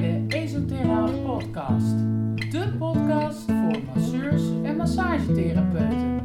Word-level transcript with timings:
bij 0.00 0.26
de 0.28 0.36
Esoterale 0.36 1.12
Podcast. 1.12 1.96
De 2.50 2.74
podcast 2.78 3.44
voor 3.44 3.82
masseurs 3.94 4.42
en 4.62 4.76
massagetherapeuten. 4.76 6.22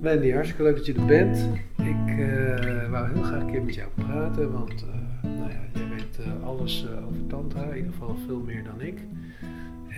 Wendy, 0.00 0.30
hartstikke 0.30 0.62
leuk 0.62 0.76
dat 0.76 0.86
je 0.86 0.94
er 0.94 1.04
bent. 1.04 1.48
Ik 1.76 2.18
eh, 2.18 2.90
wou 2.90 3.12
heel 3.12 3.22
graag 3.22 3.40
een 3.40 3.50
keer 3.50 3.62
met 3.62 3.74
jou 3.74 3.88
praten, 3.94 4.52
want 4.52 4.84
eh, 4.84 5.30
nou 5.30 5.50
ja, 5.50 5.60
jij 5.74 5.88
weet 5.88 6.18
eh, 6.18 6.46
alles 6.46 6.86
over 7.06 7.26
tantra, 7.26 7.62
in 7.62 7.76
ieder 7.76 7.92
geval 7.92 8.16
veel 8.26 8.40
meer 8.40 8.64
dan 8.64 8.80
ik. 8.80 8.98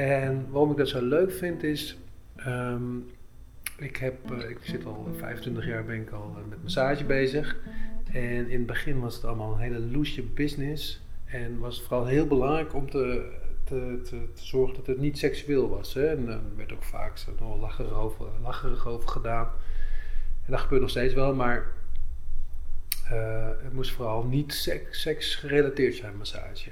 En 0.00 0.46
waarom 0.50 0.70
ik 0.70 0.76
dat 0.76 0.88
zo 0.88 1.02
leuk 1.02 1.32
vind 1.32 1.62
is, 1.62 1.98
ehm, 2.36 2.96
ik, 3.76 3.96
heb, 3.96 4.30
eh, 4.30 4.50
ik 4.50 4.58
zit 4.62 4.84
al 4.84 5.08
25 5.16 5.66
jaar 5.66 5.84
ben 5.84 6.00
ik 6.00 6.10
al 6.10 6.36
eh, 6.36 6.48
met 6.48 6.62
massage 6.62 7.04
bezig. 7.04 7.56
En 8.12 8.48
in 8.48 8.58
het 8.58 8.66
begin 8.66 9.00
was 9.00 9.14
het 9.14 9.24
allemaal 9.24 9.52
een 9.52 9.60
hele 9.60 9.80
loesje 9.80 10.22
business. 10.22 11.02
En 11.24 11.58
was 11.58 11.76
het 11.76 11.86
vooral 11.86 12.06
heel 12.06 12.26
belangrijk 12.26 12.74
om 12.74 12.90
te, 12.90 13.30
te, 13.64 14.00
te, 14.04 14.18
zorgen 14.34 14.76
dat 14.76 14.86
het 14.86 14.98
niet 14.98 15.18
seksueel 15.18 15.68
was. 15.68 15.94
Hè? 15.94 16.06
En 16.06 16.28
er 16.28 16.40
werd 16.56 16.72
ook 16.72 16.84
vaak 16.84 17.16
zo 17.16 17.58
lacherig 18.40 18.86
over, 18.86 19.08
gedaan. 19.08 19.46
En 20.44 20.52
dat 20.52 20.60
gebeurt 20.60 20.80
nog 20.80 20.90
steeds 20.90 21.14
wel, 21.14 21.34
maar 21.34 21.66
eh, 23.08 23.48
het 23.62 23.72
moest 23.72 23.92
vooral 23.92 24.24
niet 24.24 24.54
seks, 24.54 25.00
seks 25.00 25.34
gerelateerd 25.34 25.94
zijn, 25.94 26.16
massage. 26.16 26.70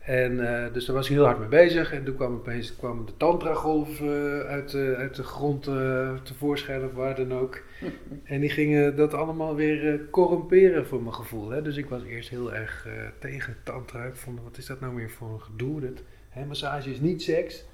En 0.00 0.64
eh, 0.64 0.72
dus 0.72 0.84
daar 0.84 0.96
was 0.96 1.06
ik 1.08 1.12
heel 1.12 1.24
hard 1.24 1.38
mee 1.38 1.48
bezig. 1.48 1.92
En 1.92 2.04
toen 2.04 2.14
kwam 2.16 2.34
opeens 2.34 2.76
kwam 2.76 3.06
de 3.06 3.16
tantra-golf 3.16 4.00
eh, 4.00 4.38
uit, 4.40 4.70
de- 4.70 4.94
uit 4.98 5.14
de 5.14 5.22
grond 5.22 5.66
eh, 5.66 6.14
tevoorschijn 6.22 6.84
of 6.84 6.92
waar 6.92 7.14
dan 7.16 7.32
ook. 7.32 7.62
En 8.24 8.40
die 8.40 8.50
gingen 8.50 8.96
dat 8.96 9.14
allemaal 9.14 9.54
weer 9.54 10.00
corrumperen 10.10 10.86
voor 10.86 11.02
mijn 11.02 11.14
gevoel. 11.14 11.50
Hè? 11.50 11.62
Dus 11.62 11.76
ik 11.76 11.88
was 11.88 12.02
eerst 12.04 12.28
heel 12.28 12.54
erg 12.54 12.86
tegen 13.18 13.56
tantra. 13.62 14.04
Ik 14.04 14.14
vond, 14.16 14.40
wat 14.42 14.56
is 14.58 14.66
dat 14.66 14.80
nou 14.80 14.94
weer 14.94 15.10
voor 15.10 15.28
een 15.32 15.40
gedoe? 15.40 15.80
Dat, 15.80 16.02
hè, 16.28 16.44
massage 16.44 16.90
is 16.90 17.00
niet 17.00 17.22
seks. 17.22 17.64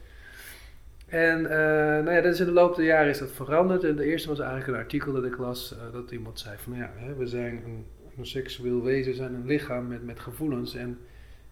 En 1.06 1.42
nou 1.42 2.10
ja, 2.10 2.20
dat 2.20 2.32
is 2.34 2.40
in 2.40 2.46
de 2.46 2.52
loop 2.52 2.76
der 2.76 2.84
jaren 2.84 3.10
is 3.10 3.18
dat 3.18 3.30
veranderd. 3.32 3.84
En 3.84 3.96
de 3.96 4.04
eerste 4.04 4.28
was 4.28 4.38
eigenlijk 4.38 4.68
een 4.68 4.74
artikel 4.84 5.12
dat 5.12 5.24
ik 5.24 5.38
las, 5.38 5.76
dat 5.92 6.10
iemand 6.10 6.38
zei 6.38 6.56
van, 6.58 6.72
nou 6.72 6.84
ja, 6.84 7.06
hè, 7.06 7.14
we 7.14 7.26
zijn 7.26 7.62
een, 7.64 7.84
een 8.18 8.26
seksueel 8.26 8.82
wezen, 8.82 9.10
we 9.10 9.16
zijn 9.16 9.34
een 9.34 9.46
lichaam 9.46 9.86
met, 9.86 10.04
met 10.04 10.20
gevoelens. 10.20 10.74
En 10.74 10.98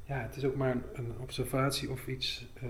ja, 0.06 0.18
het 0.18 0.36
is 0.36 0.44
ook 0.44 0.56
maar 0.56 0.76
een, 0.92 1.12
observatie 1.20 1.90
of 1.90 2.06
iets 2.06 2.46
eh, 2.62 2.68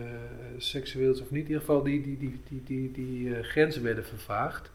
seksueels 0.57 1.21
of 1.21 1.31
niet. 1.31 1.43
In 1.43 1.47
ieder 1.47 1.61
geval, 1.61 1.83
die, 1.83 2.03
die, 2.03 2.19
die, 2.19 2.41
die, 2.49 2.63
die, 2.65 2.91
die 2.93 3.37
eh, 3.37 3.45
grenzen 3.45 3.83
werden 3.83 4.05
vervaagd. 4.05 4.71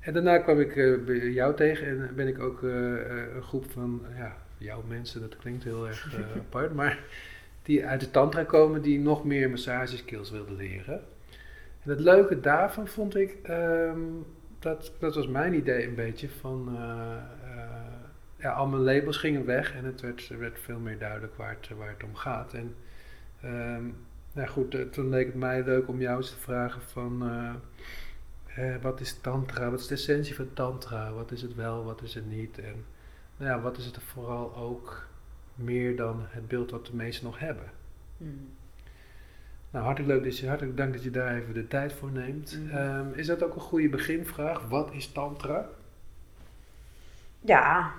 En 0.00 0.12
daarna 0.12 0.38
kwam 0.38 0.60
ik 0.60 0.76
eh, 0.76 1.04
bij 1.04 1.30
jou 1.30 1.56
tegen 1.56 1.86
en 1.86 2.14
ben 2.14 2.28
ik 2.28 2.38
ook 2.38 2.62
een 2.62 3.42
groep 3.42 3.70
van, 3.70 4.02
ja, 4.16 4.36
jouw 4.58 4.82
mensen, 4.88 5.20
dat 5.20 5.36
klinkt 5.36 5.64
heel 5.64 5.86
erg 5.86 6.16
apart, 6.46 6.74
maar 6.74 6.98
die 7.62 7.86
uit 7.86 8.00
de 8.00 8.10
tantra 8.10 8.44
komen 8.44 8.82
die 8.82 9.00
nog 9.00 9.24
meer 9.24 9.50
massageskills 9.50 10.30
wilden 10.30 10.56
leren. 10.56 11.00
En 11.82 11.90
het 11.90 12.00
leuke 12.00 12.40
daarvan 12.40 12.88
vond 12.88 13.16
ik, 13.16 13.36
ehm, 13.42 14.00
dat, 14.58 14.92
dat 14.98 15.14
was 15.14 15.28
mijn 15.28 15.54
idee 15.54 15.86
een 15.86 15.94
beetje 15.94 16.28
van, 16.28 16.78
ja, 18.38 18.52
al 18.52 18.66
mijn 18.66 18.82
labels 18.82 19.16
gingen 19.16 19.44
weg 19.44 19.74
en 19.74 19.84
het 19.84 20.00
werd, 20.00 20.28
werd 20.28 20.58
veel 20.60 20.78
meer 20.78 20.98
duidelijk 20.98 21.34
waar 21.34 21.56
het, 21.60 21.68
waar 21.76 21.88
het 21.88 22.04
om 22.04 22.14
gaat. 22.14 22.54
En 22.54 22.74
ehm, 23.40 23.84
nou 24.32 24.48
goed, 24.48 24.74
eh, 24.74 24.82
toen 24.82 25.08
leek 25.08 25.26
het 25.26 25.34
mij 25.34 25.64
leuk 25.64 25.88
om 25.88 26.00
jou 26.00 26.16
eens 26.16 26.30
te 26.30 26.38
vragen 26.38 26.82
van, 26.82 27.22
eh, 27.28 28.74
eh, 28.74 28.82
wat 28.82 29.00
is 29.00 29.20
tantra, 29.20 29.70
wat 29.70 29.80
is 29.80 29.86
de 29.86 29.94
essentie 29.94 30.34
van 30.34 30.52
tantra, 30.52 31.12
wat 31.12 31.30
is 31.30 31.42
het 31.42 31.54
wel, 31.54 31.84
wat 31.84 32.02
is 32.02 32.14
het 32.14 32.26
niet 32.26 32.58
en 32.58 32.84
nou 33.36 33.50
ja, 33.50 33.60
wat 33.60 33.76
is 33.76 33.84
het 33.84 33.98
vooral 34.02 34.56
ook 34.56 35.06
meer 35.54 35.96
dan 35.96 36.24
het 36.28 36.48
beeld 36.48 36.70
wat 36.70 36.86
de 36.86 36.96
meesten 36.96 37.24
nog 37.24 37.38
hebben. 37.38 37.70
Hmm. 38.16 38.48
Nou, 39.70 39.84
hartelijk 39.84 40.12
leuk, 40.12 40.24
dat 40.24 40.38
je, 40.38 40.48
hartelijk 40.48 40.76
dank 40.76 40.92
dat 40.92 41.02
je 41.02 41.10
daar 41.10 41.36
even 41.36 41.54
de 41.54 41.68
tijd 41.68 41.92
voor 41.92 42.10
neemt. 42.10 42.58
Mhm. 42.62 42.76
Ehm, 42.76 43.12
is 43.12 43.26
dat 43.26 43.42
ook 43.42 43.54
een 43.54 43.60
goede 43.60 43.88
beginvraag? 43.88 44.68
Wat 44.68 44.92
is 44.92 45.12
tantra? 45.12 45.68
Ja, 47.40 47.92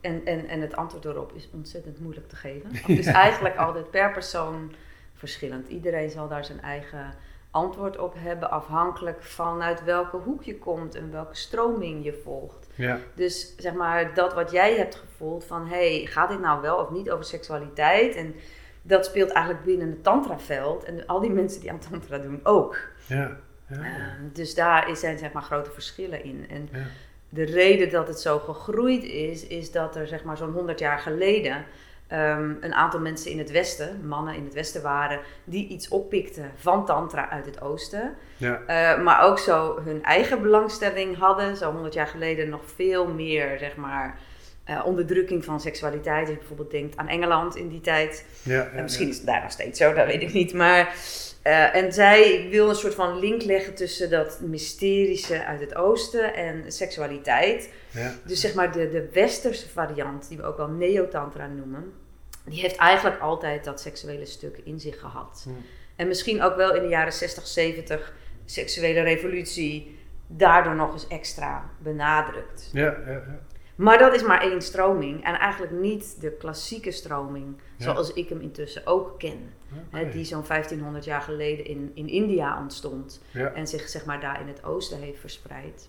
en, 0.00 0.24
en, 0.24 0.48
en 0.48 0.60
het 0.60 0.76
antwoord 0.76 1.04
erop 1.04 1.32
is 1.32 1.48
ontzettend 1.52 2.00
moeilijk 2.00 2.28
te 2.28 2.36
geven. 2.36 2.70
Het 2.74 2.98
is 2.98 3.06
eigenlijk 3.06 3.56
altijd 3.56 3.90
per 3.90 4.12
persoon 4.12 4.72
verschillend. 5.14 5.68
Iedereen 5.68 6.10
zal 6.10 6.28
daar 6.28 6.44
zijn 6.44 6.60
eigen 6.60 7.14
antwoord 7.50 7.98
op 7.98 8.14
hebben, 8.18 8.50
afhankelijk 8.50 9.22
vanuit 9.22 9.84
welke 9.84 10.16
hoek 10.16 10.42
je 10.42 10.58
komt 10.58 10.94
en 10.94 11.12
welke 11.12 11.34
stroming 11.34 12.04
je 12.04 12.20
volgt. 12.24 12.68
Ja, 12.74 12.98
Dus 13.14 13.54
zeg 13.56 13.72
maar, 13.72 14.14
dat 14.14 14.34
wat 14.34 14.50
jij 14.50 14.76
hebt 14.76 14.94
gevoeld 14.94 15.44
van, 15.44 15.66
hey, 15.66 16.06
gaat 16.06 16.28
dit 16.28 16.40
nou 16.40 16.60
wel 16.60 16.76
of 16.76 16.90
niet 16.90 17.10
over 17.10 17.24
seksualiteit? 17.24 18.14
En 18.14 18.34
dat 18.82 19.04
speelt 19.04 19.30
eigenlijk 19.30 19.64
binnen 19.64 19.90
het 19.90 20.02
tantraveld 20.02 20.84
en 20.84 21.06
al 21.06 21.20
die 21.20 21.30
mensen 21.30 21.60
die 21.60 21.70
aan 21.70 21.78
tantra 21.90 22.18
doen 22.18 22.40
ook. 22.42 22.78
ja, 23.06 23.36
ja. 23.66 23.76
Ehm, 23.76 24.32
dus 24.32 24.54
daar 24.54 24.96
zijn 24.96 25.18
zeg 25.18 25.32
maar 25.32 25.42
grote 25.42 25.70
verschillen 25.70 26.24
in. 26.24 26.46
En 26.48 26.68
ja. 26.72 26.84
De 27.34 27.44
reden 27.44 27.90
dat 27.90 28.08
het 28.08 28.20
zo 28.20 28.38
gegroeid 28.38 29.04
is, 29.04 29.46
is 29.46 29.70
dat 29.70 29.96
er 29.96 30.06
zeg 30.06 30.24
maar 30.24 30.36
zo'n 30.36 30.52
100 30.52 30.78
jaar 30.78 30.98
geleden 30.98 31.64
ehm, 32.06 32.50
een 32.60 32.74
aantal 32.74 33.00
mensen 33.00 33.30
in 33.30 33.38
het 33.38 33.50
Westen, 33.50 34.06
mannen 34.08 34.34
in 34.34 34.44
het 34.44 34.54
Westen 34.54 34.82
waren, 34.82 35.20
die 35.44 35.68
iets 35.68 35.88
oppikten 35.88 36.50
van 36.56 36.86
Tantra 36.86 37.30
uit 37.30 37.46
het 37.46 37.60
Oosten. 37.60 38.14
ja. 38.36 38.60
Eh, 38.66 39.02
maar 39.02 39.22
ook 39.22 39.38
zo 39.38 39.80
hun 39.84 40.02
eigen 40.02 40.42
belangstelling 40.42 41.18
hadden. 41.18 41.56
Zo 41.56 41.72
100 41.72 41.94
jaar 41.94 42.06
geleden 42.06 42.48
nog 42.48 42.60
veel 42.74 43.06
meer 43.06 43.58
zeg 43.58 43.76
maar, 43.76 44.18
eh, 44.64 44.82
onderdrukking 44.84 45.44
van 45.44 45.60
seksualiteit. 45.60 46.20
Als 46.20 46.28
je 46.28 46.36
bijvoorbeeld 46.36 46.70
denkt 46.70 46.96
aan 46.96 47.08
Engeland 47.08 47.56
in 47.56 47.68
die 47.68 47.80
tijd. 47.80 48.24
ja, 48.42 48.54
ja, 48.54 48.68
En 48.74 48.82
misschien 48.82 49.08
is 49.08 49.16
het 49.16 49.26
daar 49.26 49.42
nog 49.42 49.50
steeds 49.50 49.78
zo, 49.78 49.94
dat 49.94 50.06
weet 50.06 50.22
ik 50.22 50.32
niet. 50.32 50.52
Maar, 50.54 50.94
eh, 51.42 51.74
en 51.74 51.92
zij 51.92 52.46
wil 52.50 52.68
een 52.68 52.74
soort 52.74 52.94
van 52.94 53.18
link 53.18 53.42
leggen 53.42 53.74
tussen 53.74 54.10
dat 54.10 54.40
mysterische 54.40 55.44
uit 55.44 55.60
het 55.60 55.74
oosten 55.74 56.34
en 56.34 56.72
seksualiteit. 56.72 57.70
Ja, 57.90 58.14
Dus 58.24 58.40
zeg 58.40 58.54
maar 58.54 58.72
de, 58.72 58.90
de 58.90 59.08
westerse 59.12 59.68
variant, 59.68 60.28
die 60.28 60.36
we 60.36 60.42
ook 60.42 60.56
wel 60.56 60.68
neotantra 60.68 61.46
noemen, 61.46 61.92
die 62.44 62.60
heeft 62.60 62.76
eigenlijk 62.76 63.20
altijd 63.20 63.64
dat 63.64 63.80
seksuele 63.80 64.26
stuk 64.26 64.60
in 64.64 64.80
zich 64.80 65.00
gehad. 65.00 65.40
Hmm. 65.44 65.64
En 65.96 66.08
misschien 66.08 66.42
ook 66.42 66.56
wel 66.56 66.74
in 66.74 66.82
de 66.82 66.88
jaren 66.88 67.12
60, 67.12 67.46
70, 67.46 68.14
seksuele 68.44 69.00
revolutie, 69.00 69.98
daardoor 70.26 70.74
nog 70.74 70.92
eens 70.92 71.06
extra 71.08 71.70
benadrukt. 71.78 72.70
ja, 72.72 72.96
ja, 73.06 73.12
ja. 73.12 73.40
Maar 73.82 73.98
dat 73.98 74.14
is 74.14 74.22
maar 74.22 74.40
één 74.40 74.62
stroming 74.62 75.24
en 75.24 75.34
eigenlijk 75.34 75.72
niet 75.72 76.20
de 76.20 76.30
klassieke 76.30 76.90
stroming 76.90 77.56
Ja. 77.76 77.84
zoals 77.84 78.12
ik 78.12 78.28
hem 78.28 78.40
intussen 78.40 78.86
ook 78.86 79.18
ken. 79.18 79.52
Hè, 79.90 80.10
die 80.10 80.24
zo'n 80.24 80.44
1500 80.46 81.04
jaar 81.04 81.20
geleden 81.20 81.64
in, 81.64 81.90
in 81.94 82.08
India 82.08 82.58
ontstond 82.60 83.22
Ja, 83.30 83.52
en 83.52 83.66
zich 83.66 83.88
zeg 83.88 84.04
maar 84.04 84.20
daar 84.20 84.40
in 84.40 84.46
het 84.48 84.64
oosten 84.64 84.98
heeft 84.98 85.20
verspreid. 85.20 85.88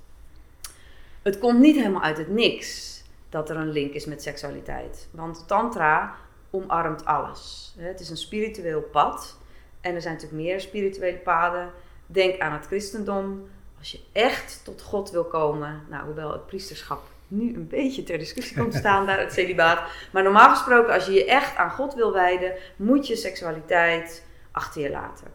Het 1.21 1.39
komt 1.39 1.59
niet 1.59 1.75
helemaal 1.75 2.01
uit 2.01 2.17
het 2.17 2.27
niks 2.27 3.01
dat 3.29 3.49
er 3.49 3.55
een 3.55 3.71
link 3.71 3.93
is 3.93 4.05
met 4.05 4.21
seksualiteit. 4.23 5.07
Want 5.11 5.47
tantra 5.47 6.15
omarmt 6.49 7.05
alles. 7.05 7.73
Hè, 7.77 7.87
Het 7.87 7.99
is 7.99 8.09
een 8.09 8.17
spiritueel 8.17 8.81
pad 8.81 9.37
en 9.81 9.95
er 9.95 10.01
zijn 10.01 10.13
natuurlijk 10.13 10.41
meer 10.43 10.61
spirituele 10.61 11.17
paden. 11.17 11.71
Denk 12.05 12.39
aan 12.39 12.53
het 12.53 12.65
christendom. 12.65 13.47
Als 13.79 13.91
je 13.91 13.99
echt 14.11 14.61
tot 14.63 14.81
God 14.81 15.11
wil 15.11 15.23
komen, 15.25 15.81
nou, 15.89 16.05
hoewel 16.05 16.31
het 16.31 16.45
priesterschap 16.45 17.01
nu 17.33 17.55
een 17.55 17.67
beetje 17.67 18.03
ter 18.03 18.17
discussie 18.17 18.57
komt 18.57 18.73
staan, 18.73 19.05
daar 19.05 19.19
het 19.19 19.33
celibaat. 19.33 19.81
Maar 20.11 20.23
normaal 20.23 20.49
gesproken, 20.49 20.93
als 20.93 21.05
je 21.05 21.11
je 21.11 21.25
echt 21.25 21.55
aan 21.55 21.69
God 21.71 21.93
wil 21.93 22.13
wijden, 22.13 22.53
moet 22.75 23.07
je 23.07 23.15
seksualiteit 23.15 24.25
achter 24.51 24.81
je 24.81 24.89
laten. 24.89 25.27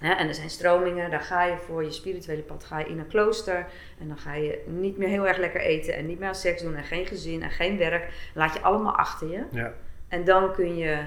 ja, 0.00 0.18
en 0.18 0.28
er 0.28 0.34
zijn 0.34 0.50
stromingen, 0.50 1.10
daar 1.10 1.20
ga 1.20 1.44
je 1.44 1.56
voor 1.56 1.84
je 1.84 1.90
spirituele 1.90 2.42
pad 2.42 2.64
ga 2.64 2.78
je 2.78 2.86
in 2.86 2.98
een 2.98 3.06
klooster. 3.06 3.66
En 4.00 4.08
dan 4.08 4.18
ga 4.18 4.34
je 4.34 4.64
niet 4.66 4.98
meer 4.98 5.08
heel 5.08 5.26
erg 5.26 5.36
lekker 5.36 5.60
eten 5.60 5.94
en 5.94 6.06
niet 6.06 6.18
meer 6.18 6.28
aan 6.28 6.34
seks 6.34 6.62
doen 6.62 6.74
en 6.74 6.84
geen 6.84 7.06
gezin 7.06 7.42
en 7.42 7.50
geen 7.50 7.78
werk. 7.78 8.12
Laat 8.34 8.52
je 8.54 8.60
allemaal 8.60 8.96
achter 8.96 9.30
je. 9.30 9.42
ja, 9.50 9.72
En 10.08 10.24
dan 10.24 10.52
kun 10.52 10.76
je 10.76 10.98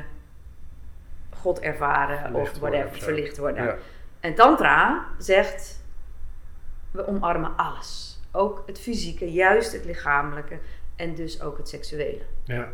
God 1.35 1.59
ervaren 1.59 2.17
Verlicht 2.19 2.51
of 2.51 2.59
worden 2.59 2.79
whatever, 2.79 3.03
verlicht 3.03 3.37
worden. 3.37 3.63
ja. 3.63 3.75
En 4.19 4.35
Tantra 4.35 5.05
zegt, 5.17 5.83
we 6.91 7.07
omarmen 7.07 7.51
alles. 7.55 8.16
Ook 8.37 8.63
het 8.65 8.79
fysieke, 8.79 9.31
juist 9.31 9.73
het 9.73 9.85
lichamelijke 9.85 10.59
en 10.95 11.15
dus 11.15 11.41
ook 11.41 11.57
het 11.57 11.69
seksuele. 11.69 12.21
ja. 12.43 12.69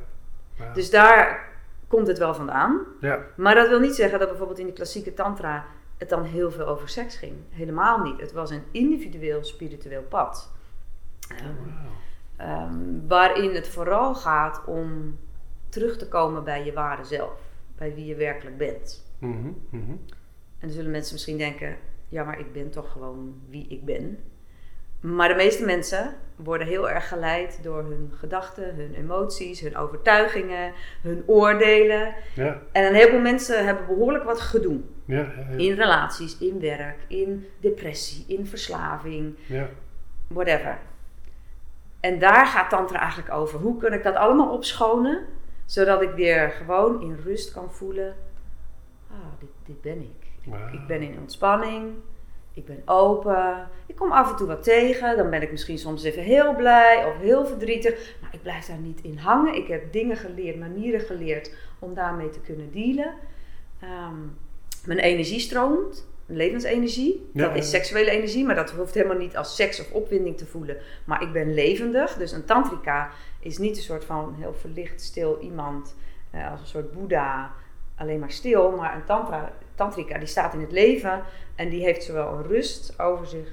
Dus 0.74 0.90
daar 0.90 1.52
komt 1.88 2.08
het 2.08 2.18
wel 2.18 2.34
vandaan. 2.34 2.82
ja, 3.00 3.26
Maar 3.36 3.56
dat 3.56 3.70
wil 3.70 3.80
niet 3.80 3.96
zeggen 3.96 4.20
dat 4.20 4.28
bijvoorbeeld 4.28 4.60
in 4.60 4.66
de 4.66 4.74
klassieke 4.74 5.14
tantra 5.14 5.66
het 5.98 6.10
dan 6.10 6.24
heel 6.24 6.52
veel 6.52 6.66
over 6.66 6.90
seks 6.90 7.16
ging. 7.16 7.34
Helemaal 7.50 8.00
niet. 8.00 8.20
Het 8.20 8.32
was 8.32 8.50
een 8.50 8.64
individueel 8.72 9.44
spiritueel 9.44 10.02
pad. 10.02 10.52
Ehm, 11.28 11.44
wauw. 11.46 12.58
ehm, 12.58 13.08
waarin 13.08 13.56
het 13.56 13.68
vooral 13.68 14.16
gaat 14.16 14.62
om 14.66 15.20
terug 15.70 15.98
te 15.98 16.08
komen 16.08 16.44
bij 16.44 16.66
je 16.66 16.74
ware 16.74 17.04
zelf. 17.04 17.40
Bij 17.76 17.96
wie 17.96 18.06
je 18.06 18.16
werkelijk 18.16 18.58
bent. 18.58 19.06
Mhm, 19.20 19.52
mhm. 19.70 19.96
dan 20.60 20.70
zullen 20.70 20.92
mensen 20.92 21.14
misschien 21.14 21.38
denken: 21.38 21.78
ja, 22.10 22.24
maar 22.24 22.40
ik 22.40 22.54
ben 22.54 22.70
toch 22.70 22.92
gewoon 22.92 23.42
wie 23.50 23.68
ik 23.68 23.86
ben. 23.86 24.20
Maar 25.04 25.28
de 25.28 25.36
meeste 25.36 25.66
mensen 25.66 26.16
worden 26.36 26.68
heel 26.68 26.90
erg 26.90 27.08
geleid 27.08 27.60
door 27.64 27.84
hun 27.84 28.12
gedachten, 28.18 28.76
hun 28.76 28.94
emoties, 28.94 29.60
hun 29.60 29.78
overtuigingen, 29.78 30.74
hun 31.02 31.24
oordelen. 31.26 32.14
Ja, 32.36 32.62
En 32.72 32.86
een 32.86 32.94
heleboel 32.94 33.20
mensen 33.20 33.66
hebben 33.66 33.86
behoorlijk 33.86 34.24
wat 34.24 34.42
gedoe. 34.42 34.80
ja. 35.06 35.32
In 35.58 35.74
relaties, 35.74 36.38
in 36.38 36.60
werk, 36.60 36.98
in 37.08 37.48
depressie, 37.60 38.26
in 38.28 38.46
verslaving, 38.46 39.36
ja. 39.46 39.70
whatever. 40.28 40.78
En 42.00 42.20
daar 42.20 42.46
gaat 42.46 42.70
Tantra 42.70 43.00
eigenlijk 43.00 43.34
over. 43.34 43.60
Hoe 43.60 43.78
kan 43.78 43.94
ik 43.94 44.04
dat 44.04 44.16
allemaal 44.16 44.54
opschonen, 44.54 45.26
zodat 45.66 46.02
ik 46.02 46.12
weer 46.12 46.50
gewoon 46.50 47.02
in 47.02 47.20
rust 47.24 47.52
kan 47.52 47.72
voelen: 47.72 48.16
ah, 49.12 49.18
dit, 49.40 49.50
dit 49.66 49.82
ben 49.82 50.02
ik. 50.02 50.52
Ik 50.72 50.88
ben 50.88 51.02
in 51.02 51.20
ontspanning. 51.20 51.94
Ik 52.54 52.66
ben 52.66 52.82
open. 52.86 53.68
Ik 53.86 53.96
kom 53.96 54.12
af 54.12 54.30
en 54.32 54.36
toe 54.36 54.48
wat 54.48 54.64
tegen. 54.64 55.18
Dan 55.18 55.30
ben 55.30 55.42
ik 55.42 55.52
misschien 55.52 55.78
soms 55.78 56.04
even 56.04 56.24
heel 56.24 56.56
blij 56.56 57.06
of 57.06 57.18
heel 57.20 57.46
verdrietig. 57.46 58.16
Maar 58.22 58.34
ik 58.34 58.42
blijf 58.42 58.66
daar 58.66 58.78
niet 58.78 59.02
in 59.02 59.18
hangen. 59.18 59.56
Ik 59.56 59.68
heb 59.68 59.92
dingen 59.92 60.18
geleerd, 60.18 60.60
manieren 60.60 61.00
geleerd 61.02 61.52
om 61.80 61.94
daarmee 61.94 62.30
te 62.30 62.40
kunnen 62.40 62.72
dealen. 62.72 63.14
Ehm, 63.80 64.16
mijn 64.86 65.00
energie 65.00 65.40
stroomt. 65.40 66.08
Mijn 66.26 66.40
levensenergie. 66.40 67.30
Ja, 67.34 67.48
dat 67.48 67.56
is 67.56 67.70
seksuele 67.70 68.10
energie, 68.12 68.46
maar 68.46 68.56
dat 68.56 68.72
hoeft 68.72 68.94
helemaal 68.94 69.18
niet 69.18 69.38
als 69.38 69.56
seks 69.56 69.80
of 69.80 69.92
opwinding 69.92 70.38
te 70.38 70.46
voelen. 70.46 70.78
Maar 71.06 71.22
ik 71.22 71.32
ben 71.32 71.54
levendig. 71.54 72.14
Dus 72.14 72.32
een 72.32 72.46
tantrika 72.46 73.10
is 73.40 73.58
niet 73.58 73.78
een 73.78 73.84
soort 73.84 74.06
van 74.06 74.36
heel 74.40 74.54
verlicht, 74.54 75.02
stil 75.02 75.38
iemand. 75.42 75.96
eh, 76.32 76.52
als 76.52 76.60
een 76.62 76.68
soort 76.68 76.92
boeddha. 76.92 77.52
Alleen 77.96 78.20
maar 78.20 78.32
stil. 78.32 78.72
Maar 78.72 78.96
een 78.96 79.04
tantra, 79.06 79.52
tantrika 79.76 80.18
die 80.18 80.28
staat 80.28 80.54
in 80.54 80.62
het 80.62 80.72
leven. 80.72 81.24
En 81.56 81.70
die 81.70 81.82
heeft 81.84 82.04
zowel 82.04 82.34
een 82.34 82.44
rust 82.44 83.00
over 83.00 83.28
zich 83.28 83.48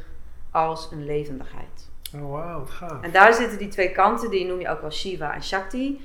als 0.50 0.88
een 0.92 1.04
levendigheid. 1.04 1.88
Oh, 2.14 2.30
wauw, 2.30 2.58
wat 2.58 2.70
gaaf. 2.70 3.02
En 3.02 3.10
daar 3.12 3.34
zitten 3.34 3.58
die 3.58 3.68
twee 3.68 3.90
kanten, 3.92 4.30
die 4.30 4.44
noem 4.46 4.60
je 4.60 4.68
ook 4.68 4.80
wel 4.80 4.90
Shiva 4.90 5.34
en 5.34 5.42
Shakti. 5.42 6.00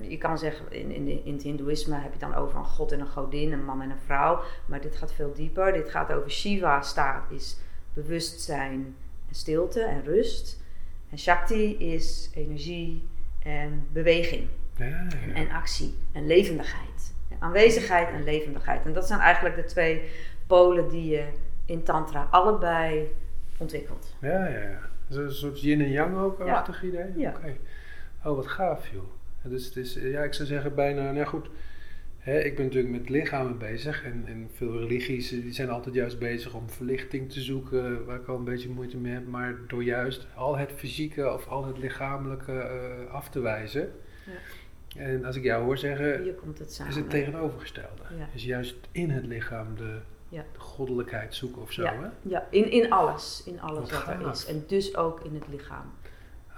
Je 0.00 0.18
kan 0.18 0.38
zeggen, 0.38 0.72
in, 0.72 0.90
in, 0.90 1.24
in 1.24 1.32
het 1.32 1.42
Hindoeïsme 1.42 1.94
heb 1.94 2.12
je 2.12 2.18
dan 2.18 2.34
over 2.34 2.58
een 2.58 2.64
god 2.64 2.92
en 2.92 3.00
een 3.00 3.06
godin, 3.06 3.52
een 3.52 3.64
man 3.64 3.82
en 3.82 3.90
een 3.90 3.98
vrouw. 4.04 4.40
Maar 4.66 4.80
dit 4.80 4.96
gaat 4.96 5.12
veel 5.12 5.32
dieper. 5.34 5.72
Dit 5.72 5.90
gaat 5.90 6.12
over 6.12 6.30
Shiva 6.30 6.82
staat 6.82 7.30
is 7.30 7.56
bewustzijn 7.94 8.96
en 9.28 9.34
stilte 9.34 9.80
en 9.80 10.04
rust. 10.04 10.62
En 11.10 11.18
Shakti 11.18 11.76
is 11.78 12.30
energie 12.34 13.08
en 13.42 13.86
beweging 13.92 14.48
Ja, 14.76 14.86
ja. 14.86 15.34
en 15.34 15.50
actie 15.50 15.94
en 16.12 16.26
levendigheid. 16.26 17.13
Aanwezigheid 17.38 18.08
en 18.08 18.24
levendigheid. 18.24 18.84
En 18.84 18.92
dat 18.92 19.06
zijn 19.06 19.20
eigenlijk 19.20 19.56
de 19.56 19.64
twee 19.64 20.02
polen 20.46 20.88
die 20.88 21.10
je 21.10 21.24
in 21.66 21.82
Tantra 21.82 22.28
allebei 22.30 23.12
ontwikkelt. 23.58 24.14
Ja, 24.20 24.46
ja, 24.48 24.60
ja. 24.60 24.78
Een 25.10 25.32
soort 25.32 25.60
yin 25.60 25.80
en 25.80 25.90
yang 25.90 26.16
ook, 26.16 26.38
Ja. 26.38 26.54
achtig 26.54 26.82
idee? 26.82 27.12
Ja. 27.16 27.34
Oh, 28.24 28.36
wat 28.36 28.46
gaaf, 28.46 28.88
joh. 28.88 29.04
Ja, 29.42 29.48
Dus 29.50 29.64
het 29.66 29.76
is, 29.76 29.94
ja, 30.02 30.22
ik 30.22 30.34
zou 30.34 30.48
zeggen 30.48 30.74
bijna, 30.74 31.02
nou 31.02 31.16
ja, 31.16 31.24
goed. 31.24 31.48
Hè, 32.18 32.38
ik 32.40 32.56
ben 32.56 32.64
natuurlijk 32.64 32.92
met 32.94 33.08
lichamen 33.08 33.58
bezig 33.58 34.04
en, 34.04 34.24
en 34.26 34.50
veel 34.54 34.78
religies 34.78 35.32
eh, 35.32 35.42
die 35.42 35.52
zijn 35.52 35.70
altijd 35.70 35.94
juist 35.94 36.18
bezig 36.18 36.54
om 36.54 36.70
verlichting 36.70 37.32
te 37.32 37.40
zoeken, 37.40 38.04
waar 38.04 38.16
ik 38.16 38.26
al 38.26 38.36
een 38.36 38.44
beetje 38.44 38.68
moeite 38.68 38.96
mee 38.96 39.12
heb. 39.12 39.26
Maar 39.26 39.54
door 39.66 39.82
juist 39.84 40.26
al 40.34 40.56
het 40.56 40.72
fysieke 40.76 41.32
of 41.32 41.48
al 41.48 41.66
het 41.66 41.78
lichamelijke 41.78 42.52
eh, 42.58 43.12
af 43.14 43.28
te 43.30 43.40
wijzen. 43.40 43.92
En 44.96 45.24
als 45.24 45.36
ik 45.36 45.42
jou 45.42 45.64
hoor 45.64 45.78
zeggen, 45.78 46.22
Hier 46.22 46.34
komt 46.34 46.58
het 46.58 46.72
samen. 46.72 46.92
is 46.92 46.98
het 46.98 47.10
tegenovergestelde. 47.10 48.02
Ja. 48.18 48.28
Is 48.34 48.44
juist 48.44 48.76
in 48.92 49.10
het 49.10 49.26
lichaam 49.26 49.76
de, 49.76 49.98
Ja. 50.28 50.44
de 50.52 50.60
goddelijkheid 50.60 51.34
zoeken 51.34 51.62
of 51.62 51.72
zo, 51.72 51.82
Ja. 51.82 51.94
hè? 52.00 52.08
Ja, 52.30 52.46
in, 52.50 52.70
in 52.70 52.90
alles. 52.92 53.42
In 53.46 53.60
alles 53.60 53.90
Wat 53.90 54.04
wat 54.04 54.14
er 54.20 54.30
is. 54.30 54.46
En 54.46 54.64
dus 54.66 54.96
ook 54.96 55.20
in 55.24 55.34
het 55.34 55.48
lichaam. 55.50 55.92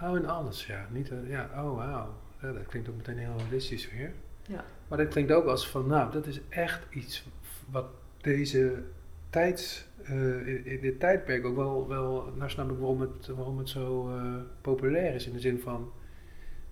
Oh, 0.02 0.16
in 0.16 0.26
alles, 0.28 0.66
ja. 0.66 0.86
Niet, 0.90 1.10
eh, 1.10 1.28
ja, 1.28 1.50
oh, 1.56 1.76
wauw. 1.76 2.14
Dat 2.40 2.66
klinkt 2.66 2.88
ook 2.88 2.96
meteen 2.96 3.18
heel 3.18 3.34
holistisch 3.46 3.90
weer. 3.90 4.12
Ja. 4.46 4.64
Maar 4.88 4.98
dat 4.98 5.08
klinkt 5.08 5.32
ook 5.32 5.46
als 5.46 5.68
van, 5.70 5.86
nou, 5.86 6.12
dat 6.12 6.26
is 6.26 6.40
echt 6.48 6.86
iets 6.90 7.26
wat 7.70 7.86
deze 8.20 8.82
tijds, 9.30 9.86
eh, 10.04 10.46
in, 10.46 10.66
in 10.66 10.80
dit 10.80 11.00
tijdperk 11.00 11.44
ook 11.46 11.56
wel, 11.56 11.88
wel, 11.88 12.32
nou 12.36 12.50
snap 12.50 12.70
ik 12.70 12.78
waarom 12.78 13.00
het, 13.00 13.26
waarom 13.26 13.58
het 13.58 13.68
zo 13.68 14.08
eh, 14.16 14.34
populair 14.60 15.14
is. 15.14 15.26
In 15.26 15.32
de 15.32 15.40
zin 15.40 15.60
van, 15.60 15.92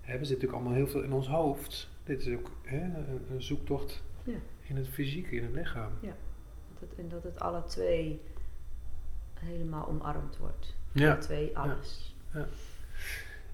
we 0.05 0.11
zitten 0.11 0.19
natuurlijk 0.27 0.53
allemaal 0.53 0.73
heel 0.73 0.87
veel 0.87 1.01
in 1.01 1.11
ons 1.13 1.27
hoofd. 1.27 1.89
Dit 2.03 2.25
is 2.25 2.35
ook 2.37 2.51
hè, 2.63 2.77
een, 2.83 3.25
een 3.31 3.41
zoektocht 3.41 4.03
Ja. 4.23 4.33
in 4.61 4.75
het 4.75 4.87
fysieke, 4.87 5.35
in 5.35 5.43
het 5.43 5.53
lichaam. 5.53 5.91
Dat 6.01 6.89
het, 6.89 6.99
en 6.99 7.09
dat 7.09 7.23
het 7.23 7.39
alle 7.39 7.63
twee 7.63 8.21
helemaal 9.39 9.87
omarmd 9.87 10.37
wordt. 10.37 10.75
Ja. 10.91 11.11
Alle 11.11 11.19
twee, 11.21 11.57
alles. 11.57 12.15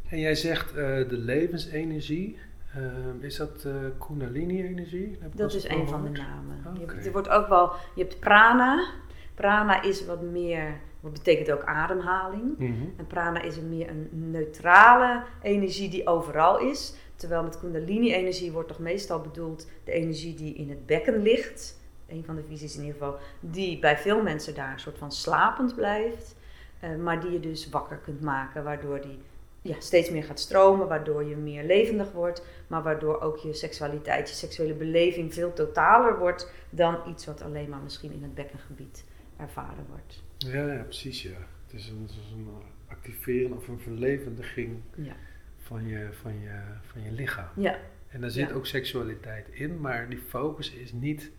En 0.10 0.20
jij 0.20 0.36
zegt 0.36 0.70
eh, 0.70 0.76
de 1.10 1.18
levensenergie. 1.18 2.38
eh, 2.74 2.84
is 3.20 3.36
dat 3.36 3.66
eh 3.66 3.74
Kundalini-energie? 4.08 5.18
Dat 5.34 5.54
is 5.54 5.64
een 5.70 5.88
van 5.88 6.04
de 6.04 6.10
namen. 6.10 6.62
Je 6.74 6.82
Oké. 6.82 6.94
hebt, 6.94 7.06
er 7.06 7.12
wordt 7.12 7.30
ook 7.30 7.48
wel, 7.48 7.72
je 7.96 8.02
hebt 8.04 8.20
prana. 8.20 8.90
Prana 9.34 9.82
is 9.82 10.06
wat 10.06 10.22
meer, 10.22 10.80
wat 11.02 11.14
betekent 11.14 11.52
ook 11.52 11.64
ademhaling. 11.64 12.58
Mhm. 12.58 12.72
En 12.98 13.08
prana 13.08 13.42
is 13.42 13.58
een 13.58 13.70
meer 13.70 13.90
een 13.90 14.10
neutrale 14.12 15.24
energie 15.42 15.90
die 15.90 16.08
overal 16.08 16.60
is. 16.60 16.94
Terwijl 17.16 17.44
met 17.44 17.60
kundalini-energie 17.60 18.52
wordt 18.52 18.68
toch 18.68 18.80
meestal 18.80 19.22
bedoeld 19.22 19.68
de 19.84 19.92
energie 19.92 20.34
die 20.36 20.54
in 20.54 20.70
het 20.70 20.86
bekken 20.86 21.22
ligt. 21.22 21.80
Een 22.08 22.24
van 22.26 22.36
de 22.36 22.44
visies 22.48 22.76
in 22.76 22.84
ieder 22.84 22.98
geval. 23.00 23.18
Die 23.40 23.80
bij 23.80 23.98
veel 23.98 24.22
mensen 24.22 24.56
daar 24.56 24.74
een 24.74 24.80
soort 24.80 24.98
van 24.98 25.12
slapend 25.12 25.76
blijft. 25.76 26.36
eh, 26.80 26.96
maar 26.96 27.22
die 27.22 27.32
je 27.32 27.40
dus 27.40 27.70
wakker 27.70 27.98
kunt 27.98 28.22
maken. 28.22 28.64
Waardoor 28.64 29.02
die 29.02 29.20
ja, 29.62 29.76
steeds 29.80 30.10
meer 30.10 30.24
gaat 30.24 30.40
stromen. 30.40 30.88
Waardoor 30.88 31.24
je 31.24 31.36
meer 31.36 31.64
levendig 31.64 32.12
wordt. 32.12 32.46
Maar 32.68 32.84
waardoor 32.84 33.22
ook 33.22 33.38
je 33.38 33.54
seksualiteit, 33.54 34.30
je 34.30 34.36
seksuele 34.36 34.74
beleving 34.74 35.34
veel 35.34 35.54
totaler 35.54 36.18
wordt. 36.18 36.52
Dan 36.70 36.98
iets 37.08 37.26
wat 37.26 37.42
alleen 37.42 37.70
maar 37.70 37.82
misschien 37.84 38.12
in 38.12 38.24
het 38.24 38.34
bekkengebied 38.34 39.04
ervaren 39.42 39.86
wordt. 39.88 40.24
Ja, 40.38 40.74
ja, 40.74 40.84
precies 40.84 41.22
ja. 41.24 41.38
Het 41.66 41.74
is 41.80 41.90
een, 41.90 42.02
het 42.02 42.10
is 42.12 42.32
een 42.32 42.48
activeren 42.88 43.58
of 43.58 43.68
een 43.68 43.80
verlevendiging 43.80 44.82
Ja. 44.96 45.16
van 45.58 45.88
je, 45.88 46.10
van 46.12 46.40
je, 46.40 46.62
van 46.82 47.02
je 47.04 47.12
lichaam. 47.12 47.50
Ja, 47.56 47.80
En 48.08 48.22
daar 48.22 48.30
zit 48.30 48.50
Ja. 48.50 48.56
ook 48.56 48.66
seksualiteit 48.66 49.48
in, 49.50 49.82
maar 49.82 50.10
die 50.10 50.20
focus 50.20 50.72
is 50.74 50.92
niet 50.92 51.32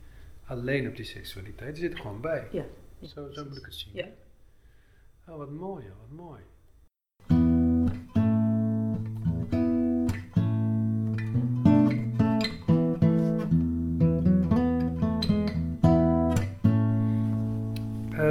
alleen 0.45 0.89
op 0.89 0.97
die 0.97 1.05
seksualiteit. 1.05 1.75
Die 1.75 1.83
zit 1.85 1.93
er 1.93 1.99
gewoon 1.99 2.21
bij. 2.21 2.49
Ja. 2.53 2.65
Zo, 3.03 3.31
zo 3.33 3.45
moet 3.45 3.57
ik 3.57 3.65
het 3.65 3.75
zien. 3.75 3.95
Ja. 3.95 4.09
Oh, 5.29 5.37
wat 5.37 5.51
mooi, 5.51 5.85
wat 5.99 6.11
mooi. 6.27 6.41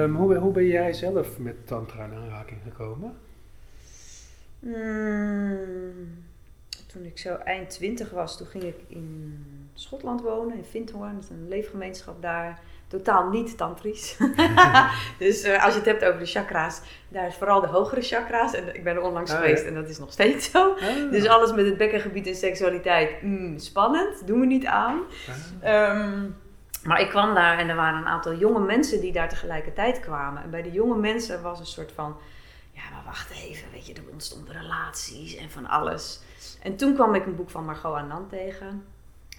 Ehm, 0.01 0.13
hoe, 0.13 0.35
hoe 0.35 0.51
ben 0.51 0.67
jij 0.67 0.93
zelf 0.93 1.37
met 1.39 1.67
tantra 1.67 2.03
in 2.05 2.13
aanraking 2.13 2.59
gekomen? 2.63 3.13
Mm, 4.59 6.23
toen 6.87 7.05
ik 7.05 7.17
zo 7.19 7.35
eind 7.35 7.69
twintig 7.69 8.09
was, 8.09 8.37
toen 8.37 8.47
ging 8.47 8.63
ik 8.63 8.75
in 8.87 9.45
Schotland 9.73 10.21
wonen, 10.21 10.57
in 10.57 10.65
Vindhoorn. 10.65 11.21
Een 11.31 11.47
leefgemeenschap 11.47 12.21
daar. 12.21 12.59
Totaal 12.87 13.29
niet 13.29 13.57
tantrisch. 13.57 14.17
dus 15.19 15.41
eh, 15.43 15.63
als 15.63 15.73
je 15.73 15.79
het 15.79 15.85
hebt 15.89 16.03
over 16.05 16.19
de 16.19 16.25
chakra's, 16.25 16.81
daar 17.09 17.27
is 17.27 17.35
vooral 17.35 17.61
de 17.61 17.67
hogere 17.67 18.01
chakra's. 18.01 18.53
En 18.53 18.75
ik 18.75 18.83
ben 18.83 18.95
er 18.95 19.01
onlangs 19.01 19.31
Ah, 19.31 19.37
geweest 19.37 19.61
ja. 19.63 19.67
en 19.67 19.73
dat 19.73 19.89
is 19.89 19.99
nog 19.99 20.11
steeds 20.11 20.51
zo. 20.51 20.71
Ah, 20.73 21.11
Dus 21.11 21.27
alles 21.27 21.53
met 21.53 21.65
het 21.65 21.77
bekkengebied 21.77 22.27
en 22.27 22.35
seksualiteit, 22.35 23.21
mm, 23.21 23.57
spannend, 23.57 24.27
doen 24.27 24.39
we 24.39 24.45
niet 24.45 24.65
aan. 24.65 24.99
ah, 25.61 25.69
Ehm, 25.73 26.23
maar 26.83 27.01
ik 27.01 27.09
kwam 27.09 27.33
daar 27.33 27.57
en 27.57 27.69
er 27.69 27.75
waren 27.75 27.99
een 27.99 28.07
aantal 28.07 28.35
jonge 28.35 28.59
mensen 28.59 29.01
die 29.01 29.11
daar 29.11 29.29
tegelijkertijd 29.29 29.99
kwamen. 29.99 30.43
En 30.43 30.49
bij 30.49 30.61
de 30.61 30.71
jonge 30.71 30.97
mensen 30.97 31.41
was 31.41 31.59
een 31.59 31.65
soort 31.65 31.91
van, 31.91 32.17
ja 32.71 32.81
maar 32.91 33.03
wacht 33.05 33.31
even, 33.31 33.67
weet 33.71 33.87
je, 33.87 33.93
er 33.93 34.01
ontstonden 34.11 34.61
relaties 34.61 35.35
en 35.35 35.49
van 35.49 35.67
alles. 35.67 36.21
En 36.61 36.75
toen 36.75 36.93
kwam 36.93 37.15
ik 37.15 37.25
een 37.25 37.35
boek 37.35 37.49
van 37.49 37.65
Margot 37.65 37.95
Anand 37.95 38.29
tegen. 38.29 38.67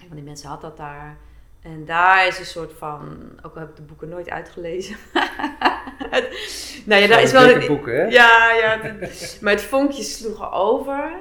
Een 0.01 0.07
van 0.07 0.15
die 0.15 0.25
mensen 0.25 0.49
had 0.49 0.61
dat 0.61 0.77
daar. 0.77 1.17
En 1.61 1.85
daar 1.85 2.27
is 2.27 2.39
een 2.39 2.45
soort 2.45 2.73
van, 2.77 3.29
ook 3.41 3.53
al 3.53 3.59
heb 3.59 3.69
ik 3.69 3.75
de 3.75 3.81
boeken 3.81 4.09
nooit 4.09 4.29
uitgelezen. 4.29 4.95
nou 6.85 7.01
ja, 7.01 7.07
daar 7.07 7.21
is 7.21 7.31
wel 7.31 7.67
boeken, 7.67 7.95
hè? 7.95 8.03
ja, 8.03 8.51
ja. 8.51 8.79
maar 9.41 9.53
het 9.53 9.61
vonkje 9.61 10.03
sloeg 10.03 10.53
over. 10.53 11.11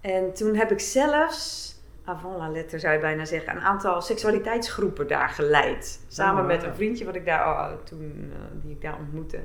En 0.00 0.34
toen 0.34 0.54
heb 0.54 0.70
ik 0.70 0.80
zelfs, 0.80 1.74
avant 2.06 2.38
la 2.38 2.48
lettre 2.50 2.78
zou 2.78 2.94
je 2.94 3.00
bijna 3.00 3.24
zeggen, 3.24 3.56
een 3.56 3.62
aantal 3.62 4.00
seksualiteitsgroepen 4.02 5.06
daar 5.08 5.28
geleid. 5.28 6.04
Samen 6.08 6.40
Oh, 6.42 6.46
met 6.48 6.62
een 6.62 6.74
vriendje 6.74 7.04
wat 7.04 7.14
ik 7.14 7.24
daar 7.24 7.42
al, 7.44 7.82
toen, 7.84 8.32
eh, 8.32 8.38
die 8.62 8.70
ik 8.72 8.80
daar 8.82 8.98
ontmoette. 8.98 9.40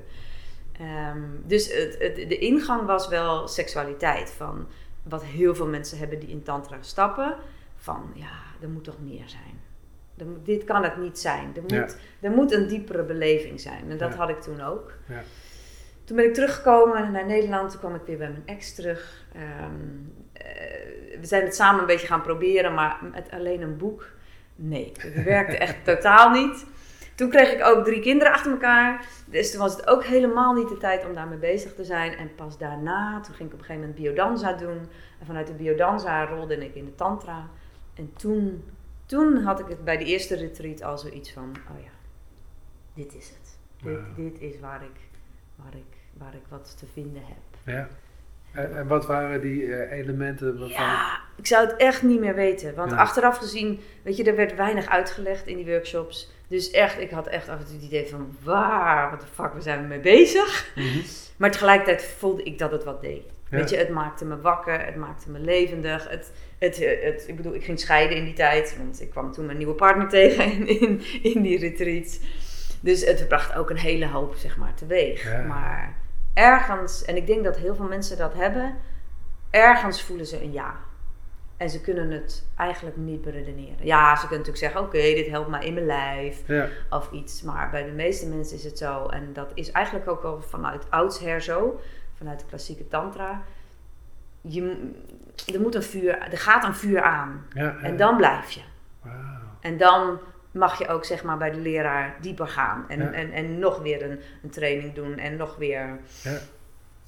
Ehm, 0.72 1.22
dus 1.46 1.74
het, 1.74 1.96
het, 2.00 2.15
de 2.15 2.38
ingang 2.38 2.86
was 2.86 3.08
wel 3.08 3.48
seksualiteit. 3.48 4.32
Van 4.32 4.68
wat 5.03 5.24
heel 5.24 5.56
veel 5.56 5.68
mensen 5.68 5.98
hebben 5.98 6.20
die 6.20 6.30
in 6.30 6.44
tantra 6.44 6.77
stappen. 6.80 7.36
Van 7.75 8.12
ja, 8.13 8.32
er 8.62 8.70
moet 8.70 8.84
toch 8.84 9.00
meer 9.01 9.24
zijn. 9.30 9.60
Er 10.18 10.25
dit 10.44 10.63
kan 10.63 10.84
het 10.84 10.98
niet 10.98 11.20
zijn. 11.20 11.51
Er 11.56 11.62
moet, 11.62 11.72
Ja. 11.72 11.88
er 12.22 12.32
moet 12.32 12.51
een 12.51 12.68
diepere 12.68 13.03
beleving 13.03 13.60
zijn. 13.62 13.89
En 13.91 13.98
dat 13.98 14.12
Ja. 14.12 14.18
had 14.18 14.30
ik 14.30 14.41
toen 14.41 14.62
ook. 14.62 14.94
Ja. 15.08 15.22
Toen 16.03 16.15
ben 16.15 16.25
ik 16.25 16.34
teruggekomen 16.34 17.12
naar 17.12 17.25
Nederland. 17.25 17.70
Toen 17.72 17.80
kwam 17.80 17.96
ik 17.96 18.01
weer 18.06 18.18
bij 18.18 18.30
mijn 18.30 18.44
ex 18.46 18.75
terug. 18.75 19.25
Ehm, 19.34 19.41
eh, 19.44 20.20
we 21.19 21.27
zijn 21.27 21.43
het 21.43 21.55
samen 21.55 21.81
een 21.81 21.88
beetje 21.88 22.07
gaan 22.07 22.21
proberen, 22.21 22.74
maar 22.74 23.00
met 23.12 23.31
alleen 23.31 23.62
een 23.62 23.77
boek, 23.77 24.10
nee. 24.55 24.91
Het 25.00 25.24
werkte 25.24 25.57
echt 25.57 25.86
totaal 25.95 26.29
niet. 26.29 26.65
Toen 27.15 27.29
kreeg 27.29 27.53
ik 27.53 27.63
ook 27.63 27.86
drie 27.86 28.01
kinderen 28.01 28.33
achter 28.33 28.51
elkaar. 28.51 29.05
Dus 29.25 29.51
toen 29.51 29.60
was 29.60 29.75
het 29.75 29.88
ook 29.88 30.03
helemaal 30.03 30.53
niet 30.53 30.69
de 30.69 30.77
tijd 30.77 31.05
om 31.05 31.13
daarmee 31.13 31.38
bezig 31.38 31.74
te 31.75 31.83
zijn. 31.83 32.13
En 32.13 32.36
pas 32.36 32.57
daarna, 32.57 33.21
toen 33.21 33.36
ging 33.36 33.48
ik 33.50 33.53
op 33.53 33.60
een 33.60 33.65
gegeven 33.65 33.88
moment 33.88 34.03
biodanza 34.03 34.53
doen. 34.53 34.77
En 35.19 35.25
vanuit 35.25 35.48
de 35.48 35.53
biodanza 35.53 36.25
rolde 36.25 36.65
ik 36.65 36.75
in 36.75 36.86
de 36.86 36.95
tantra. 36.95 37.50
En 37.93 38.13
toen, 38.13 38.63
toen 39.05 39.38
had 39.38 39.60
ik 39.60 39.67
het 39.67 39.83
bij 39.83 39.98
de 39.98 40.05
eerste 40.05 40.36
retreat 40.36 40.81
al 40.81 40.98
zoiets 40.98 41.31
van, 41.31 41.55
oh 41.71 41.83
ja, 41.83 41.91
dit 42.93 43.15
is 43.15 43.29
het. 43.29 43.60
Dit, 43.83 44.15
dit 44.15 44.41
is 44.41 44.60
waar 44.60 44.83
ik, 44.83 45.00
waar, 45.55 45.75
ik, 45.75 45.98
waar 46.13 46.33
ik 46.33 46.43
wat 46.50 46.77
te 46.77 46.86
vinden 46.93 47.21
heb. 47.25 47.75
Ja. 47.75 47.88
En, 48.51 48.77
en 48.77 48.88
wat 48.88 49.05
waren 49.05 49.41
die 49.41 49.75
eh, 49.75 49.98
elementen 50.00 50.60
waarvan... 50.60 50.86
Ja, 50.86 51.20
ik 51.36 51.48
zou 51.48 51.67
het 51.67 51.75
echt 51.75 52.01
niet 52.03 52.20
meer 52.20 52.36
weten. 52.36 52.75
Want 52.75 52.91
Ja. 52.91 52.98
achteraf 52.98 53.38
gezien, 53.38 53.79
weet 54.01 54.17
je, 54.17 54.24
er 54.24 54.36
werd 54.36 54.55
weinig 54.55 54.88
uitgelegd 54.89 55.48
in 55.48 55.55
die 55.55 55.65
workshops. 55.65 56.31
Dus 56.48 56.72
echt, 56.72 57.00
ik 57.00 57.10
had 57.12 57.27
echt 57.27 57.50
af 57.50 57.60
en 57.60 57.65
toe 57.65 57.75
het 57.75 57.84
idee 57.84 58.08
van, 58.08 58.36
waar, 58.43 59.10
wat 59.10 59.22
de 59.22 59.27
fuck, 59.34 59.51
waar 59.53 59.62
zijn 59.62 59.81
we 59.81 59.88
mee 59.88 60.00
bezig? 60.00 60.72
Mhm. 60.75 61.00
Maar 61.38 61.51
tegelijkertijd 61.51 62.03
voelde 62.17 62.43
ik 62.43 62.58
dat 62.58 62.72
het 62.72 62.84
wat 62.84 63.01
deed. 63.01 63.24
Ja. 63.50 63.58
Weet 63.58 63.70
je, 63.70 63.77
het 63.77 63.89
maakte 63.89 64.25
me 64.25 64.41
wakker, 64.41 64.86
het 64.86 64.96
maakte 64.96 65.29
me 65.29 65.39
levendig. 65.39 66.10
Het, 66.10 66.31
het, 66.60 66.77
het, 67.03 67.24
ik 67.27 67.36
bedoel, 67.36 67.53
ik 67.53 67.63
ging 67.63 67.79
scheiden 67.79 68.17
in 68.17 68.24
die 68.24 68.34
tijd, 68.34 68.75
want 68.77 69.01
ik 69.01 69.10
kwam 69.10 69.31
toen 69.31 69.46
mijn 69.46 69.58
nieuwe 69.58 69.74
partner 69.74 70.08
tegen 70.20 70.46
in, 70.67 70.67
in, 70.81 71.01
in 71.22 71.41
die 71.41 71.60
retreat. 71.60 72.20
Dus 72.79 73.05
het 73.05 73.27
bracht 73.27 73.55
ook 73.55 73.70
een 73.70 73.77
hele 73.77 74.08
hoop, 74.08 74.36
zeg 74.36 74.58
maar, 74.58 74.74
teweeg. 74.74 75.24
Ja. 75.24 75.41
Maar 75.41 75.96
ergens, 76.33 77.05
en 77.05 77.15
ik 77.15 77.27
denk 77.27 77.43
dat 77.43 77.57
heel 77.57 77.75
veel 77.75 77.88
mensen 77.88 78.17
dat 78.17 78.33
hebben, 78.33 78.75
ergens 79.50 80.03
voelen 80.03 80.25
ze 80.25 80.43
een 80.43 80.51
ja. 80.51 80.75
En 81.57 81.69
ze 81.69 81.81
kunnen 81.81 82.11
het 82.11 82.47
eigenlijk 82.57 82.97
niet 82.97 83.21
beredeneren. 83.21 83.85
Ja, 83.85 84.15
ze 84.15 84.27
kunnen 84.27 84.38
natuurlijk 84.47 84.57
zeggen, 84.73 84.81
oké, 84.81 84.97
dit 85.15 85.27
helpt 85.27 85.50
mij 85.50 85.65
in 85.65 85.73
mijn 85.73 85.85
lijf 85.85 86.47
Ja. 86.47 86.67
of 86.89 87.11
iets. 87.11 87.41
Maar 87.41 87.69
bij 87.69 87.83
de 87.83 87.91
meeste 87.91 88.27
mensen 88.27 88.57
is 88.57 88.63
het 88.63 88.77
zo. 88.77 89.05
En 89.07 89.33
dat 89.33 89.51
is 89.53 89.71
eigenlijk 89.71 90.07
ook 90.09 90.21
wel 90.21 90.41
vanuit 90.41 90.85
oudsher 90.89 91.41
zo. 91.41 91.79
Vanuit 92.17 92.39
de 92.39 92.45
klassieke 92.45 92.88
tantra. 92.88 93.41
Je, 94.41 94.91
er, 95.53 95.59
moet 95.61 95.75
een 95.75 95.83
vuur, 95.83 96.17
er 96.17 96.38
gaat 96.38 96.63
een 96.63 96.75
vuur 96.75 97.01
aan. 97.01 97.45
Ja, 97.53 97.77
En 97.81 97.97
dan 97.97 98.17
blijf 98.17 98.51
je. 98.51 98.61
En 99.59 99.77
dan 99.77 100.19
mag 100.51 100.79
je 100.79 100.88
ook 100.88 101.05
zeg 101.05 101.24
maar 101.24 101.38
bij 101.38 101.51
de 101.51 101.60
leraar 101.60 102.15
dieper 102.22 102.48
gaan. 102.48 102.86
En, 102.88 103.00
Ja. 103.00 103.12
en, 103.12 103.31
en 103.31 103.60
nog 103.60 103.79
weer 103.81 104.03
een, 104.03 104.20
een 104.43 104.50
training 104.50 104.93
doen. 104.93 105.17
En 105.17 105.36
nog 105.36 105.55
weer... 105.55 106.00
Ja. 106.24 106.31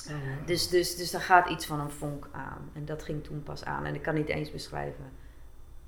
eh, 0.08 0.16
dus, 0.46 0.70
dus, 0.70 0.96
dus 0.96 1.12
daar 1.12 1.22
gaat 1.22 1.50
iets 1.50 1.66
van 1.66 1.80
een 1.80 1.92
vonk 1.92 2.28
aan. 2.32 2.72
En 2.76 2.86
dat 2.86 3.04
ging 3.04 3.24
toen 3.24 3.44
pas 3.44 3.66
aan. 3.66 3.86
En 3.86 3.96
ik 3.96 4.02
kan 4.02 4.14
niet 4.16 4.30
eens 4.30 4.52
beschrijven 4.52 5.12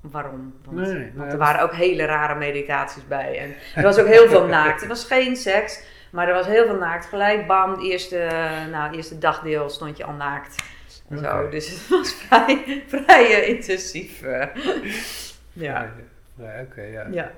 waarom. 0.00 0.54
Want, 0.64 0.76
Nee, 0.76 1.12
want 1.14 1.26
ja, 1.26 1.32
er 1.32 1.38
waren 1.38 1.62
ook 1.62 1.72
hele 1.74 2.04
rare 2.04 2.34
meditaties 2.34 3.06
bij. 3.06 3.38
En 3.38 3.54
er 3.74 3.82
was 3.82 3.98
ook 3.98 4.06
heel 4.06 4.28
veel 4.28 4.46
naakt. 4.58 4.82
Er 4.82 4.88
was 4.88 5.04
geen 5.04 5.36
seks, 5.36 5.82
maar 6.12 6.28
er 6.28 6.34
was 6.34 6.46
heel 6.46 6.66
veel 6.66 6.78
naakt. 6.78 7.06
Gelijk, 7.06 7.46
bam, 7.46 7.74
de 7.78 7.88
eerste, 7.88 8.28
nou, 8.70 8.94
eerste 8.96 9.18
dagdeel 9.18 9.68
stond 9.70 9.96
je 9.96 10.04
al 10.04 10.12
naakt. 10.12 10.62
En 11.08 11.18
zo. 11.18 11.38
Oké. 11.38 11.50
Dus 11.50 11.68
het 11.70 11.88
was 11.88 12.12
vrij, 12.22 12.84
vrij 12.86 13.46
intensief. 13.46 14.20
ja. 15.52 15.92
Ja, 16.38 16.60
Oké, 16.62 16.82
ja. 16.82 17.06
ja. 17.10 17.32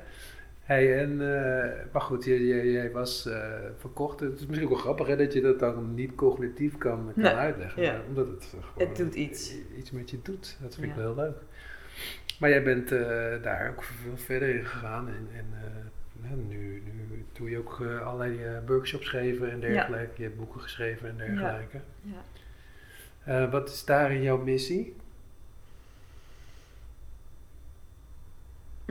Hey, 0.69 0.99
en, 0.99 1.11
eh, 1.11 1.93
maar 1.93 2.03
goed, 2.03 2.25
jij, 2.25 2.91
was 2.93 3.27
eh, 3.27 3.53
verkocht. 3.77 4.21
Het 4.21 4.41
is 4.41 4.47
misschien 4.47 4.69
ook 4.69 4.73
wel 4.75 4.83
grappig 4.83 5.07
hè, 5.07 5.17
dat 5.17 5.33
je 5.33 5.41
dat 5.41 5.59
dan 5.59 5.95
niet 5.95 6.15
cognitief 6.15 6.79
kan, 6.79 7.13
kan 7.15 7.23
Nee, 7.23 7.33
uitleggen. 7.33 7.83
ja. 7.83 7.93
Maar 7.93 8.03
omdat 8.09 8.27
het 8.27 8.43
eh, 8.43 8.51
gewoon 8.51 8.89
Het 8.89 8.97
doet 8.97 9.15
iets. 9.15 9.55
iets 9.77 9.91
met 9.91 10.11
je 10.11 10.19
doet. 10.23 10.57
Dat 10.63 10.75
vind 10.75 10.87
ik 10.87 10.95
wel 10.95 11.05
heel 11.05 11.25
leuk. 11.25 11.37
Maar 12.41 12.51
jij 12.51 12.63
bent 12.63 12.89
daar 13.43 13.71
ook 13.71 13.83
veel 13.83 14.17
verder 14.17 14.49
in 14.55 14.65
gegaan. 14.65 15.09
En, 15.09 15.29
en 15.33 16.49
nu, 16.49 16.83
nu 16.85 17.25
doe 17.33 17.51
je 17.51 17.59
ook 17.59 17.81
allerlei 18.05 18.39
workshops 18.67 19.09
geven 19.09 19.51
en 19.51 19.61
dergelijke. 19.61 20.13
Je 20.17 20.23
hebt 20.23 20.37
boeken 20.37 20.61
geschreven 20.61 21.09
en 21.09 21.17
dergelijke. 21.17 21.81
Ja. 23.25 23.49
Wat 23.49 23.69
is 23.69 23.85
daarin 23.85 24.23
jouw 24.23 24.39
missie? 24.43 24.97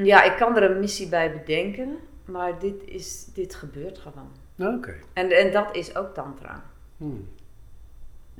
Ja, 0.05 0.23
ik 0.23 0.37
kan 0.37 0.55
er 0.55 0.71
een 0.71 0.79
missie 0.79 1.09
bij 1.09 1.31
bedenken. 1.31 1.97
Maar 2.25 2.59
dit, 2.59 2.83
is, 2.85 3.25
dit 3.33 3.55
gebeurt 3.55 3.97
gewoon. 3.97 4.31
Oké. 4.75 4.95
En, 5.13 5.31
en 5.31 5.51
dat 5.51 5.75
is 5.75 5.95
ook 5.95 6.13
tantra. 6.13 6.63
Hmm. 6.97 7.27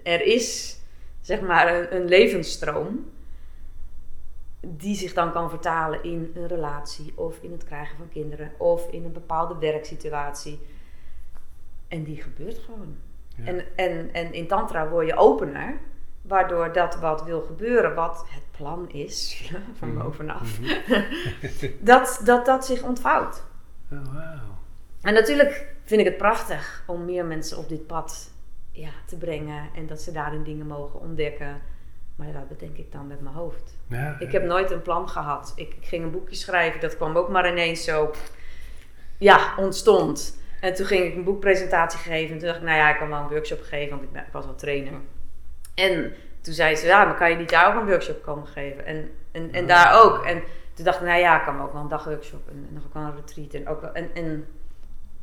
er 0.03 0.21
is 0.21 0.79
zeg 1.21 1.41
maar 1.41 1.75
een, 1.75 1.95
een 1.95 2.07
levensstroom 2.07 3.05
die 4.61 4.95
zich 4.95 5.13
dan 5.13 5.31
kan 5.31 5.49
vertalen 5.49 6.03
in 6.03 6.31
een 6.35 6.47
relatie 6.47 7.13
of 7.15 7.37
in 7.41 7.51
het 7.51 7.63
krijgen 7.63 7.97
van 7.97 8.09
kinderen 8.09 8.51
of 8.57 8.91
in 8.91 9.03
een 9.03 9.11
bepaalde 9.11 9.57
werksituatie. 9.57 10.59
En 11.87 12.03
die 12.03 12.21
gebeurt 12.21 12.57
gewoon. 12.57 12.95
Ja. 13.35 13.45
En, 13.45 13.65
en, 13.75 14.13
en 14.13 14.33
in 14.33 14.47
tantra 14.47 14.89
word 14.89 15.07
je 15.07 15.15
opener, 15.15 15.79
waardoor 16.27 16.73
dat 16.73 16.99
wat 16.99 17.23
wil 17.23 17.41
gebeuren, 17.41 17.95
wat 17.95 18.25
het 18.29 18.43
plan 18.57 18.89
is, 18.89 19.51
van 19.77 19.93
Mhm. 19.93 20.03
bovenaf, 20.03 20.59
Mhm. 20.59 21.01
dat, 21.79 22.21
dat 22.23 22.45
dat 22.45 22.65
zich 22.65 22.81
ontvouwt. 22.83 23.43
Oh, 23.91 24.13
wauw. 24.13 24.55
En 25.01 25.13
natuurlijk 25.13 25.75
vind 25.85 25.99
ik 26.01 26.05
het 26.07 26.17
prachtig 26.17 26.83
om 26.87 27.05
meer 27.05 27.25
mensen 27.25 27.57
op 27.57 27.69
dit 27.69 27.87
pad 27.87 28.31
ja, 28.71 28.89
te 29.05 29.17
brengen 29.17 29.69
en 29.75 29.87
dat 29.87 30.01
ze 30.01 30.11
daarin 30.11 30.43
dingen 30.43 30.67
mogen 30.67 30.99
ontdekken. 30.99 31.61
Maar 32.15 32.31
dat 32.31 32.47
bedenk 32.47 32.77
ik 32.77 32.91
dan 32.91 33.07
met 33.07 33.21
mijn 33.21 33.35
hoofd. 33.35 33.77
Ja, 33.87 34.15
Ik 34.19 34.31
heb 34.31 34.43
nooit 34.43 34.71
een 34.71 34.81
plan 34.81 35.09
gehad. 35.09 35.53
Ik, 35.55 35.73
ik 35.79 35.85
ging 35.85 36.03
een 36.03 36.11
boekje 36.11 36.35
schrijven, 36.35 36.79
dat 36.79 36.95
kwam 36.95 37.15
ook 37.17 37.29
maar 37.29 37.49
ineens 37.49 37.83
zo, 37.83 38.11
ja, 39.17 39.53
ontstond. 39.57 40.37
En 40.61 40.73
toen 40.73 40.85
ging 40.85 41.03
ik 41.05 41.15
een 41.15 41.23
boekpresentatie 41.23 41.99
geven 41.99 42.33
en 42.33 42.37
toen 42.39 42.47
dacht 42.47 42.59
ik, 42.59 42.65
nou 42.65 42.77
ja, 42.77 42.89
ik 42.89 42.97
kan 42.97 43.09
wel 43.09 43.19
een 43.19 43.27
workshop 43.29 43.61
geven, 43.61 43.89
want 43.97 44.03
ik, 44.13 44.21
ik 44.21 44.31
was 44.31 44.45
al 44.45 44.55
trainer. 44.55 44.93
En 45.77 46.13
toen 46.41 46.53
zei 46.53 46.75
ze, 46.75 46.85
ja, 46.85 47.05
maar 47.05 47.15
kan 47.15 47.29
je 47.29 47.35
niet 47.35 47.49
daar 47.49 47.73
ook 47.75 47.81
een 47.81 47.87
workshop 47.87 48.23
komen 48.23 48.47
geven? 48.47 48.85
En, 48.85 49.09
en, 49.31 49.53
en 49.53 49.67
daar 49.67 50.03
ook. 50.03 50.25
En 50.25 50.43
toen 50.73 50.85
dacht 50.85 50.99
ik, 50.99 51.07
nou 51.07 51.19
ja, 51.19 51.39
ik 51.39 51.45
kan 51.45 51.61
ook 51.61 51.73
wel 51.73 51.81
een 51.81 51.87
dagworkshop 51.87 52.49
en, 52.49 52.65
en 52.67 52.73
nog 52.73 52.85
ook 52.85 52.93
wel 52.93 53.03
een 53.03 53.15
retreat. 53.15 53.53
En, 53.53 53.67
ook 53.67 53.81
wel, 53.81 53.91
en, 53.91 54.09
en, 54.13 54.45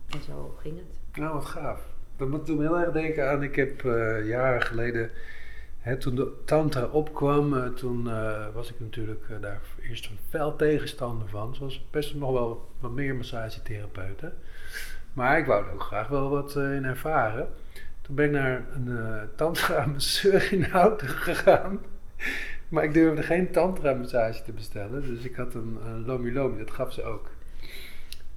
en 0.08 0.23
zo 0.26 0.56
ging 0.61 0.76
het. 0.76 1.18
Nou, 1.18 1.34
wat 1.34 1.44
gaaf. 1.44 1.80
Dat 2.16 2.28
moet 2.28 2.49
me 2.49 2.61
heel 2.61 2.78
erg 2.78 2.92
denken 2.92 3.30
aan, 3.30 3.42
ik 3.42 3.56
heb 3.56 3.84
eh, 3.84 4.26
jaren 4.26 4.62
geleden, 4.62 5.11
hè, 5.78 5.96
toen 5.96 6.14
de 6.14 6.32
tantra 6.44 6.87
opkwam, 6.87 7.56
eh, 7.56 7.66
toen 7.66 8.11
eh, 8.11 8.46
was 8.54 8.70
ik 8.70 8.80
natuurlijk 8.80 9.26
daar 9.40 9.61
eerst 9.88 10.06
een 10.06 10.18
fel 10.28 10.56
tegenstander 10.56 11.28
van. 11.28 11.54
Zoals 11.54 11.87
best 11.90 12.14
nog 12.14 12.32
wel 12.32 12.70
wat 12.80 12.90
meer 12.90 13.14
massagetherapeuten. 13.14 14.32
Maar 15.12 15.38
ik 15.38 15.46
wou 15.46 15.66
er 15.66 15.73
ook 15.73 15.82
graag 15.82 16.08
wel 16.08 16.28
wat 16.28 16.56
in 16.56 16.84
ervaren. 16.84 17.49
Toen 18.04 18.14
ben 18.14 18.25
ik 18.25 18.32
naar 18.32 18.64
een 18.73 18.99
eh, 18.99 19.23
tantra 19.37 19.87
masseur 19.92 20.52
in 20.52 20.62
Houten 20.62 21.08
gegaan. 21.08 21.80
Maar 22.68 22.84
ik 22.84 22.94
durfde 22.94 23.23
geen 23.23 23.50
tantra 23.50 23.94
massage 23.94 24.42
te 24.42 24.52
bestellen. 24.52 25.02
Dus 25.02 25.25
ik 25.25 25.34
had 25.34 25.54
een, 25.54 25.78
een 25.84 26.04
lomi 26.04 26.32
lomi, 26.32 26.58
dat 26.58 26.70
gaf 26.70 26.92
ze 26.92 27.02
ook. 27.02 27.30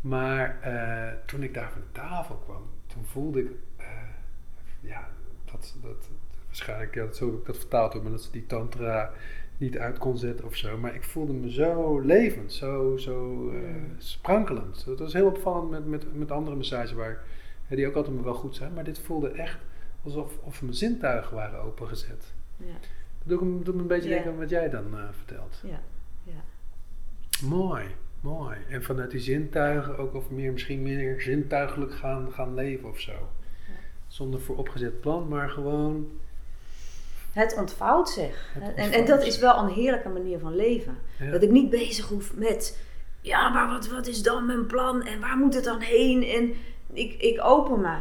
Maar 0.02 0.62
eh, 0.62 1.14
toen 1.26 1.44
ik 1.44 1.54
daar 1.54 1.72
van 1.72 1.82
de 1.82 1.92
tafel 1.92 2.36
kwam, 2.36 2.70
toen 2.88 3.06
voelde 3.06 3.40
ik, 3.40 3.52
eh, 3.78 3.86
ja, 4.80 5.08
dat, 5.46 5.76
dat, 5.82 6.10
waarschijnlijk, 6.46 6.96
ja, 6.96 7.12
zo 7.12 7.26
heb 7.26 7.40
ik 7.40 7.46
dat 7.46 7.58
vertaald 7.58 7.94
hoor, 7.94 8.02
maar 8.02 8.12
dat 8.12 8.24
ze 8.24 8.32
die 8.32 8.46
tantra 8.46 9.12
niet 9.58 9.78
uit 9.78 9.98
kon 9.98 10.18
zetten 10.18 10.46
of 10.46 10.56
zo. 10.56 10.78
Maar 10.78 10.96
ik 10.96 11.04
voelde 11.04 11.34
me 11.34 11.52
zo 11.52 12.00
levend, 12.00 12.54
zo, 12.54 12.98
zo 12.98 13.52
sprankelend. 13.98 14.86
Dat 14.86 15.00
was 15.00 15.14
heel 15.14 15.28
opvallend 15.28 15.70
met, 15.70 15.86
met, 15.86 16.16
met 16.16 16.32
andere 16.32 16.56
massages 16.56 16.94
waar, 16.94 17.10
hè, 17.10 17.18
die 17.76 17.88
ook 17.88 17.96
altijd 17.96 18.22
wel 18.24 18.34
goed 18.34 18.56
zijn. 18.56 18.74
Maar 18.74 18.84
dit 18.84 19.00
voelde 19.00 19.30
echt 19.30 19.58
alsof 20.04 20.32
of 20.44 20.62
mijn 20.62 20.74
zintuigen 20.74 21.36
waren 21.36 21.60
opengezet. 21.62 22.34
Ja, 22.58 22.66
Dat 23.20 23.40
doet 23.40 23.42
me, 23.42 23.64
doet 23.64 23.76
me 23.76 23.82
een 23.82 23.88
beetje 23.88 24.10
Ja. 24.10 24.14
denken 24.16 24.32
aan 24.32 24.38
wat 24.38 24.50
jij 24.50 24.70
dan 24.70 24.86
eh, 24.98 25.04
vertelt. 25.12 25.62
ja, 25.64 25.80
ja. 26.24 26.44
Mooi, 27.48 27.86
mooi. 28.22 28.58
En 28.70 28.84
vanuit 28.84 29.12
die 29.12 29.20
zintuigen 29.20 29.98
ook 29.98 30.14
of 30.14 30.30
meer, 30.30 30.52
misschien 30.52 30.82
meer 30.82 31.22
zintuigelijk 31.22 31.94
gaan, 31.94 32.32
gaan 32.32 32.54
leven 32.54 32.90
of 32.90 33.00
zo. 33.00 33.30
Zonder 34.08 34.42
vooropgezet 34.42 35.00
plan, 35.02 35.28
maar 35.28 35.50
gewoon. 35.50 36.08
Het 37.32 37.56
ontvouwt 37.58 38.10
zich. 38.10 38.50
Het 38.54 38.64
en, 38.64 38.70
ontvouwt 38.70 38.94
en 38.94 39.06
dat 39.06 39.20
zich. 39.24 39.28
is 39.34 39.40
wel 39.40 39.58
een 39.64 39.70
heerlijke 39.74 40.10
manier 40.10 40.40
van 40.40 40.56
leven. 40.56 40.98
Ja. 41.20 41.32
Dat 41.32 41.44
ik 41.44 41.50
niet 41.52 41.70
bezig 41.70 42.08
hoef 42.08 42.36
met, 42.36 42.80
ja, 43.22 43.50
maar 43.50 43.68
wat, 43.68 43.88
wat 43.90 44.08
is 44.08 44.24
dan 44.24 44.46
mijn 44.46 44.66
plan 44.66 45.06
en 45.06 45.20
waar 45.20 45.38
moet 45.38 45.54
het 45.54 45.64
dan 45.64 45.80
heen? 45.80 46.24
En 46.24 46.54
ik, 46.94 47.14
ik 47.22 47.44
open 47.44 47.82
me. 47.82 47.98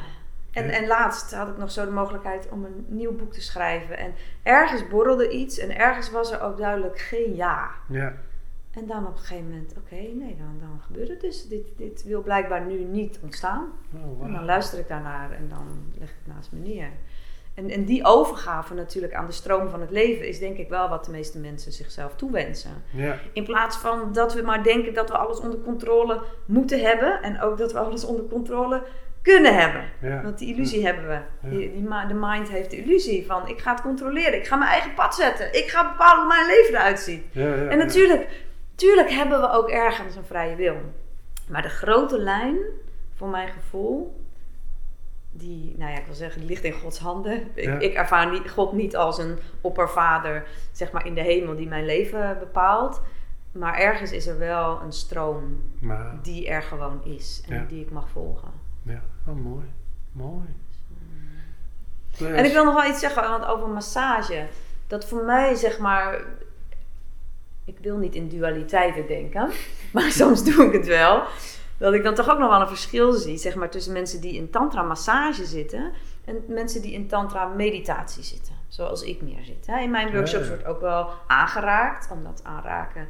En, 0.53 0.71
en 0.71 0.87
laatst 0.87 1.35
had 1.35 1.49
ik 1.49 1.57
nog 1.57 1.71
zo 1.71 1.85
de 1.85 1.91
mogelijkheid 1.91 2.49
om 2.49 2.65
een 2.65 2.85
nieuw 2.89 3.17
boek 3.17 3.33
te 3.33 3.41
schrijven. 3.41 3.99
En 3.99 4.15
ergens 4.43 4.89
borrelde 4.89 5.31
iets 5.31 5.59
en 5.59 5.77
ergens 5.77 6.11
was 6.11 6.33
er 6.33 6.41
ook 6.41 6.59
duidelijk 6.59 6.99
geen 6.99 7.35
ja. 7.35 7.71
Ja, 7.89 8.15
En 8.71 8.87
dan 8.87 9.07
op 9.07 9.13
een 9.13 9.19
gegeven 9.19 9.49
moment, 9.49 9.75
oké, 9.77 9.95
nee, 9.95 10.37
dan, 10.39 10.57
dan 10.61 10.81
gebeurt 10.87 11.09
het 11.09 11.21
dus. 11.21 11.49
Dit, 11.49 11.67
dit 11.77 12.05
wil 12.05 12.23
blijkbaar 12.23 12.67
nu 12.67 12.85
niet 12.85 13.19
ontstaan. 13.23 13.73
Oh, 13.95 14.25
En 14.25 14.33
dan 14.33 14.45
luister 14.45 14.79
ik 14.79 14.89
daarnaar 14.89 15.33
en 15.33 15.49
dan 15.49 15.93
leg 15.99 16.09
ik 16.09 16.17
het 16.25 16.35
naast 16.35 16.53
me 16.53 16.59
neer. 16.59 16.91
En, 17.57 17.71
en 17.71 17.85
die 17.85 18.05
overgave 18.05 18.75
natuurlijk 18.75 19.15
aan 19.15 19.27
de 19.27 19.33
stroom 19.33 19.71
van 19.71 19.81
het 19.81 19.91
leven 19.91 20.29
is 20.29 20.39
denk 20.39 20.57
ik 20.57 20.69
wel 20.69 20.89
wat 20.89 21.05
de 21.05 21.11
meeste 21.11 21.39
mensen 21.39 21.73
zichzelf 21.73 22.17
toewensen. 22.17 22.71
Ja, 22.91 23.19
In 23.33 23.45
plaats 23.45 23.77
van 23.77 24.13
dat 24.13 24.35
we 24.35 24.43
maar 24.43 24.63
denken 24.63 24.95
dat 24.95 25.09
we 25.09 25.17
alles 25.17 25.41
onder 25.41 25.59
controle 25.61 26.23
moeten 26.47 26.81
hebben 26.81 27.23
en 27.23 27.41
ook 27.41 27.59
dat 27.59 27.73
we 27.73 27.79
alles 27.79 28.05
onder 28.05 28.25
controle 28.25 28.83
kunnen 29.23 29.55
hebben. 29.59 29.85
ja. 30.01 30.23
Want 30.23 30.39
die 30.39 30.55
illusie 30.55 30.87
hebben 30.87 31.09
we. 31.09 31.49
Die, 31.49 31.73
die, 31.73 31.89
de 32.09 32.15
mind 32.15 32.49
heeft 32.49 32.71
de 32.71 32.77
illusie 32.77 33.27
van 33.27 33.49
ik 33.49 33.59
ga 33.59 33.71
het 33.73 33.81
controleren, 33.81 34.35
ik 34.35 34.47
ga 34.47 34.57
mijn 34.57 34.71
eigen 34.71 34.95
pad 34.95 35.15
zetten, 35.15 35.55
ik 35.55 35.69
ga 35.69 35.91
bepalen 35.91 36.19
hoe 36.19 36.27
mijn 36.27 36.47
leven 36.47 36.75
eruit 36.75 36.99
ziet. 37.01 37.23
Ja, 37.31 37.55
ja, 37.55 37.67
En 37.69 37.79
natuurlijk, 37.79 38.29
natuurlijk 38.71 39.11
hebben 39.11 39.41
we 39.41 39.51
ook 39.51 39.69
ergens 39.69 40.17
een 40.17 40.25
vrije 40.25 40.57
wil. 40.57 40.77
Maar 41.49 41.63
de 41.63 41.69
grote 41.69 42.19
lijn, 42.19 42.57
voor 43.15 43.29
mijn 43.29 43.49
gevoel, 43.49 44.25
die, 45.37 45.75
nou 45.79 45.91
ja, 45.93 45.99
ik 45.99 46.07
wil 46.07 46.15
zeggen, 46.15 46.41
die 46.41 46.49
ligt 46.51 46.65
in 46.65 46.73
Gods 46.73 46.99
handen. 46.99 47.43
Ik, 47.55 47.65
Ja. 47.65 47.79
ik 47.79 47.95
ervaar 47.95 48.31
niet, 48.31 48.51
God 48.51 48.73
niet 48.73 48.97
als 48.97 49.19
een 49.19 49.39
oppervader, 49.61 50.47
zeg 50.73 50.93
maar 50.93 51.07
in 51.07 51.15
de 51.15 51.21
hemel, 51.21 51.57
die 51.57 51.69
mijn 51.69 51.85
leven 51.85 52.39
bepaalt. 52.39 53.01
Maar 53.53 53.75
ergens 53.79 54.13
is 54.13 54.27
er 54.27 54.39
wel 54.39 54.81
een 54.81 54.93
stroom 54.93 55.63
Maar, 55.81 56.19
die 56.23 56.49
er 56.49 56.63
gewoon 56.63 57.01
is 57.05 57.43
en 57.49 57.55
Ja. 57.55 57.65
die 57.69 57.81
ik 57.85 57.91
mag 57.91 58.09
volgen. 58.09 58.49
ja, 58.83 59.03
oh, 59.27 59.35
mooi. 59.35 59.65
Mooi. 60.13 60.47
En 62.37 62.45
ik 62.45 62.53
wil 62.53 62.65
nog 62.65 62.75
wel 62.83 62.91
iets 62.91 63.01
zeggen 63.01 63.23
want 63.29 63.45
over 63.45 63.69
massage. 63.69 64.47
Dat 64.87 65.05
voor 65.09 65.25
mij, 65.25 65.55
zeg 65.55 65.79
maar. 65.79 66.21
Ik 67.65 67.79
wil 67.81 67.97
niet 67.97 68.15
in 68.15 68.29
dualiteiten 68.29 69.07
denken, 69.07 69.51
maar 69.93 70.11
soms 70.11 70.45
doe 70.45 70.65
ik 70.67 70.73
het 70.73 70.87
wel. 70.87 71.23
Dat 71.79 71.95
ik 71.95 72.03
dan 72.03 72.15
toch 72.15 72.31
ook 72.31 72.39
nog 72.39 72.51
wel 72.51 72.61
een 72.61 72.69
verschil 72.69 73.13
zie, 73.13 73.37
zeg 73.37 73.55
maar, 73.55 73.71
tussen 73.71 73.93
mensen 73.93 74.21
die 74.21 74.35
in 74.35 74.51
tantra 74.51 74.83
massage 74.83 75.45
zitten 75.45 75.93
en 76.25 76.45
mensen 76.49 76.83
die 76.83 76.93
in 76.93 77.09
tantra 77.09 77.47
meditatie 77.47 78.23
zitten. 78.23 78.55
Zoals 78.69 79.03
ik 79.03 79.23
meer 79.23 79.45
zit. 79.45 79.67
hè. 79.67 79.81
In 79.81 79.91
mijn 79.91 80.13
workshops 80.13 80.45
Ja. 80.45 80.49
wordt 80.51 80.65
ook 80.67 80.81
wel 80.81 81.09
aangeraakt, 81.27 82.11
omdat 82.11 82.41
aanraken 82.45 83.09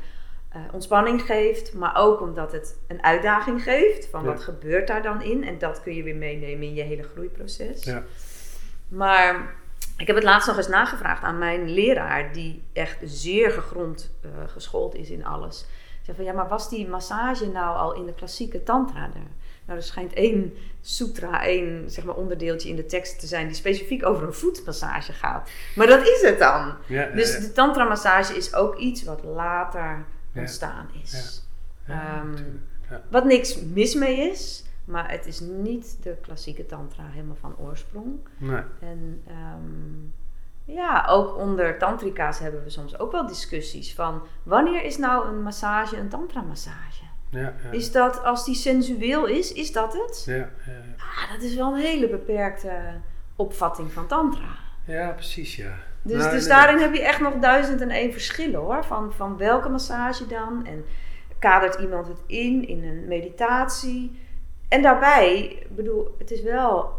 eh, 0.49 0.61
ontspanning 0.73 1.23
geeft, 1.23 1.75
maar 1.75 1.96
ook 1.96 2.20
omdat 2.20 2.52
het 2.52 2.76
een 2.88 3.02
uitdaging 3.02 3.62
geeft 3.62 4.06
van 4.06 4.23
Ja. 4.25 4.26
wat 4.28 4.42
gebeurt 4.42 4.87
daar 4.87 5.02
dan 5.02 5.23
in. 5.23 5.44
En 5.44 5.58
dat 5.58 5.82
kun 5.82 5.94
je 5.94 6.02
weer 6.02 6.16
meenemen 6.16 6.66
in 6.66 6.75
je 6.75 6.82
hele 6.82 7.02
groeiproces. 7.02 7.85
Ja. 7.85 8.02
Maar 8.88 9.54
ik 9.96 10.06
heb 10.06 10.16
het 10.16 10.25
laatst 10.25 10.46
nog 10.49 10.56
eens 10.56 10.68
nagevraagd 10.68 11.23
aan 11.23 11.38
mijn 11.38 11.70
leraar, 11.70 12.32
die 12.32 12.62
echt 12.73 12.99
zeer 13.02 13.50
gegrond 13.50 14.11
eh, 14.23 14.30
geschoold 14.46 14.94
is 14.94 15.11
in 15.11 15.25
alles. 15.25 15.66
Zei 16.06 16.16
van 16.16 16.26
ja, 16.26 16.32
maar 16.32 16.48
was 16.48 16.68
die 16.68 16.88
massage 16.88 17.46
nou 17.46 17.76
al 17.76 17.94
in 17.94 18.06
de 18.06 18.14
klassieke 18.14 18.62
tantra 18.62 19.02
er? 19.02 19.30
Nou, 19.64 19.78
er 19.78 19.84
schijnt 19.84 20.12
één 20.12 20.54
sutra, 20.80 21.44
één 21.44 21.90
zeg 21.90 22.04
maar, 22.04 22.14
onderdeeltje 22.14 22.68
in 22.68 22.76
de 22.76 22.86
tekst 22.86 23.20
te 23.20 23.26
zijn 23.26 23.46
die 23.46 23.56
specifiek 23.56 24.06
over 24.06 24.26
een 24.26 24.34
voetmassage 24.34 25.12
gaat. 25.12 25.50
Maar 25.76 25.86
dat 25.86 26.06
is 26.06 26.22
het 26.22 26.38
dan. 26.38 26.75
Ja, 26.86 27.06
Dus 27.06 27.34
ja. 27.34 27.40
de 27.40 27.52
tantra-massage 27.52 28.36
is 28.36 28.54
ook 28.54 28.76
iets 28.76 29.04
wat 29.04 29.25
later 29.25 30.04
ontstaan 30.34 30.88
is. 31.02 31.42
Ehm. 31.86 32.34
Wat 33.10 33.25
niks 33.25 33.62
mis 33.62 33.94
mee 33.94 34.30
is, 34.30 34.64
maar 34.84 35.10
het 35.10 35.26
is 35.26 35.40
niet 35.40 35.96
de 36.02 36.16
klassieke 36.20 36.66
tantra 36.66 37.04
helemaal 37.08 37.36
van 37.40 37.56
oorsprong. 37.58 38.18
Nee. 38.38 38.62
En 38.80 39.22
ehm, 39.26 40.08
ja, 40.66 41.06
ook 41.08 41.37
onder 41.37 41.78
tantrika's 41.78 42.38
hebben 42.38 42.64
we 42.64 42.70
soms 42.70 42.99
ook 42.99 43.12
wel 43.12 43.26
discussies 43.26 43.94
van 43.94 44.23
wanneer 44.42 44.85
is 44.85 44.99
nou 44.99 45.28
een 45.28 45.42
massage 45.42 45.97
een 45.97 46.08
tantra-massage? 46.08 47.04
Ja, 47.30 47.40
ja. 47.40 47.71
Is 47.71 47.93
dat 47.93 48.25
als 48.25 48.45
die 48.45 48.54
sensueel 48.54 49.26
is, 49.26 49.52
is 49.52 49.73
dat 49.73 49.93
het? 49.93 50.23
Ja, 50.26 50.50
Ah, 50.99 51.32
dat 51.32 51.43
is 51.43 51.54
wel 51.54 51.75
een 51.75 51.80
hele 51.80 52.08
beperkte 52.08 52.71
opvatting 53.36 53.93
van 53.93 54.06
tantra. 54.06 54.56
ja. 54.84 55.10
precies, 55.10 55.56
ja. 55.56 55.73
Dus, 56.02 56.19
Nou, 56.19 56.30
dus 56.30 56.47
daarin 56.47 56.78
heb 56.78 56.95
je 56.95 57.02
echt 57.02 57.21
nog 57.21 57.34
duizend 57.34 57.80
en 57.80 57.90
één 57.90 58.12
verschillen 58.12 58.60
hoor. 58.60 58.84
Van, 58.84 59.12
van 59.12 59.36
welke 59.36 59.69
massage 59.69 60.26
dan? 60.26 60.67
En 60.67 60.84
kadert 61.38 61.80
iemand 61.80 62.08
het 62.08 62.21
in, 62.26 62.69
in 62.69 62.84
een 62.84 63.08
meditatie? 63.08 64.21
En 64.69 64.82
daarbij, 64.82 65.45
ik 65.45 65.76
bedoel, 65.76 66.14
het 66.19 66.30
is 66.30 66.43
wel 66.43 66.90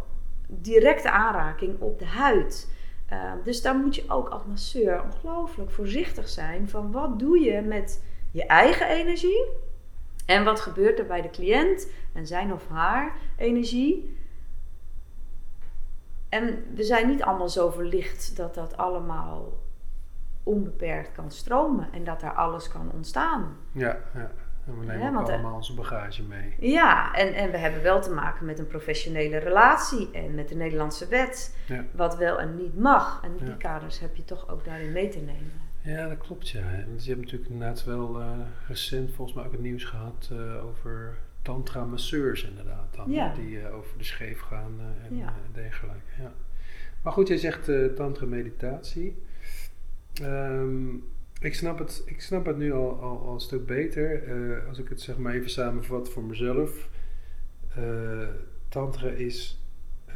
directe 0.47 1.11
aanraking 1.11 1.79
op 1.79 1.99
de 1.99 2.05
huid. 2.05 2.69
Uh, 3.11 3.31
dus 3.43 3.61
daar 3.61 3.75
moet 3.75 3.95
je 3.95 4.03
ook 4.07 4.29
als 4.29 4.41
masseur 4.47 5.03
ongelooflijk 5.03 5.71
voorzichtig 5.71 6.29
zijn 6.29 6.69
van 6.69 6.91
wat 6.91 7.19
doe 7.19 7.39
je 7.39 7.61
met 7.61 8.03
je 8.31 8.45
eigen 8.45 8.87
energie 8.87 9.45
en 10.25 10.43
wat 10.43 10.59
gebeurt 10.59 10.99
er 10.99 11.05
bij 11.05 11.21
de 11.21 11.29
cliënt 11.29 11.89
en 12.13 12.27
zijn 12.27 12.53
of 12.53 12.67
haar 12.67 13.15
energie. 13.35 14.17
En 16.29 16.63
we 16.75 16.83
zijn 16.83 17.07
niet 17.07 17.23
allemaal 17.23 17.49
zo 17.49 17.69
verlicht 17.69 18.35
dat 18.35 18.55
dat 18.55 18.77
allemaal 18.77 19.53
onbeperkt 20.43 21.11
kan 21.11 21.31
stromen 21.31 21.87
en 21.91 22.03
dat 22.03 22.19
daar 22.19 22.33
alles 22.33 22.67
kan 22.67 22.91
ontstaan. 22.93 23.57
Ja, 23.71 23.97
ja. 24.13 24.31
En 24.67 24.79
we 24.79 24.85
nemen 24.85 25.13
want, 25.13 25.27
eh, 25.27 25.33
allemaal 25.33 25.55
onze 25.55 25.73
bagage 25.73 26.23
mee. 26.23 26.53
Ja, 26.59 27.13
en, 27.15 27.33
en 27.33 27.51
we 27.51 27.57
hebben 27.57 27.81
wel 27.83 28.01
te 28.01 28.11
maken 28.13 28.45
met 28.45 28.59
een 28.59 28.67
professionele 28.67 29.37
relatie 29.37 30.11
en 30.11 30.35
met 30.35 30.49
de 30.49 30.55
Nederlandse 30.55 31.07
wet, 31.07 31.57
Ja. 31.67 31.85
wat 31.91 32.17
wel 32.17 32.39
en 32.39 32.55
niet 32.55 32.77
mag. 32.77 33.19
En 33.23 33.31
die 33.37 33.47
Ja. 33.47 33.53
kaders 33.57 33.99
heb 33.99 34.15
je 34.15 34.23
toch 34.25 34.49
ook 34.49 34.65
daarin 34.65 34.91
mee 34.91 35.09
te 35.09 35.19
nemen. 35.19 35.51
Ja, 35.81 36.07
dat 36.07 36.17
klopt, 36.17 36.49
ja. 36.49 36.61
Want 36.87 37.03
je 37.03 37.09
hebt 37.09 37.21
natuurlijk 37.23 37.49
inderdaad 37.51 37.83
wel 37.83 38.19
eh, 38.19 38.31
recent 38.67 39.11
volgens 39.13 39.37
mij 39.37 39.45
ook 39.45 39.51
het 39.51 39.61
nieuws 39.61 39.83
gehad 39.83 40.29
eh, 40.31 40.65
over 40.65 41.17
tantra-masseurs 41.41 42.43
inderdaad. 42.43 42.95
Dan, 42.95 43.11
Ja. 43.11 43.33
Die 43.33 43.69
over 43.71 43.97
de 43.97 44.03
scheef 44.03 44.39
gaan 44.39 44.79
en 45.09 45.23
dergelijke. 45.53 46.01
Ja. 46.21 46.31
Maar 47.01 47.13
goed, 47.13 47.27
jij 47.27 47.37
zegt 47.37 47.69
eh 47.69 47.85
tantra-meditatie. 47.85 49.23
Ehm, 50.21 50.85
ik, 51.39 51.55
snap 51.55 51.79
het, 51.79 52.03
ik 52.05 52.21
snap 52.21 52.45
het 52.45 52.57
nu 52.57 52.73
al, 52.73 52.99
al, 53.01 53.21
al 53.25 53.33
een 53.33 53.39
stuk 53.39 53.65
beter. 53.65 54.23
Eh, 54.23 54.67
als 54.67 54.79
ik 54.79 54.89
het 54.89 55.01
zeg 55.01 55.17
maar 55.17 55.33
even 55.33 55.49
samenvat 55.49 56.09
voor 56.09 56.23
mezelf. 56.23 56.89
Eh, 57.75 58.27
tantra 58.69 59.09
is, 59.09 59.61
eh, 60.05 60.15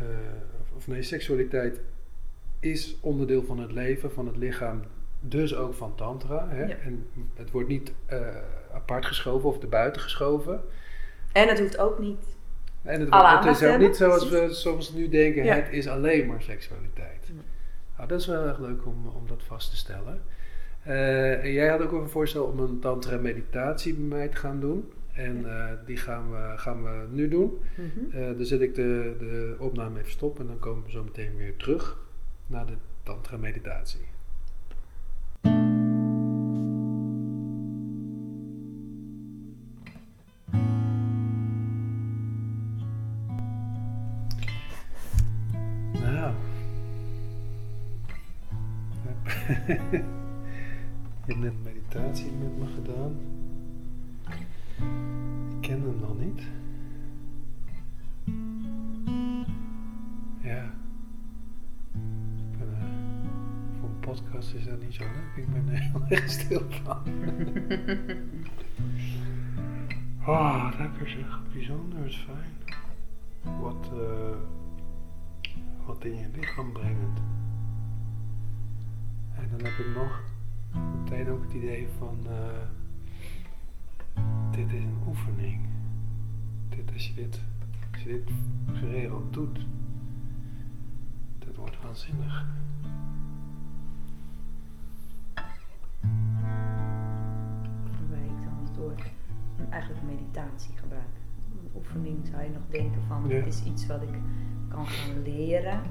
of, 0.76 0.88
nee, 0.88 1.02
seksualiteit 1.02 1.80
is 2.60 2.98
onderdeel 3.00 3.44
van 3.44 3.60
het 3.60 3.72
leven, 3.72 4.12
van 4.12 4.28
het 4.28 4.38
lichaam, 4.38 4.82
dus 5.20 5.56
ook 5.56 5.74
van 5.74 5.96
tantra. 5.96 6.48
Hè? 6.50 6.66
Ja. 6.66 6.76
En 6.76 7.08
het 7.36 7.52
wordt 7.52 7.68
niet 7.68 7.94
apart 8.74 9.06
geschoven 9.06 9.50
of 9.50 9.62
erbuiten 9.62 10.02
geschoven. 10.02 10.62
En 11.32 11.48
het 11.48 11.60
hoeft 11.60 11.78
ook 11.78 12.00
niet. 12.00 12.26
En 12.82 13.00
het, 13.00 13.14
het 13.14 13.62
is 13.62 13.68
ook 13.68 13.80
niet 13.80 13.96
zoals 13.96 14.30
we 14.30 14.54
soms 14.54 14.94
nu 14.94 15.10
denken, 15.10 15.44
Ja. 15.44 15.56
het 15.56 15.72
is 15.72 15.88
alleen 15.88 16.28
maar 16.28 16.42
seksualiteit. 16.42 17.26
Ja. 17.28 17.34
Nou, 17.98 18.08
dat 18.08 18.20
is 18.20 18.28
wel 18.28 18.46
erg 18.46 18.60
leuk 18.60 18.86
om, 18.86 19.08
om 19.08 19.28
dat 19.28 19.44
vast 19.44 19.70
te 19.70 19.76
stellen. 19.76 20.22
En 20.84 21.52
jij 21.52 21.68
had 21.68 21.82
ook 21.82 21.92
een 21.92 22.10
voorstel 22.10 22.46
om 22.46 22.60
een 22.60 22.80
tantra 22.80 23.18
meditatie 23.18 23.94
bij 23.94 24.18
mij 24.18 24.28
te 24.28 24.38
gaan 24.38 24.60
doen. 24.60 24.92
En 25.14 25.46
eh, 25.46 25.68
die 25.86 25.98
gaan 25.98 26.32
we, 26.32 26.54
gaan 26.56 26.84
we 26.84 27.06
nu 27.10 27.28
doen. 27.28 27.60
Eh 28.12 28.28
dan 28.38 28.46
zet 28.46 28.62
ik 28.62 28.76
de, 28.76 29.16
de 29.20 29.56
opname 29.60 30.00
even 30.00 30.12
stop 30.12 30.40
en 30.40 30.48
dan 30.48 30.60
komen 30.60 30.84
we 30.84 30.92
zo 30.92 31.04
meteen 31.04 31.36
weer 31.38 31.56
terug 31.58 31.98
naar 32.48 32.66
de 32.66 32.76
tantra 33.04 33.38
meditatie. 33.38 34.11
Is 64.54 64.66
dat 64.66 64.82
niet 64.82 64.94
zo 64.94 65.04
leuk. 65.04 65.46
Ik 65.46 65.54
ben 65.54 65.74
er 65.74 65.80
heel 65.92 66.06
erg 66.10 66.30
stil 66.30 66.62
van. 66.70 66.98
Oh, 70.26 70.72
lekker 70.80 71.10
zeg. 71.10 71.42
Bijzonder, 71.54 72.10
fijn. 72.10 72.80
Wat, 73.60 73.92
eh, 73.94 74.38
wat 75.86 76.06
in 76.06 76.16
je 76.16 76.28
lichaam 76.36 76.72
brengt. 76.72 77.20
En 79.36 79.50
dan 79.52 79.66
heb 79.66 79.86
ik 79.86 79.96
nog 79.96 80.22
meteen 81.04 81.30
ook 81.30 81.44
het 81.44 81.54
idee 81.54 81.88
van... 81.98 82.18
eh, 82.30 82.68
dit 84.52 84.72
is 84.72 84.84
een 84.84 84.98
oefening. 85.08 85.60
Dit, 86.70 86.92
als, 86.94 87.08
je 87.08 87.14
dit, 87.14 87.42
als 87.94 88.04
je 88.04 88.10
dit 88.10 88.32
geregeld 88.78 89.34
doet, 89.34 89.60
dat 91.40 91.56
wordt 91.56 91.82
waanzinnig. 91.84 92.46
Eigenlijk 99.70 100.04
meditatie 100.04 100.78
gebruik. 100.78 101.04
Een 101.62 101.70
oefening 101.76 102.18
zou 102.32 102.44
je 102.44 102.50
nog 102.50 102.62
denken 102.70 103.02
van, 103.08 103.22
Ja. 103.28 103.36
dit 103.36 103.46
is 103.48 103.64
iets 103.64 103.88
wat 103.88 104.02
ik 104.02 104.14
kan 104.70 104.88
gaan 104.88 105.22
leren. 105.24 105.82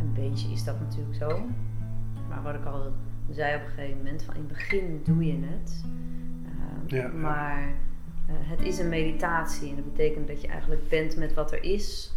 Een 0.00 0.12
beetje 0.12 0.48
is 0.52 0.64
dat 0.64 0.80
natuurlijk 0.80 1.16
zo. 1.16 1.40
Maar 2.28 2.42
wat 2.42 2.54
ik 2.54 2.64
al 2.64 2.92
zei 3.30 3.56
op 3.56 3.62
een 3.62 3.68
gegeven 3.68 3.96
moment, 3.96 4.22
van 4.22 4.34
in 4.34 4.40
het 4.40 4.48
begin 4.48 5.00
doe 5.04 5.24
je 5.26 5.38
het. 5.46 5.84
Eh, 6.44 6.88
Ja, 6.98 7.02
ja. 7.02 7.08
maar 7.08 7.68
eh, 8.26 8.34
het 8.38 8.60
is 8.62 8.78
een 8.78 8.88
meditatie 8.88 9.68
en 9.70 9.76
dat 9.76 9.84
betekent 9.84 10.26
dat 10.28 10.40
je 10.40 10.48
eigenlijk 10.48 10.88
bent 10.88 11.16
met 11.16 11.34
wat 11.34 11.52
er 11.52 11.62
is. 11.62 12.14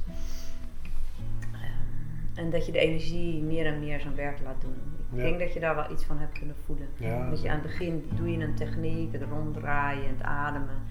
Eh, 1.54 1.60
en 2.44 2.50
dat 2.50 2.66
je 2.66 2.72
de 2.72 2.80
energie 2.80 3.42
meer 3.44 3.66
en 3.66 3.80
meer 3.80 4.00
zijn 4.00 4.16
werk 4.16 4.40
laat 4.44 4.62
doen. 4.62 4.76
Ik 5.12 5.18
denk 5.18 5.40
dat 5.40 5.54
je 5.54 5.60
daar 5.60 5.76
wel 5.76 5.92
iets 5.92 6.04
van 6.04 6.18
hebt 6.18 6.38
kunnen 6.38 6.56
voelen. 6.66 6.88
Dat 7.30 7.42
je 7.42 7.50
aan 7.50 7.60
het 7.60 7.64
begin 7.64 8.10
doe 8.16 8.32
je 8.32 8.38
een 8.38 8.56
techniek, 8.56 9.12
het 9.12 9.22
ronddraaien, 9.22 10.08
het 10.10 10.22
ademen. 10.22 10.82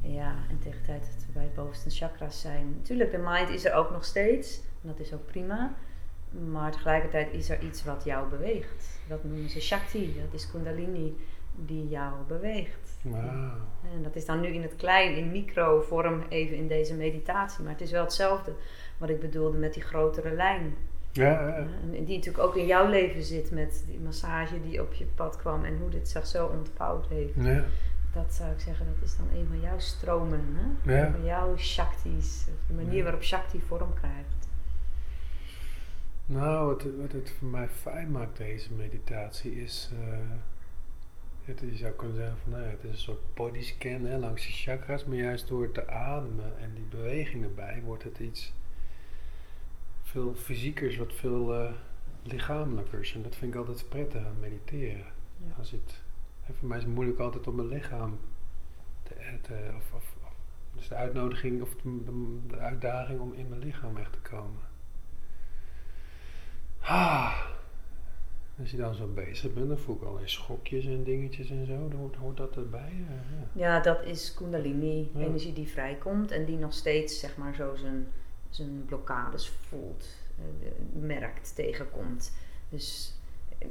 Ja, 0.00 0.34
en 0.50 0.58
tegen 0.58 0.78
de 0.78 0.86
tijd 0.86 1.00
dat 1.00 1.26
we 1.26 1.32
bij 1.32 1.42
het 1.42 1.54
bovenste 1.54 1.90
chakras 1.90 2.40
zijn. 2.40 2.74
Natuurlijk, 2.76 3.10
de 3.10 3.18
mind 3.18 3.48
is 3.48 3.64
er 3.64 3.74
ook 3.74 3.90
nog 3.90 4.04
steeds. 4.04 4.60
En 4.82 4.88
dat 4.88 4.98
is 4.98 5.14
ook 5.14 5.26
prima. 5.26 5.74
Maar 6.50 6.72
tegelijkertijd 6.72 7.32
is 7.32 7.50
er 7.50 7.62
iets 7.62 7.84
wat 7.84 8.04
jou 8.04 8.28
beweegt. 8.28 9.00
Dat 9.08 9.24
noemen 9.24 9.48
ze 9.50 9.60
Shakti. 9.60 10.14
Dat 10.24 10.40
is 10.40 10.50
Kundalini 10.50 11.16
die 11.56 11.88
jou 11.88 12.12
beweegt. 12.26 12.98
Wauw. 13.02 13.52
En 13.94 14.02
dat 14.02 14.16
is 14.16 14.26
dan 14.26 14.40
nu 14.40 14.48
in 14.48 14.62
het 14.62 14.76
klein, 14.76 15.16
in 15.16 15.30
microvorm, 15.30 16.22
even 16.28 16.56
in 16.56 16.68
deze 16.68 16.94
meditatie. 16.94 17.62
Maar 17.62 17.72
het 17.72 17.80
is 17.80 17.90
wel 17.90 18.02
hetzelfde 18.02 18.52
wat 18.98 19.08
ik 19.08 19.20
bedoelde 19.20 19.58
met 19.58 19.74
die 19.74 19.82
grotere 19.82 20.34
lijn. 20.34 20.74
Ja, 21.12 21.46
ja. 21.48 21.56
En 21.92 22.04
die 22.04 22.16
natuurlijk 22.16 22.44
ook 22.44 22.56
in 22.56 22.66
jouw 22.66 22.88
leven 22.88 23.22
zit 23.22 23.50
met 23.50 23.84
die 23.86 23.98
massage 24.00 24.60
die 24.62 24.80
op 24.82 24.92
je 24.92 25.04
pad 25.04 25.36
kwam 25.36 25.64
en 25.64 25.78
hoe 25.78 25.90
dit 25.90 26.08
zich 26.08 26.26
zo 26.26 26.46
ontvouwd 26.46 27.08
heeft. 27.08 27.34
ja. 27.34 27.64
Dat 28.12 28.32
zou 28.34 28.50
ik 28.52 28.60
zeggen, 28.60 28.86
dat 28.86 29.04
is 29.08 29.16
dan 29.16 29.26
een 29.34 29.46
van 29.48 29.60
jouw 29.60 29.78
stromen. 29.78 30.44
Hè? 30.52 30.92
Ja. 30.94 31.06
Een 31.06 31.12
van 31.12 31.24
jouw 31.24 31.56
shaktis. 31.56 32.44
De 32.66 32.74
manier 32.74 33.02
waarop 33.02 33.22
shakti 33.22 33.60
vorm 33.60 33.94
krijgt. 33.94 34.48
Nou, 36.26 36.66
wat, 36.66 36.82
wat 37.00 37.12
het 37.12 37.30
voor 37.38 37.48
mij 37.48 37.68
fijn 37.68 38.10
maakt, 38.10 38.36
deze 38.36 38.72
meditatie, 38.72 39.62
is. 39.62 39.90
eh, 40.00 40.18
het, 41.44 41.60
je 41.60 41.76
zou 41.76 41.92
kunnen 41.92 42.16
zeggen 42.16 42.36
van 42.42 42.52
nou 42.52 42.64
ja, 42.64 42.70
het 42.70 42.84
is 42.84 42.90
een 42.90 42.96
soort 42.98 43.34
bodyscan 43.34 44.04
hè, 44.04 44.18
langs 44.18 44.46
de 44.46 44.52
chakras, 44.52 45.04
maar 45.04 45.16
juist 45.16 45.48
door 45.48 45.72
te 45.72 45.88
ademen 45.88 46.58
en 46.60 46.70
die 46.74 46.86
beweging 46.90 47.44
erbij 47.44 47.82
wordt 47.84 48.02
het 48.04 48.18
iets 48.18 48.52
veel 50.12 50.34
fysiekers, 50.34 50.96
wat 50.96 51.12
veel 51.12 51.54
eh, 51.54 51.72
lichamelijkers. 52.22 53.14
En 53.14 53.22
dat 53.22 53.36
vind 53.36 53.52
ik 53.54 53.58
altijd 53.60 53.88
prettig 53.88 54.24
aan 54.26 54.40
mediteren. 54.40 55.04
Ja. 55.36 55.54
Als 55.58 55.70
het, 55.70 56.00
hè, 56.40 56.54
voor 56.54 56.68
mij 56.68 56.78
is 56.78 56.84
het 56.84 56.92
moeilijk 56.94 57.18
altijd 57.18 57.46
om 57.46 57.54
mijn 57.54 57.68
lichaam 57.68 58.18
te, 59.02 59.14
te 59.40 59.70
of, 59.76 59.92
of, 59.94 60.14
of- 60.24 60.34
dus 60.74 60.88
de 60.88 60.94
uitnodiging 60.94 61.62
of 61.62 61.74
de, 62.46 62.56
uitdaging 62.58 63.20
om 63.20 63.32
in 63.32 63.48
mijn 63.48 63.60
lichaam 63.60 63.96
echt 63.96 64.12
te 64.12 64.18
komen. 64.30 64.60
Ah. 66.80 67.40
Als 68.58 68.70
je 68.70 68.76
dan 68.76 68.94
zo 68.94 69.06
bezig 69.06 69.52
bent, 69.52 69.68
dan 69.68 69.78
voel 69.78 69.96
ik 69.96 70.02
allerlei 70.02 70.28
schokjes 70.28 70.86
en 70.86 71.04
dingetjes 71.04 71.50
en 71.50 71.66
zo. 71.66 71.88
Dan 71.88 71.98
hoort, 71.98 72.16
hoort 72.16 72.36
dat 72.36 72.56
erbij. 72.56 72.92
Ja, 73.08 73.14
ja. 73.36 73.46
Ja, 73.52 73.80
dat 73.80 74.04
is 74.04 74.34
kundalini. 74.34 75.10
Ja. 75.14 75.20
Energie 75.20 75.52
die 75.52 75.68
vrijkomt 75.68 76.30
en 76.30 76.44
die 76.44 76.56
nog 76.58 76.72
steeds 76.72 77.20
zeg 77.20 77.36
maar 77.36 77.54
zo 77.54 77.74
zijn, 77.76 78.06
zijn 78.54 78.84
blokkades 78.86 79.48
voelt, 79.48 80.06
eh, 80.38 81.00
merkt, 81.00 81.54
tegenkomt. 81.54 82.32
Dus 82.68 83.16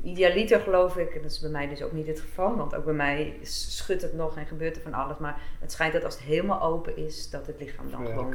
idealiter 0.04 0.60
geloof 0.60 0.98
ik, 0.98 1.15
en 1.15 1.22
dat 1.22 1.32
is 1.32 1.39
bij 1.39 1.50
mij 1.50 1.67
dus 1.67 1.82
ook 1.82 1.91
niet 1.91 2.08
het 2.08 2.20
geval, 2.20 2.56
want 2.56 2.76
ook 2.76 2.86
bij 2.86 2.94
mij 2.94 3.38
schudt 3.41 4.02
het 4.02 4.13
nog 4.13 4.38
en 4.38 4.46
gebeurt 4.46 4.76
er 4.76 4.82
van 4.82 4.94
alles. 4.94 5.17
Maar 5.17 5.41
het 5.60 5.72
schijnt 5.72 5.94
dat 5.94 6.04
als 6.04 6.13
het 6.13 6.24
helemaal 6.24 6.62
open 6.62 6.98
is, 6.98 7.30
dat 7.30 7.48
het 7.48 7.60
lichaam 7.60 7.91
dan 7.91 8.06
gewoon 8.06 8.34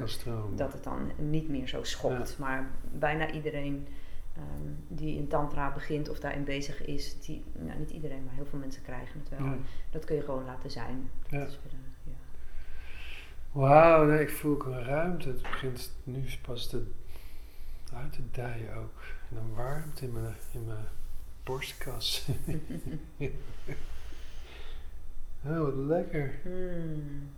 dat 0.54 0.72
het 0.72 0.84
dan 0.84 1.12
niet 1.16 1.48
meer 1.48 1.68
zo 1.68 1.82
schokt. 1.82 2.38
Maar 2.38 2.70
bijna 2.92 3.30
iedereen 3.30 3.88
ehm, 4.32 4.72
die 4.88 5.16
in 5.16 5.28
tantra 5.28 5.72
begint 5.72 6.08
of 6.08 6.20
daarin 6.20 6.44
bezig 6.44 6.84
is, 6.84 7.20
die, 7.20 7.44
nou, 7.52 7.78
niet 7.78 7.90
iedereen, 7.90 8.24
maar 8.24 8.34
heel 8.34 8.46
veel 8.46 8.58
mensen 8.58 8.82
krijgen 8.82 9.20
het 9.20 9.38
wel. 9.38 9.46
Ja. 9.46 9.56
Dat 9.90 10.04
kun 10.04 10.16
je 10.16 10.22
gewoon 10.22 10.44
laten 10.44 10.70
zijn. 10.70 11.10
Dat 11.28 11.48
is 11.48 11.58
weer. 11.62 11.85
Wauw, 13.56 14.04
nee, 14.04 14.20
ik 14.20 14.30
voel 14.30 14.52
ook 14.52 14.64
een 14.64 14.84
ruimte. 14.84 15.28
Het 15.28 15.42
begint 15.42 15.92
nu 16.04 16.24
pas 16.46 16.68
te, 16.68 16.82
uit 17.94 18.12
te 18.12 18.20
dijen 18.32 18.74
ook. 18.74 19.02
En 19.30 19.36
een 19.36 19.54
warmte 19.54 20.04
in 20.04 20.12
mijn, 20.12 20.34
in 20.52 20.66
mijn 20.66 20.84
borstkas. 21.44 22.26
oh, 25.46 25.58
wat 25.58 25.74
lekker. 25.74 26.34
Hmm. 26.42 27.30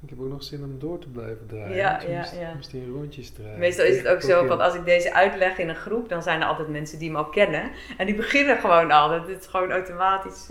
Ik 0.00 0.08
heb 0.10 0.20
ook 0.20 0.28
nog 0.28 0.42
zin 0.42 0.64
om 0.64 0.78
door 0.78 0.98
te 0.98 1.08
blijven 1.08 1.46
draaien. 1.46 1.76
Ja, 1.76 2.00
ja, 2.00 2.26
ja. 2.34 2.56
in 2.72 2.92
rondjes 2.92 3.30
draaien. 3.30 3.58
Meestal 3.58 3.84
is 3.84 3.96
het 3.96 4.08
ook 4.08 4.22
zo, 4.22 4.46
want 4.46 4.60
als 4.60 4.74
ik 4.74 4.84
deze 4.84 5.14
uitleg 5.14 5.58
in 5.58 5.68
een 5.68 5.76
groep, 5.76 6.08
dan 6.08 6.22
zijn 6.22 6.40
er 6.40 6.46
altijd 6.46 6.68
mensen 6.68 6.98
die 6.98 7.10
me 7.10 7.16
al 7.16 7.28
kennen. 7.28 7.70
En 7.96 8.06
die 8.06 8.14
beginnen 8.14 8.58
gewoon 8.58 8.90
al. 8.90 9.08
Dat 9.08 9.28
is 9.28 9.46
gewoon 9.46 9.70
automatisch. 9.70 10.50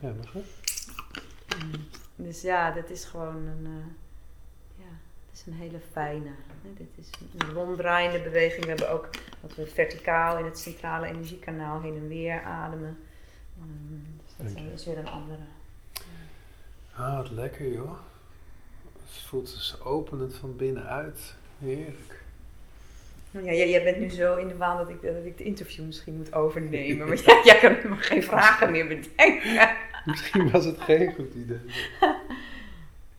Ja, 0.00 0.08
nog 0.08 0.30
goed. 0.30 0.44
Dus 2.16 2.42
ja, 2.42 2.70
dat 2.70 2.90
is 2.90 3.04
gewoon 3.04 3.46
een, 3.46 3.64
eh, 3.64 4.84
ja, 4.84 4.90
het 5.30 5.38
is 5.38 5.46
een 5.46 5.52
hele 5.52 5.78
fijne. 5.92 6.30
Hè? 6.62 6.72
Dit 6.76 6.88
is 6.94 7.10
een 7.38 7.52
ronddraaiende 7.52 8.20
beweging. 8.20 8.62
We 8.62 8.68
hebben 8.68 8.90
ook 8.90 9.08
dat 9.40 9.54
we 9.54 9.66
verticaal 9.66 10.38
in 10.38 10.44
het 10.44 10.58
centrale 10.58 11.06
energiekanaal 11.06 11.80
heen 11.80 11.96
en 11.96 12.08
weer 12.08 12.42
ademen. 12.42 12.98
Ehm, 13.58 13.98
dus 14.36 14.54
dat 14.54 14.64
je. 14.64 14.72
is 14.72 14.84
weer 14.84 14.98
een 14.98 15.08
andere. 15.08 15.42
Ah, 16.94 17.16
wat 17.16 17.30
lekker 17.30 17.72
joh. 17.72 17.98
Het 19.02 19.24
voelt 19.24 19.54
dus 19.54 19.80
openend 19.84 20.34
van 20.34 20.56
binnenuit. 20.56 21.34
Heerlijk. 21.58 22.24
Ja, 23.30 23.40
jij, 23.40 23.70
jij 23.70 23.82
bent 23.82 23.98
nu 23.98 24.10
zo 24.10 24.36
in 24.36 24.48
de 24.48 24.56
waan 24.56 24.76
dat 24.76 24.88
ik, 24.88 25.02
dat 25.02 25.24
ik 25.24 25.38
de 25.38 25.44
interview 25.44 25.84
misschien 25.84 26.16
moet 26.16 26.32
overnemen. 26.32 27.06
Maar 27.08 27.16
jij, 27.16 27.40
jij 27.44 27.58
kan 27.58 27.74
helemaal 27.74 27.98
geen 27.98 28.22
vragen 28.22 28.70
meer 28.70 28.86
bedenken. 28.86 29.76
Misschien 30.10 30.50
was 30.50 30.64
het 30.64 30.80
geen 30.80 31.12
goed 31.14 31.34
idee. 31.34 31.60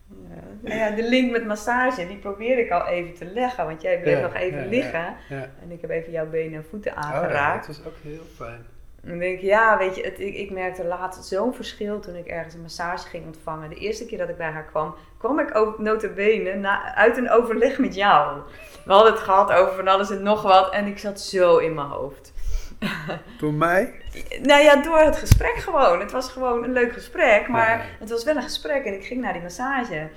Ja. 0.10 0.44
Nou 0.62 0.80
ja, 0.80 0.90
de 0.96 1.10
link 1.10 1.32
met 1.32 1.46
massage, 1.46 2.08
die 2.08 2.18
probeer 2.18 2.60
ik 2.60 2.72
al 2.72 2.86
even 2.88 3.14
te 3.14 3.26
leggen. 3.26 3.66
Want 3.66 3.82
jij 3.82 4.00
bleef 4.02 4.16
Ja, 4.16 4.22
nog 4.22 4.34
even 4.34 4.64
ja, 4.64 4.70
liggen. 4.70 5.16
En 5.62 5.72
ik 5.72 5.82
heb 5.82 5.90
even 5.90 6.12
jouw 6.12 6.30
benen 6.30 6.54
en 6.58 6.66
voeten 6.70 6.92
Oh, 6.92 6.98
ja, 7.02 7.04
aangeraakt. 7.04 7.68
dat 7.68 7.78
was 7.78 7.86
ook 7.86 7.98
heel 8.04 8.24
fijn. 8.36 8.66
En 9.04 9.10
dan 9.10 9.18
denk 9.18 9.38
ik, 9.38 9.44
ja, 9.44 9.78
weet 9.78 9.96
je, 9.96 10.04
het, 10.04 10.20
ik, 10.20 10.36
ik 10.36 10.52
merkte 10.52 10.86
laatst 10.86 11.26
zo'n 11.26 11.54
verschil 11.54 12.00
toen 12.00 12.16
ik 12.16 12.26
ergens 12.28 12.54
een 12.54 12.62
massage 12.62 13.08
ging 13.08 13.26
ontvangen. 13.26 13.70
De 13.70 13.76
eerste 13.76 14.06
keer 14.06 14.18
dat 14.18 14.30
ik 14.30 14.38
bij 14.38 14.52
haar 14.52 14.66
kwam, 14.66 14.96
kwam 15.18 15.40
ik 15.40 15.56
ook 15.56 15.80
notabene 15.80 16.56
na, 16.56 16.96
uit 16.96 17.18
een 17.18 17.30
overleg 17.30 17.78
met 17.80 17.96
jou. 17.96 18.40
We 18.86 18.92
hadden 18.94 19.12
het 19.12 19.22
gehad 19.22 19.52
over 19.52 19.76
van 19.76 19.88
alles 19.88 20.10
en 20.12 20.24
nog 20.24 20.42
wat 20.42 20.74
en 20.74 20.86
ik 20.86 20.98
zat 21.00 21.22
zo 21.22 21.58
in 21.58 21.74
mijn 21.74 21.88
hoofd. 21.88 22.34
Door 23.40 23.54
mij? 23.54 23.94
Nou 24.42 24.62
ja, 24.64 24.76
door 24.82 25.00
het 25.00 25.16
gesprek 25.18 25.56
gewoon. 25.56 26.00
Het 26.00 26.12
was 26.12 26.30
gewoon 26.32 26.64
een 26.64 26.72
leuk 26.74 26.94
gesprek, 26.94 27.48
maar 27.48 27.78
Ja. 27.78 27.84
het 28.00 28.10
was 28.10 28.24
wel 28.24 28.36
een 28.36 28.42
gesprek 28.44 28.86
en 28.86 28.94
ik 28.94 29.06
ging 29.06 29.22
naar 29.22 29.34
die 29.34 29.42
massage. 29.42 30.10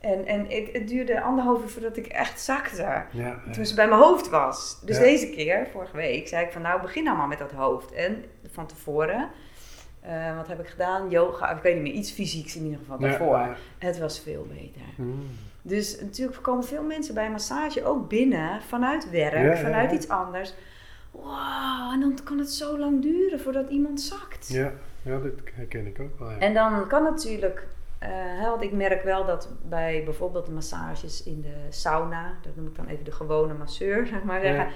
En, 0.00 0.26
en 0.26 0.50
ik, 0.50 0.72
het 0.72 0.88
duurde 0.88 1.20
anderhalf 1.20 1.62
uur 1.62 1.68
voordat 1.68 1.96
ik 1.96 2.06
echt 2.06 2.40
zakte. 2.40 3.02
Ja. 3.10 3.40
Toen 3.52 3.66
ze 3.66 3.74
bij 3.74 3.88
mijn 3.88 4.00
hoofd 4.00 4.28
was. 4.28 4.78
Dus 4.82 4.98
deze 4.98 5.30
keer, 5.30 5.66
vorige 5.72 5.96
week, 5.96 6.28
zei 6.28 6.44
ik 6.44 6.52
van 6.52 6.62
nou 6.62 6.80
begin 6.80 7.04
nou 7.04 7.16
maar 7.16 7.28
met 7.28 7.38
dat 7.38 7.52
hoofd. 7.52 7.92
En 7.92 8.24
van 8.52 8.66
tevoren, 8.66 9.30
eh, 10.00 10.36
wat 10.36 10.48
heb 10.48 10.60
ik 10.60 10.66
gedaan? 10.68 11.10
Yoga, 11.10 11.50
ik 11.50 11.62
weet 11.62 11.74
niet 11.74 11.82
meer, 11.82 11.92
iets 11.92 12.10
fysieks 12.12 12.56
in 12.56 12.64
ieder 12.64 12.78
geval 12.78 12.98
daarvoor. 12.98 13.56
Het 13.78 13.98
was 13.98 14.20
veel 14.20 14.46
beter. 14.48 14.82
Mm. 14.96 15.28
Dus 15.62 16.00
natuurlijk 16.00 16.42
komen 16.42 16.64
veel 16.64 16.82
mensen 16.82 17.14
bij 17.14 17.30
massage 17.30 17.84
ook 17.84 18.08
binnen 18.08 18.60
vanuit 18.68 19.10
werk, 19.10 19.58
vanuit 19.58 19.92
iets 19.92 20.08
anders. 20.08 20.54
Wow, 21.14 21.92
en 21.92 22.00
dan 22.00 22.18
kan 22.24 22.38
het 22.38 22.50
zo 22.50 22.78
lang 22.78 23.02
duren 23.02 23.40
voordat 23.40 23.68
iemand 23.68 24.00
zakt. 24.00 24.48
Ja, 24.48 24.72
ja, 25.02 25.18
dat 25.18 25.32
herken 25.52 25.86
ik 25.86 26.00
ook 26.00 26.18
wel. 26.18 26.30
Ja. 26.30 26.38
En 26.38 26.54
dan 26.54 26.86
kan 26.86 27.02
natuurlijk, 27.02 27.66
eh, 27.98 28.42
want 28.42 28.62
ik 28.62 28.72
merk 28.72 29.02
wel 29.02 29.24
dat 29.24 29.48
bij 29.68 30.02
bijvoorbeeld 30.04 30.48
massages 30.48 31.22
in 31.22 31.40
de 31.40 31.66
sauna, 31.68 32.38
dat 32.42 32.56
noem 32.56 32.66
ik 32.66 32.76
dan 32.76 32.86
even 32.86 33.04
de 33.04 33.12
gewone 33.12 33.54
masseur, 33.54 34.06
zeg 34.12 34.22
maar 34.22 34.40
zeggen. 34.40 34.64
Ja. 34.64 34.72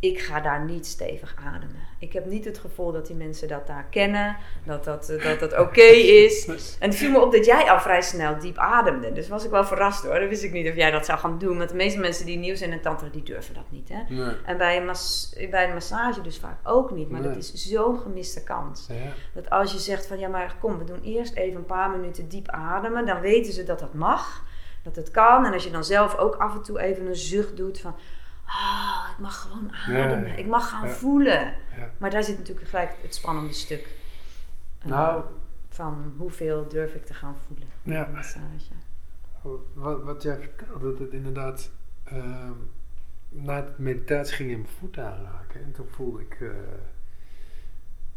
Ik 0.00 0.20
ga 0.20 0.40
daar 0.40 0.64
niet 0.64 0.86
stevig 0.86 1.34
ademen. 1.44 1.82
Ik 1.98 2.12
heb 2.12 2.26
niet 2.26 2.44
het 2.44 2.58
gevoel 2.58 2.92
dat 2.92 3.06
die 3.06 3.16
mensen 3.16 3.48
dat 3.48 3.66
daar 3.66 3.86
kennen, 3.90 4.36
dat 4.64 4.84
dat, 4.84 5.08
eh, 5.08 5.24
dat, 5.24 5.40
dat 5.40 5.58
oké 5.58 5.80
is. 6.26 6.46
En 6.78 6.88
het 6.88 6.94
viel 6.94 7.10
me 7.10 7.20
op 7.20 7.32
dat 7.32 7.44
jij 7.44 7.70
al 7.70 7.80
vrij 7.80 8.02
snel 8.02 8.38
diep 8.38 8.58
ademde. 8.58 9.12
Dus 9.12 9.28
was 9.28 9.44
ik 9.44 9.50
wel 9.50 9.64
verrast 9.64 10.04
hoor. 10.04 10.18
Dan 10.18 10.28
wist 10.28 10.42
ik 10.42 10.52
niet 10.52 10.68
of 10.68 10.74
jij 10.74 10.90
dat 10.90 11.06
zou 11.06 11.18
gaan 11.18 11.38
doen. 11.38 11.58
Want 11.58 11.70
de 11.70 11.76
meeste 11.76 11.98
mensen 11.98 12.26
die 12.26 12.38
nieuw 12.38 12.56
zijn 12.56 12.72
in 12.72 12.80
tantra, 12.80 13.08
die 13.08 13.22
durven 13.22 13.54
dat 13.54 13.70
niet. 13.70 13.88
Hè? 13.88 14.14
Nee. 14.14 14.34
En 14.44 14.56
bij 14.56 14.76
een, 14.76 15.50
bij 15.50 15.66
een 15.66 15.72
massage 15.72 16.20
dus 16.20 16.38
vaak 16.38 16.58
ook 16.62 16.90
niet. 16.90 17.10
Maar 17.10 17.22
dat 17.22 17.36
is 17.36 17.52
zo'n 17.52 17.98
gemiste 17.98 18.42
kans. 18.42 18.86
Ja. 18.88 18.94
Dat 19.34 19.50
als 19.50 19.72
je 19.72 19.78
zegt 19.78 20.06
van 20.06 20.18
ja, 20.18 20.28
maar 20.28 20.56
kom, 20.60 20.78
we 20.78 20.84
doen 20.84 21.02
eerst 21.02 21.34
even 21.34 21.56
een 21.56 21.66
paar 21.66 21.90
minuten 21.90 22.28
diep 22.28 22.48
ademen, 22.48 23.06
dan 23.06 23.20
weten 23.20 23.52
ze 23.52 23.64
dat 23.64 23.78
dat 23.78 23.94
mag, 23.94 24.44
dat 24.82 24.96
het 24.96 25.10
kan. 25.10 25.46
En 25.46 25.52
als 25.52 25.64
je 25.64 25.70
dan 25.70 25.84
zelf 25.84 26.16
ook 26.16 26.34
af 26.34 26.54
en 26.54 26.62
toe 26.62 26.80
even 26.80 27.06
een 27.06 27.16
zucht 27.16 27.56
doet 27.56 27.80
van, 27.80 27.96
ah, 28.44 29.08
ik 29.12 29.18
mag 29.18 29.40
gewoon 29.40 29.72
ademen, 29.72 30.26
ja. 30.28 30.34
ik 30.34 30.46
mag 30.46 30.68
gaan 30.70 30.88
voelen. 30.88 31.54
Maar 31.98 32.10
daar 32.10 32.24
zit 32.24 32.38
natuurlijk 32.38 32.68
gelijk 32.68 32.96
het 33.02 33.14
spannende 33.14 33.52
stuk. 33.52 33.88
Eh, 34.78 34.86
Nou, 34.88 35.24
Van 35.68 36.14
hoeveel 36.16 36.68
durf 36.68 36.94
ik 36.94 37.06
te 37.06 37.14
gaan 37.14 37.36
voelen 37.46 37.66
Ja. 37.82 38.08
massage. 38.12 38.72
Wat, 39.72 40.02
wat 40.02 40.22
jij 40.22 40.38
vertelde, 40.38 40.90
dat 40.90 40.98
het 40.98 41.12
inderdaad... 41.12 41.70
ehm, 42.04 42.52
na 43.28 43.60
de 43.60 43.72
meditatie 43.76 44.34
ging 44.34 44.50
je 44.50 44.56
mijn 44.56 44.68
voet 44.78 44.98
aanraken. 44.98 45.62
En 45.64 45.72
toen 45.72 45.88
voelde 45.90 46.20
ik... 46.22 46.40
eh, 46.40 46.48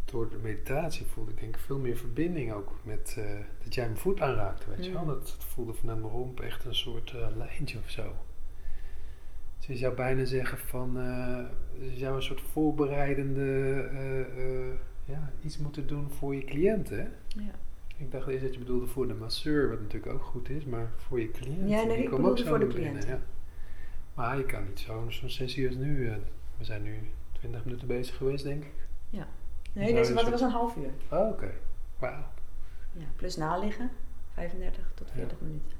door 0.06 0.30
de 0.30 0.38
meditatie 0.38 1.06
voelde 1.06 1.32
ik 1.32 1.40
denk 1.40 1.56
ik 1.56 1.62
veel 1.62 1.78
meer 1.78 1.98
verbinding 1.98 2.52
ook 2.54 2.72
met... 2.84 3.16
eh, 3.18 3.26
dat 3.64 3.74
jij 3.76 3.86
mijn 3.86 3.98
voet 3.98 4.22
aanraakte, 4.22 4.70
weet 4.70 4.86
je 4.86 4.92
wel. 4.92 5.02
Mm. 5.02 5.08
Dat, 5.08 5.22
dat 5.22 5.46
voelde 5.54 5.74
vanuit 5.74 6.00
mijn 6.00 6.12
romp 6.12 6.40
echt 6.40 6.66
een 6.66 6.76
soort 6.76 7.12
eh, 7.16 7.28
lijntje 7.36 7.78
of 7.78 7.90
zo. 7.90 8.16
Dus 9.68 9.76
je 9.76 9.82
zou 9.86 9.96
bijna 9.96 10.26
zeggen 10.26 10.58
van... 10.58 10.98
eh, 11.00 11.44
je 11.92 11.98
zou 11.98 12.16
een 12.16 12.22
soort 12.24 12.42
voorbereidende... 12.42 13.42
eh, 13.92 14.20
eh, 14.70 14.74
ja, 15.06 15.32
iets 15.44 15.58
moeten 15.58 15.88
doen 15.88 16.10
voor 16.12 16.36
je 16.36 16.44
cliënten? 16.44 17.12
Ja. 17.28 17.52
Ik 17.98 18.12
dacht 18.12 18.28
eerst 18.28 18.44
dat 18.44 18.54
je 18.54 18.60
bedoelde 18.60 18.88
voor 18.88 19.08
de 19.08 19.14
masseur, 19.14 19.70
wat 19.70 19.80
natuurlijk 19.80 20.14
ook 20.14 20.24
goed 20.24 20.50
is, 20.50 20.66
maar 20.66 20.90
voor 20.98 21.20
je 21.22 21.32
cliënt. 21.32 21.70
Ja, 21.70 21.84
nee, 21.84 21.98
ik 22.04 22.10
komen 22.10 22.30
ook 22.30 22.38
zo 22.38 22.46
voor 22.46 22.60
de 22.60 22.68
cliënten. 22.68 23.10
Ja. 23.10 23.20
Maar 24.14 24.38
je 24.38 24.46
kan 24.46 24.64
niet 24.64 24.80
zo'n 24.80 25.12
zo'n 25.12 25.30
sessie 25.30 25.68
als 25.68 25.76
nu. 25.76 26.12
we 26.58 26.64
zijn 26.64 26.84
nu 26.84 27.00
20 27.32 27.64
minuten 27.66 27.88
bezig 27.88 28.16
geweest, 28.16 28.44
denk 28.44 28.64
ik. 28.64 28.74
Nee, 29.74 29.86
Zou 29.86 29.98
deze 29.98 30.14
was, 30.14 30.24
zo- 30.24 30.30
was 30.32 30.42
een 30.42 30.50
half 30.50 30.76
uur. 30.78 30.92
Oh, 31.12 31.30
oké. 31.30 31.52
Wauw. 32.00 32.24
Ja, 32.94 33.06
plus 33.16 33.36
naliggen, 33.36 33.90
35 34.34 34.92
tot 34.94 35.08
Ja. 35.08 35.14
40 35.14 35.42
minuten. 35.42 35.77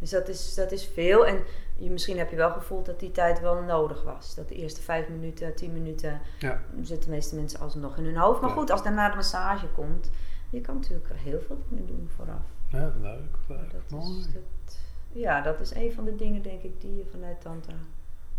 Dus 0.00 0.10
dat 0.10 0.28
is, 0.28 0.54
dat 0.54 0.72
is 0.72 0.84
veel. 0.86 1.26
En 1.26 1.42
je, 1.76 1.90
misschien 1.90 2.18
heb 2.18 2.30
je 2.30 2.36
wel 2.36 2.50
gevoeld 2.50 2.86
dat 2.86 3.00
die 3.00 3.10
tijd 3.10 3.40
wel 3.40 3.62
nodig 3.62 4.02
was. 4.02 4.34
Dat 4.34 4.48
de 4.48 4.54
eerste 4.54 4.80
5 4.80 5.08
minuten, 5.08 5.54
10 5.54 5.72
minuten 5.72 6.20
Ja. 6.38 6.62
zitten 6.82 7.08
de 7.08 7.14
meeste 7.14 7.34
mensen 7.34 7.60
alsnog 7.60 7.96
in 7.96 8.04
hun 8.04 8.16
hoofd. 8.16 8.40
Maar 8.40 8.50
Ja. 8.50 8.56
goed, 8.56 8.70
als 8.70 8.82
daarna 8.82 9.08
de 9.10 9.16
massage 9.16 9.66
komt, 9.66 10.10
je 10.50 10.60
kan 10.60 10.74
natuurlijk 10.74 11.10
heel 11.14 11.40
veel 11.46 11.58
dingen 11.68 11.86
doen 11.86 12.08
vooraf. 12.16 12.42
Ja, 12.68 12.92
leuk. 13.00 13.36
Dat 13.48 13.80
Mooi. 13.88 14.18
is, 14.18 14.24
dat, 14.32 14.78
ja, 15.12 15.40
dat 15.40 15.60
is 15.60 15.74
een 15.74 15.92
van 15.92 16.04
de 16.04 16.16
dingen, 16.16 16.42
denk 16.42 16.62
ik, 16.62 16.80
die 16.80 16.96
je 16.96 17.04
vanuit 17.10 17.40
Tantra 17.40 17.74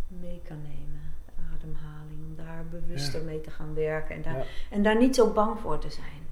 mee 0.07 0.41
kan 0.47 0.61
nemen. 0.61 1.01
De 1.25 1.31
ademhaling, 1.55 2.19
om 2.29 2.35
daar 2.35 2.65
bewuster 2.69 3.19
Ja. 3.19 3.25
mee 3.25 3.41
te 3.41 3.51
gaan 3.51 3.73
werken. 3.73 4.15
En 4.15 4.21
daar, 4.21 4.47
en 4.69 4.83
daar 4.83 4.97
niet 4.97 5.15
zo 5.15 5.31
bang 5.33 5.59
voor 5.59 5.79
te 5.79 5.89
zijn. 5.89 6.29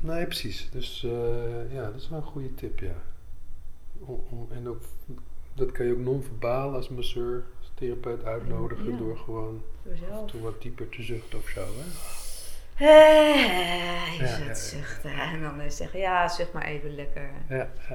Nee, 0.00 0.24
precies. 0.26 0.70
Dus 0.70 1.04
eh, 1.04 1.72
ja, 1.72 1.84
dat 1.90 1.94
is 2.00 2.08
wel 2.08 2.18
een 2.18 2.24
goede 2.24 2.54
tip, 2.54 2.78
ja. 2.78 2.94
Om, 4.06 4.46
en 4.50 4.68
ook, 4.68 4.80
dat 5.54 5.72
kan 5.72 5.86
je 5.86 5.92
ook 5.92 5.98
non-verbaal 5.98 6.74
als 6.74 6.88
masseur, 6.88 7.44
als 7.58 7.70
therapeut 7.74 8.24
uitnodigen 8.24 8.90
Ja. 8.90 8.96
door 8.96 9.16
gewoon 9.16 9.62
Door 9.82 10.24
toe 10.26 10.40
wat 10.40 10.62
dieper 10.62 10.88
te 10.88 11.02
zuchten 11.02 11.38
of 11.38 11.48
zo, 11.48 11.60
hè? 11.60 11.84
Eh, 12.76 14.14
je 14.16 14.22
Ja, 14.22 14.26
zult 14.26 14.38
ja, 14.40 14.46
ja. 14.46 14.54
zuchten. 14.54 15.10
En 15.10 15.40
dan 15.42 15.70
zeggen, 15.70 15.98
ja, 16.00 16.28
zucht 16.28 16.52
maar 16.52 16.64
even 16.64 16.94
lekker. 16.94 17.30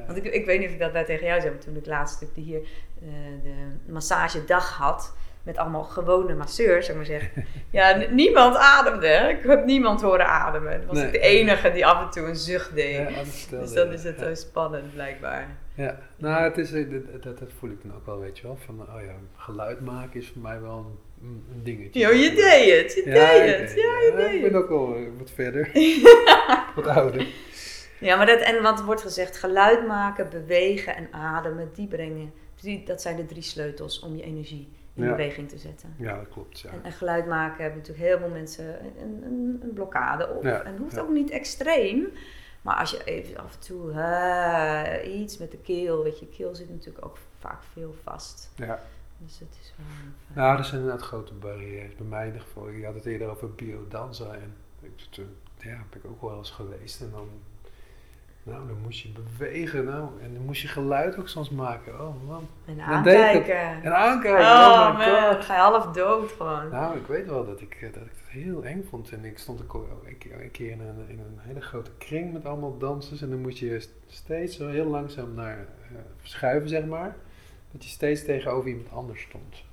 Want 0.07 0.17
ik, 0.17 0.23
ik 0.23 0.45
weet 0.45 0.59
niet 0.59 0.67
of 0.67 0.73
ik 0.73 0.79
dat 0.79 0.93
nou 0.93 1.05
tegen 1.05 1.25
jou 1.27 1.39
zei, 1.41 1.53
maar 1.53 1.63
toen 1.63 1.75
ik 1.75 1.85
laatst 1.85 2.25
hier 2.33 2.61
eh, 3.01 3.07
de 3.43 3.91
massagedag 3.91 4.77
had, 4.77 5.15
met 5.43 5.57
allemaal 5.57 5.83
gewone 5.83 6.33
masseurs, 6.35 6.85
zeg 6.85 6.95
maar 6.95 7.05
zeggen. 7.05 7.45
Ja, 7.71 8.03
niemand 8.11 8.55
ademde. 8.55 9.07
hè. 9.07 9.29
Ik 9.29 9.43
heb 9.43 9.65
niemand 9.65 10.01
horen 10.01 10.27
ademen. 10.27 10.71
Dat 10.79 10.85
was 10.87 10.97
Nee. 10.97 11.05
ik 11.05 11.11
de 11.11 11.19
enige 11.19 11.71
die 11.71 11.85
af 11.85 12.03
en 12.03 12.09
toe 12.09 12.27
een 12.27 12.35
zucht 12.35 12.75
deed. 12.75 12.95
Ja, 12.95 13.03
dat 13.03 13.27
vertelde 13.27 13.65
dus 13.65 13.73
dan 13.73 13.91
is 13.91 14.03
het 14.03 14.19
ja. 14.19 14.25
zo 14.25 14.33
spannend, 14.35 14.93
blijkbaar. 14.93 15.47
Ja, 15.73 15.99
nou, 16.15 16.43
het 16.43 16.57
is, 16.57 16.71
eh, 16.73 16.85
dat, 17.21 17.39
dat, 17.39 17.49
voel 17.59 17.69
ik 17.69 17.81
dan 17.83 17.95
ook 17.95 18.05
wel, 18.05 18.19
weet 18.19 18.37
je 18.37 18.43
wel. 18.47 18.57
Van, 18.65 18.81
oh 18.81 19.01
ja, 19.05 19.13
geluid 19.35 19.79
maken 19.81 20.19
is 20.19 20.27
voor 20.33 20.41
mij 20.41 20.61
wel 20.61 20.99
een, 21.21 21.43
dingetje. 21.63 21.99
Jo, 21.99 22.09
je 22.09 22.29
deed 22.33 22.81
het. 22.81 22.93
Je 23.05 23.11
Ja, 23.11 23.31
deed 23.31 23.49
ik 23.49 23.59
het. 23.59 23.69
Ja, 23.69 23.75
je 23.99 24.11
Ja, 24.11 24.15
deed 24.17 24.33
Ik 24.35 24.41
het. 24.41 24.51
ben 24.51 24.61
ook 24.61 24.69
wel 24.69 24.95
eh, 24.95 25.01
wat 25.17 25.31
verder. 25.31 25.69
wat 26.75 26.87
ouder. 26.87 27.27
Ja, 27.99 28.15
maar 28.15 28.25
dat, 28.25 28.39
en 28.39 28.61
wat 28.61 28.81
wordt 28.83 29.01
gezegd, 29.01 29.37
geluid 29.37 29.87
maken, 29.87 30.29
bewegen 30.29 30.95
en 30.95 31.07
ademen, 31.11 31.69
die 31.73 31.87
brengen, 31.87 32.33
die, 32.61 32.83
dat 32.85 33.01
zijn 33.01 33.15
de 33.15 33.25
drie 33.25 33.41
sleutels 33.41 33.99
om 33.99 34.15
je 34.15 34.23
energie 34.23 34.69
in 34.99 35.05
Ja. 35.05 35.15
beweging 35.15 35.49
te 35.49 35.57
zetten. 35.57 35.93
Ja, 35.97 36.15
dat 36.17 36.29
klopt, 36.29 36.59
ja. 36.59 36.69
En, 36.69 36.83
en 36.83 36.91
geluid 36.91 37.27
maken 37.27 37.61
hebben 37.63 37.79
natuurlijk 37.79 38.07
heel 38.07 38.17
veel 38.17 38.29
mensen 38.29 38.85
een, 38.85 39.23
een, 39.23 39.59
een 39.63 39.73
blokkade 39.73 40.29
op. 40.29 40.43
Ja, 40.43 40.61
En 40.63 40.77
hoeft 40.77 40.99
ook 40.99 41.09
niet 41.09 41.29
extreem. 41.29 42.07
Maar 42.61 42.75
als 42.75 42.91
je 42.91 43.03
even 43.03 43.37
af 43.37 43.53
en 43.53 43.59
toe 43.59 43.93
iets 45.03 45.37
met 45.37 45.51
de 45.51 45.57
keel, 45.57 46.03
weet 46.03 46.19
je, 46.19 46.27
keel 46.27 46.55
zit 46.55 46.69
natuurlijk 46.69 47.05
ook 47.05 47.17
vaak 47.39 47.63
veel 47.73 47.95
vast. 48.03 48.51
ja. 48.55 48.79
Dus 49.25 49.39
het 49.39 49.57
is 49.61 49.73
wel... 49.77 49.85
fijn. 49.95 50.13
Nou, 50.35 50.57
er 50.57 50.65
zijn 50.65 50.81
inderdaad 50.81 51.05
grote 51.05 51.33
barrières. 51.33 51.95
Bij 51.95 52.05
mij 52.05 52.19
in 52.21 52.25
ieder 52.25 52.41
geval. 52.41 52.69
Je 52.69 52.85
had 52.85 52.93
het 52.93 53.05
eerder 53.05 53.29
over 53.29 53.53
biodanza. 53.53 54.33
En 54.33 54.53
ja, 55.57 55.69
heb 55.69 55.95
ik 55.95 56.05
ook 56.05 56.21
wel 56.21 56.37
eens 56.37 56.51
geweest. 56.51 57.01
En 57.01 57.11
dan, 57.11 57.29
nou, 58.43 58.67
dan 58.67 58.77
moest 58.81 58.99
je 58.99 59.09
bewegen. 59.09 59.85
Nou, 59.85 60.09
en 60.21 60.33
dan 60.33 60.43
moest 60.45 60.61
je 60.61 60.67
geluid 60.67 61.19
ook 61.19 61.27
soms 61.27 61.49
maken. 61.49 61.93
Oh 62.07 62.27
man. 62.27 62.47
En 62.65 62.73
ik 62.73 62.81
aankijken. 62.81 63.83
En 63.83 63.95
aankijken. 63.95 64.41
Oh, 64.41 64.87
Oh, 64.89 64.97
man, 64.97 65.31
dan 65.33 65.43
ga 65.43 65.53
je 65.55 65.61
half 65.61 65.85
dood 65.85 66.31
gewoon. 66.31 66.69
Nou, 66.69 66.97
ik 66.97 67.05
weet 67.05 67.25
wel 67.25 67.45
dat 67.45 67.61
ik, 67.61 67.73
eh, 67.81 67.93
dat 67.93 68.03
ik 68.03 68.11
het 68.11 68.29
heel 68.29 68.65
eng 68.65 68.83
vond. 68.89 69.11
En 69.11 69.25
ik 69.25 69.37
stond 69.37 69.59
een 69.59 70.17
keer, 70.51 70.71
in, 70.71 70.79
een, 70.79 71.09
in 71.09 71.19
een 71.19 71.37
hele 71.39 71.61
grote 71.61 71.91
kring 71.97 72.33
met 72.33 72.45
allemaal 72.45 72.77
dansers. 72.77 73.21
En 73.21 73.29
dan 73.29 73.41
moest 73.41 73.57
je 73.57 73.79
st- 73.79 73.91
steeds 74.07 74.55
zo 74.57 74.67
heel 74.67 74.85
langzaam 74.85 75.33
naar 75.33 75.57
eh, 75.57 75.95
verschuiven, 76.17 76.69
zeg 76.69 76.85
maar. 76.85 77.15
Dat 77.71 77.83
je 77.83 77.89
steeds 77.89 78.23
tegenover 78.23 78.69
iemand 78.69 78.91
anders 78.91 79.21
stond. 79.21 79.63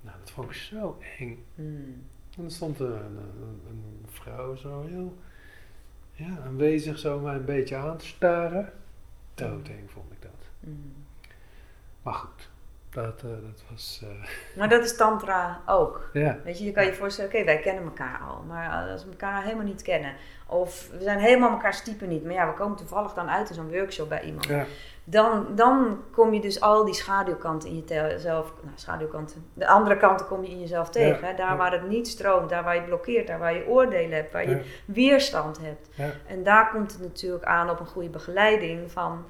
Nou, 0.00 0.16
dat 0.20 0.30
vond 0.30 0.48
ik 0.48 0.54
zo 0.56 0.98
eng. 1.18 1.44
Hmm. 1.54 2.02
En 2.38 2.44
er 2.44 2.50
stond 2.50 2.80
een, 2.80 2.86
een, 2.92 3.60
een 3.68 4.04
vrouw 4.08 4.54
zo 4.56 4.84
heel 4.88 5.16
ja, 6.16 6.26
aanwezig 6.46 6.98
zo 6.98 7.18
mij 7.18 7.34
een 7.34 7.44
beetje 7.44 7.76
aan 7.76 7.96
te 7.96 8.06
staren. 8.06 8.72
Doodeng 9.34 9.90
vond 9.90 10.12
ik 10.12 10.22
dat. 10.22 10.30
Hmm. 10.60 10.94
Maar 12.02 12.14
goed, 12.14 12.48
dat, 12.90 13.22
eh, 13.22 13.30
dat 13.30 13.62
was... 13.70 14.00
eh, 14.02 14.28
Maar 14.58 14.68
dat 14.68 14.84
is 14.84 14.96
tantra 14.96 15.60
ook. 15.66 16.10
ja, 16.12 16.38
Weet 16.44 16.58
je, 16.58 16.64
je 16.64 16.72
kan 16.72 16.84
je 16.84 16.94
voorstellen, 16.94 17.30
oké, 17.34 17.44
wij 17.44 17.60
kennen 17.60 17.84
elkaar 17.84 18.20
al. 18.20 18.42
Maar 18.42 18.90
als 18.90 19.04
we 19.04 19.10
elkaar 19.10 19.42
helemaal 19.42 19.64
niet 19.64 19.82
kennen. 19.82 20.14
Of 20.46 20.88
we 20.90 21.02
zijn 21.02 21.18
helemaal 21.18 21.50
elkaars 21.50 21.82
type 21.82 22.06
niet. 22.06 22.24
Maar 22.24 22.32
ja, 22.32 22.46
we 22.46 22.54
komen 22.54 22.76
toevallig 22.76 23.12
dan 23.14 23.28
uit 23.30 23.48
in 23.48 23.54
zo'n 23.54 23.70
workshop 23.72 24.08
bij 24.08 24.22
iemand. 24.24 24.44
ja, 24.46 24.64
Dan, 25.08 25.46
dan 25.54 26.02
kom 26.12 26.34
je 26.34 26.40
dus 26.40 26.60
al 26.60 26.84
die 26.84 26.94
schaduwkanten 26.94 27.68
in 27.68 27.84
jezelf... 27.86 28.52
Nou, 28.62 28.74
schaduwkanten. 28.74 29.46
De 29.54 29.66
andere 29.66 29.96
kanten 29.96 30.26
kom 30.26 30.42
je 30.42 30.50
in 30.50 30.60
jezelf 30.60 30.90
tegen. 30.90 31.28
Ja. 31.28 31.32
Daar 31.32 31.50
ja. 31.50 31.56
waar 31.56 31.72
het 31.72 31.88
niet 31.88 32.08
stroomt. 32.08 32.48
Daar 32.48 32.64
waar 32.64 32.74
je 32.74 32.82
blokkeert. 32.82 33.26
Daar 33.26 33.38
waar 33.38 33.54
je 33.54 33.66
oordelen 33.66 34.16
hebt. 34.16 34.32
Waar 34.32 34.48
je 34.48 34.62
weerstand 34.84 35.58
hebt. 35.60 35.88
En 36.26 36.42
daar 36.42 36.70
komt 36.70 36.92
het 36.92 37.00
natuurlijk 37.00 37.44
aan 37.44 37.70
op 37.70 37.80
een 37.80 37.86
goede 37.86 38.08
begeleiding 38.08 38.92
van... 38.92 39.24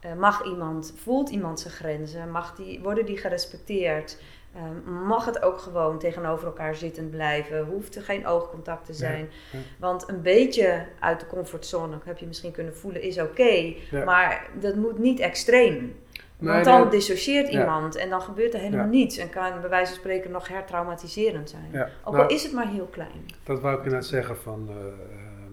eh, 0.00 0.12
mag 0.14 0.44
iemand, 0.44 0.94
voelt 0.96 1.28
iemand 1.28 1.60
zijn 1.60 1.74
grenzen? 1.74 2.30
Mag 2.30 2.54
die, 2.54 2.80
worden 2.82 3.06
die 3.06 3.18
gerespecteerd? 3.18 4.18
Eh, 4.52 4.62
mag 5.06 5.24
het 5.24 5.42
ook 5.42 5.58
gewoon 5.58 5.98
tegenover 5.98 6.46
elkaar 6.46 6.74
zittend 6.74 7.10
blijven? 7.10 7.66
Hoeft 7.66 7.96
er 7.96 8.02
geen 8.02 8.26
oogcontact 8.26 8.86
te 8.86 8.94
zijn? 8.94 9.30
ja. 9.52 9.58
Want 9.78 10.08
een 10.08 10.22
beetje 10.22 10.86
uit 11.00 11.20
de 11.20 11.26
comfortzone, 11.26 11.98
heb 12.04 12.18
je 12.18 12.26
misschien 12.26 12.52
kunnen 12.52 12.76
voelen, 12.76 13.02
is 13.02 13.20
oké. 13.20 13.74
Ja. 13.90 14.04
Maar 14.04 14.50
dat 14.60 14.74
moet 14.74 14.98
niet 14.98 15.20
extreem. 15.20 15.94
Nee, 16.38 16.52
Want 16.52 16.64
dan 16.64 16.80
nee. 16.80 16.90
dissocieert 16.90 17.48
iemand 17.48 17.96
en 17.96 18.10
dan 18.10 18.22
gebeurt 18.22 18.54
er 18.54 18.60
helemaal 18.60 18.86
niets. 18.86 19.16
En 19.16 19.30
kan 19.30 19.60
bij 19.60 19.70
wijze 19.70 19.90
van 19.90 20.00
spreken 20.00 20.30
nog 20.30 20.48
hertraumatiserend 20.48 21.50
zijn. 21.50 21.90
Ook 22.04 22.14
nou, 22.14 22.24
al 22.24 22.34
is 22.34 22.42
het 22.42 22.52
maar 22.52 22.68
heel 22.68 22.86
klein. 22.86 23.26
Dat 23.42 23.60
wou 23.60 23.78
ik 23.78 23.84
inderdaad 23.84 24.08
zeggen 24.08 24.36
van, 24.36 24.68
eh, 24.68 24.76
ehm, 24.76 25.52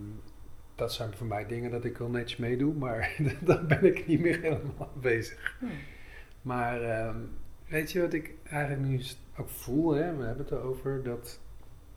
dat 0.76 0.94
zijn 0.94 1.14
voor 1.14 1.28
mij 1.28 1.46
dingen 1.46 1.72
dat 1.72 1.84
ik 1.84 1.98
wel 1.98 2.10
netjes 2.10 2.40
meedoe, 2.40 2.74
maar 2.74 3.16
daar 3.42 3.66
ben 3.66 3.86
ik 3.86 4.08
niet 4.08 4.20
meer 4.20 4.42
helemaal 4.42 4.92
bezig. 4.94 5.56
Hmm. 5.60 5.70
Maar 6.42 6.82
ehm, 6.82 7.18
weet 7.68 7.92
je 7.92 8.02
wat 8.02 8.14
ik 8.14 8.34
eigenlijk 8.44 8.82
nu 8.82 9.02
ook 9.38 9.50
voel, 9.50 9.92
hè? 9.92 10.16
we 10.16 10.24
hebben 10.24 10.46
het 10.46 10.52
erover, 10.52 11.04
dat, 11.04 11.40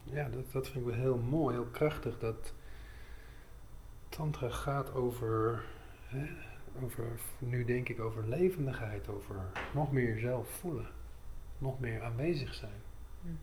ja, 0.02 0.28
dat, 0.28 0.52
dat 0.52 0.68
vind 0.68 0.86
ik 0.86 0.90
wel 0.92 1.00
heel 1.00 1.18
mooi, 1.18 1.54
heel 1.54 1.68
krachtig, 1.70 2.18
dat 2.18 2.54
tantra 4.08 4.48
gaat 4.48 4.94
over, 4.94 5.64
hè, 6.06 6.26
over, 6.82 7.06
nu 7.38 7.64
denk 7.64 7.88
ik 7.88 8.00
over 8.00 8.28
levendigheid, 8.28 9.08
over 9.08 9.36
nog 9.74 9.92
meer 9.92 10.14
jezelf 10.14 10.50
voelen, 10.50 10.88
nog 11.58 11.80
meer 11.80 12.02
aanwezig 12.02 12.54
zijn. 12.54 12.82
Mhm. 13.20 13.34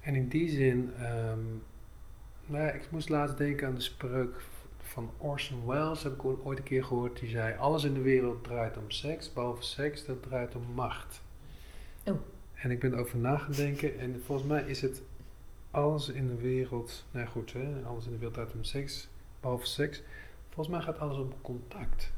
En 0.00 0.14
in 0.14 0.28
die 0.28 0.48
zin, 0.48 0.94
ehm, 0.94 1.44
nou 2.46 2.64
ja, 2.64 2.70
ik 2.70 2.90
moest 2.90 3.08
laatst 3.08 3.38
denken 3.38 3.66
aan 3.66 3.74
de 3.74 3.80
spreuk 3.80 4.40
van 4.88 5.10
Orson 5.16 5.66
Welles, 5.66 6.02
heb 6.02 6.12
ik 6.12 6.24
ooit 6.24 6.58
een 6.58 6.64
keer 6.64 6.84
gehoord, 6.84 7.18
die 7.18 7.28
zei, 7.28 7.56
alles 7.56 7.84
in 7.84 7.94
de 7.94 8.00
wereld 8.00 8.44
draait 8.44 8.76
om 8.76 8.90
seks, 8.90 9.32
behalve 9.32 9.62
seks, 9.62 10.04
dat 10.04 10.22
draait 10.22 10.54
om 10.54 10.62
macht. 10.74 11.22
Oh. 12.04 12.20
En 12.54 12.70
ik 12.70 12.80
ben 12.80 12.92
erover 12.92 13.18
na 13.18 13.36
gaan 13.38 13.52
denken 13.52 13.98
en 13.98 14.22
volgens 14.24 14.48
mij 14.48 14.62
is 14.62 14.80
het 14.80 15.02
alles 15.70 16.08
in 16.08 16.26
de 16.26 16.36
wereld, 16.36 17.04
nou 17.10 17.26
goed, 17.26 17.52
hè, 17.52 17.82
alles 17.84 18.04
in 18.04 18.10
de 18.10 18.16
wereld 18.16 18.34
draait 18.34 18.54
om 18.54 18.64
seks, 18.64 19.08
behalve 19.40 19.66
seks. 19.66 20.02
Volgens 20.48 20.76
mij 20.76 20.84
gaat 20.84 20.98
alles 20.98 21.18
om 21.18 21.32
contact. 21.42 22.12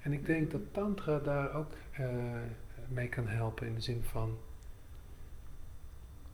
En 0.00 0.12
ik 0.12 0.26
denk 0.26 0.50
dat 0.50 0.60
tantra 0.72 1.18
daar 1.18 1.54
ook 1.54 1.72
eh, 1.92 2.06
mee 2.88 3.08
kan 3.08 3.28
helpen 3.28 3.66
in 3.66 3.74
de 3.74 3.80
zin 3.80 4.02
van 4.02 4.38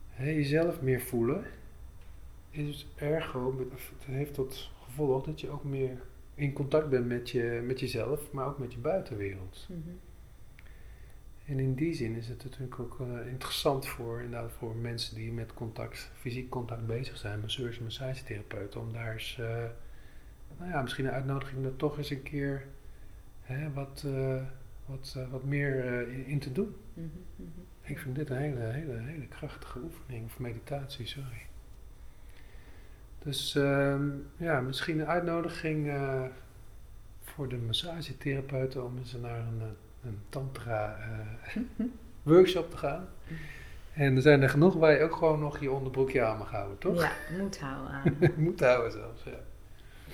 hè, 0.09 0.29
jezelf 0.29 0.81
meer 0.81 1.01
voelen. 1.01 1.43
is 2.49 2.87
ergo, 2.95 3.67
het 3.69 4.05
heeft 4.05 4.33
tot 4.33 4.71
gevolg 4.95 5.23
dat 5.23 5.41
je 5.41 5.49
ook 5.49 5.63
meer 5.63 6.01
in 6.35 6.53
contact 6.53 6.89
bent 6.89 7.05
met, 7.05 7.29
je, 7.29 7.61
met 7.65 7.79
jezelf, 7.79 8.31
maar 8.31 8.47
ook 8.47 8.59
met 8.59 8.73
je 8.73 8.79
buitenwereld. 8.79 9.67
Mhm. 9.69 9.89
En 11.45 11.59
in 11.59 11.73
die 11.73 11.93
zin 11.93 12.15
is 12.15 12.27
het 12.27 12.43
natuurlijk 12.43 12.79
ook 12.79 12.99
eh, 12.99 13.27
interessant 13.27 13.87
voor, 13.87 14.21
inderdaad, 14.21 14.51
voor 14.51 14.75
mensen 14.75 15.15
die 15.15 15.31
met 15.31 15.53
contact, 15.53 16.11
fysiek 16.13 16.49
contact 16.49 16.85
bezig 16.85 17.17
zijn, 17.17 17.39
masseurs 17.39 17.77
en 17.77 17.83
massagetherapeuten, 17.83 18.81
om 18.81 18.93
daar 18.93 19.13
eens, 19.13 19.37
eh, 19.39 19.65
nou 20.57 20.71
ja, 20.71 20.81
misschien 20.81 21.05
een 21.05 21.11
uitnodiging 21.11 21.65
er 21.65 21.75
toch 21.75 21.97
eens 21.97 22.09
een 22.09 22.23
keer 22.23 22.65
hè, 23.41 23.73
wat, 23.73 24.03
eh, 24.05 24.41
wat, 24.85 25.17
wat 25.31 25.43
meer 25.43 26.07
in, 26.07 26.25
in 26.25 26.39
te 26.39 26.51
doen. 26.51 26.75
Mhm, 26.93 27.07
mhm. 27.35 27.49
Ik 27.81 27.99
vind 27.99 28.15
dit 28.15 28.29
een 28.29 28.37
hele, 28.37 28.59
hele, 28.59 28.99
hele 28.99 29.27
krachtige 29.27 29.79
oefening, 29.79 30.25
of 30.25 30.39
meditatie, 30.39 31.05
sorry. 31.05 31.47
Dus 33.23 33.55
ehm, 33.55 34.09
ja, 34.37 34.61
misschien 34.61 34.99
een 34.99 35.07
uitnodiging 35.07 35.89
eh, 35.89 36.23
voor 37.23 37.49
de 37.49 37.57
massagetherapeuten 37.57 38.85
om 38.85 38.97
eens 38.97 39.15
naar 39.21 39.39
een, 39.39 39.61
eh, 39.61 39.67
een 40.05 40.19
tantra 40.29 40.97
eh, 40.97 41.61
workshop 42.23 42.71
te 42.71 42.77
gaan. 42.77 43.07
En 43.93 44.15
er 44.15 44.21
zijn 44.21 44.41
er 44.41 44.49
genoeg 44.49 44.73
waar 44.73 44.91
je 44.91 45.03
ook 45.03 45.15
gewoon 45.15 45.39
nog 45.39 45.59
je 45.59 45.71
onderbroekje 45.71 46.21
aan 46.21 46.37
mag 46.37 46.51
houden, 46.51 46.77
toch? 46.77 47.01
Ja, 47.01 47.11
moet 47.39 47.59
houden 47.59 47.91
aan. 47.91 48.17
Moet 48.43 48.59
houden 48.59 48.91
zelfs, 48.91 49.23
ja. 49.23 49.39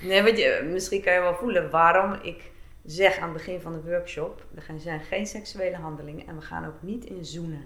Nee, 0.07 0.23
want 0.23 0.37
je, 0.37 0.69
misschien 0.71 1.01
kan 1.01 1.13
je 1.13 1.19
wel 1.19 1.35
voelen 1.35 1.69
waarom 1.69 2.13
ik 2.13 2.51
zeg 2.85 3.17
aan 3.17 3.29
het 3.29 3.37
begin 3.37 3.61
van 3.61 3.73
de 3.73 3.89
workshop: 3.89 4.45
er 4.55 4.79
zijn 4.79 4.99
geen 4.99 5.25
seksuele 5.25 5.75
handelingen 5.75 6.27
en 6.27 6.35
we 6.35 6.41
gaan 6.41 6.65
ook 6.65 6.81
niet 6.81 7.05
in 7.05 7.25
zoenen. 7.25 7.65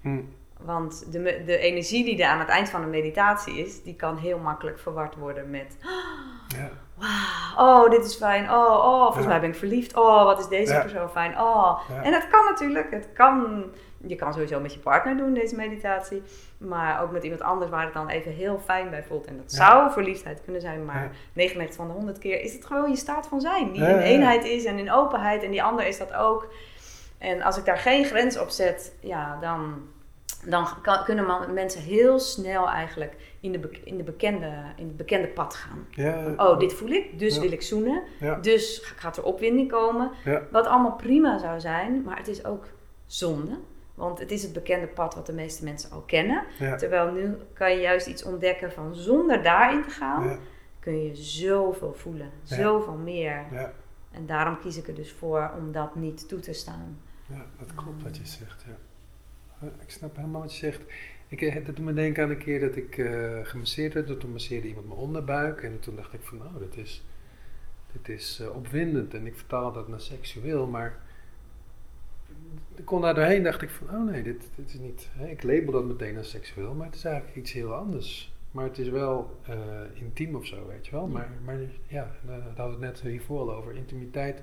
Hm. 0.00 0.20
Want 0.60 1.12
de, 1.12 1.42
de 1.46 1.58
energie 1.58 2.04
die 2.04 2.22
er 2.22 2.28
aan 2.28 2.38
het 2.38 2.48
eind 2.48 2.68
van 2.70 2.80
de 2.80 2.86
meditatie 2.86 3.54
is, 3.58 3.82
die 3.82 3.94
kan 3.94 4.16
heel 4.16 4.38
makkelijk 4.38 4.78
verward 4.78 5.14
worden 5.16 5.50
met: 5.50 5.76
ja. 6.58 6.68
wauw, 6.94 7.84
oh, 7.84 7.90
dit 7.90 8.04
is 8.04 8.16
fijn. 8.16 8.50
Oh, 8.50 8.84
oh, 8.84 9.02
volgens 9.02 9.24
Ja. 9.24 9.30
mij 9.30 9.40
ben 9.40 9.48
ik 9.50 9.56
verliefd. 9.56 9.96
Oh, 9.96 10.24
wat 10.24 10.38
is 10.38 10.48
deze 10.48 10.72
Ja. 10.72 10.80
persoon 10.80 11.10
fijn. 11.10 11.40
Oh. 11.40 11.80
En 12.02 12.12
dat 12.12 12.28
kan 12.28 12.44
natuurlijk. 12.44 12.90
Het 12.90 13.08
kan, 13.14 13.64
je 14.06 14.16
kan 14.16 14.32
sowieso 14.32 14.60
met 14.60 14.72
je 14.74 14.78
partner 14.80 15.16
doen, 15.16 15.34
deze 15.34 15.56
meditatie. 15.56 16.22
Maar 16.58 17.02
ook 17.02 17.10
met 17.10 17.22
iemand 17.22 17.42
anders 17.42 17.70
waar 17.70 17.84
het 17.84 17.94
dan 17.94 18.08
even 18.08 18.32
heel 18.32 18.58
fijn 18.64 18.90
bij 18.90 19.02
voelt. 19.04 19.26
En 19.26 19.36
dat 19.36 19.52
zou 19.52 19.90
verliefdheid 19.92 20.40
kunnen 20.44 20.60
zijn, 20.60 20.84
maar 20.84 21.02
Ja. 21.02 21.10
99 21.32 21.76
van 21.76 21.86
de 21.86 21.92
100 21.92 22.18
keer 22.18 22.40
is 22.40 22.52
het 22.52 22.64
gewoon 22.66 22.90
je 22.90 22.96
staat 22.96 23.26
van 23.26 23.40
zijn. 23.40 23.72
Die 23.72 23.82
in 23.88 23.98
eenheid 23.98 24.44
is 24.44 24.64
en 24.64 24.78
in 24.78 24.92
openheid. 24.92 25.42
En 25.42 25.50
die 25.50 25.62
ander 25.62 25.86
is 25.86 25.98
dat 25.98 26.12
ook. 26.14 26.46
En 27.18 27.42
als 27.42 27.56
ik 27.58 27.64
daar 27.64 27.78
geen 27.78 28.04
grens 28.04 28.38
op 28.38 28.48
zet, 28.48 28.94
ja, 29.00 29.38
dan, 29.40 29.88
dan 30.46 30.66
kan, 30.82 31.04
kunnen 31.04 31.24
man- 31.26 31.52
mensen 31.54 31.80
heel 31.82 32.18
snel 32.18 32.68
eigenlijk 32.68 33.16
in, 33.40 33.52
de, 33.52 33.70
in, 33.84 33.96
de 33.96 34.02
bekende, 34.02 34.52
in 34.76 34.86
het 34.86 34.96
bekende 34.96 35.28
pad 35.28 35.54
gaan. 35.54 35.86
Ja, 35.90 36.32
Oh, 36.36 36.58
dit 36.58 36.72
voel 36.72 36.88
ik, 36.88 37.18
dus 37.18 37.34
Ja. 37.34 37.40
wil 37.40 37.52
ik 37.52 37.62
zoenen. 37.62 38.02
Dus 38.40 38.92
gaat 38.96 39.16
er 39.16 39.24
opwinding 39.24 39.70
komen. 39.70 40.10
Wat 40.50 40.66
allemaal 40.66 40.96
prima 40.96 41.38
zou 41.38 41.60
zijn, 41.60 42.02
maar 42.02 42.16
het 42.16 42.28
is 42.28 42.44
ook 42.44 42.64
zonde. 43.06 43.58
Want 43.94 44.18
het 44.18 44.30
is 44.30 44.42
het 44.42 44.52
bekende 44.52 44.86
pad 44.86 45.14
wat 45.14 45.26
de 45.26 45.32
meeste 45.32 45.64
mensen 45.64 45.90
al 45.90 46.00
kennen. 46.00 46.42
Terwijl 46.78 47.12
nu 47.12 47.36
kan 47.52 47.70
je 47.72 47.80
juist 47.80 48.06
iets 48.06 48.24
ontdekken 48.24 48.72
van 48.72 48.94
zonder 48.94 49.42
daarin 49.42 49.82
te 49.82 49.90
gaan, 49.90 50.38
kun 50.80 51.02
je 51.02 51.14
zoveel 51.16 51.92
voelen. 51.94 52.30
Zoveel 52.42 52.94
meer. 52.96 53.44
Ja. 53.52 53.72
En 54.10 54.26
daarom 54.26 54.58
kies 54.60 54.76
ik 54.76 54.88
er 54.88 54.94
dus 54.94 55.12
voor 55.12 55.50
om 55.58 55.72
dat 55.72 55.94
niet 55.94 56.28
toe 56.28 56.40
te 56.40 56.52
staan. 56.52 56.98
Ja, 57.26 57.44
dat 57.58 57.74
klopt 57.74 58.02
wat 58.02 58.16
je 58.16 58.26
zegt, 58.26 58.64
ja. 58.66 58.74
Ik 59.66 59.90
snap 59.90 60.16
helemaal 60.16 60.40
wat 60.40 60.52
je 60.52 60.58
zegt. 60.58 60.80
Ik, 61.28 61.42
eh, 61.42 61.54
dat 61.66 61.76
doet 61.76 61.84
me 61.84 61.92
denken 61.92 62.22
aan 62.22 62.30
een 62.30 62.38
keer 62.38 62.60
dat 62.60 62.76
ik 62.76 62.98
eh 62.98 63.38
gemasseerd 63.42 63.94
werd. 63.94 64.20
Toen 64.20 64.32
masseerde 64.32 64.68
iemand 64.68 64.88
mijn 64.88 64.98
onderbuik. 64.98 65.62
En 65.62 65.80
toen 65.80 65.96
dacht 65.96 66.12
ik 66.12 66.20
van, 66.22 66.38
nou, 66.38 66.58
dit 66.58 66.76
is, 66.76 67.04
dit 67.92 68.08
is 68.08 68.40
eh, 68.40 68.56
opwindend. 68.56 69.14
En 69.14 69.26
ik 69.26 69.36
vertaalde 69.36 69.78
dat 69.78 69.88
naar 69.88 70.00
seksueel. 70.00 70.66
Maar 70.66 70.98
ik 72.74 72.84
kon 72.84 73.00
daar 73.00 73.14
doorheen 73.14 73.42
dacht 73.42 73.62
ik 73.62 73.70
van, 73.70 73.88
oh 73.88 74.04
nee, 74.04 74.22
dit, 74.22 74.50
dit 74.54 74.68
is 74.68 74.78
niet... 74.78 75.08
Hè, 75.12 75.26
ik 75.26 75.42
label 75.42 75.72
dat 75.72 75.84
meteen 75.84 76.16
als 76.16 76.30
seksueel. 76.30 76.74
Maar 76.74 76.86
het 76.86 76.94
is 76.94 77.04
eigenlijk 77.04 77.36
iets 77.36 77.52
heel 77.52 77.74
anders. 77.74 78.32
Maar 78.50 78.64
het 78.64 78.78
is 78.78 78.88
wel 78.88 79.40
intiem 79.94 80.34
of 80.34 80.46
zo, 80.46 80.66
weet 80.66 80.86
je 80.86 80.92
wel. 80.92 81.06
Maar, 81.06 81.30
maar 81.44 81.58
ja, 81.86 82.16
daar 82.26 82.42
hadden 82.42 82.80
we 82.80 82.86
het 82.86 83.02
net 83.02 83.10
hiervoor 83.12 83.40
al 83.40 83.54
over. 83.54 83.74
Intimiteit 83.74 84.42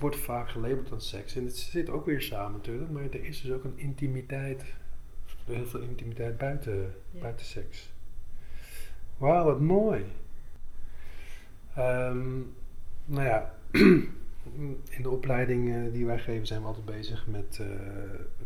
wordt 0.00 0.16
vaak 0.16 0.48
gelabeld 0.48 0.92
als 0.92 1.08
seks. 1.08 1.36
En 1.36 1.44
het 1.44 1.56
zit 1.56 1.90
ook 1.90 2.06
weer 2.06 2.22
samen 2.22 2.52
natuurlijk, 2.52 2.90
maar 2.90 3.02
er 3.02 3.24
is 3.24 3.40
dus 3.40 3.50
ook 3.52 3.64
een 3.64 3.78
intimiteit, 3.78 4.64
heel 5.44 5.66
veel 5.66 5.80
intimiteit 5.80 6.38
buiten, 6.38 6.94
Ja. 7.10 7.20
buiten 7.20 7.46
seks. 7.46 7.92
Wauw, 9.16 9.44
wat 9.44 9.60
mooi. 9.60 10.04
Ehm, 11.74 12.38
nou 13.04 13.24
ja, 13.26 13.54
in 14.96 15.02
de 15.02 15.10
opleiding 15.10 15.74
eh, 15.74 15.92
die 15.92 16.06
wij 16.06 16.18
geven 16.18 16.46
zijn 16.46 16.60
we 16.60 16.66
altijd 16.66 16.84
bezig 16.84 17.26
met 17.26 17.58
eh, 17.60 17.66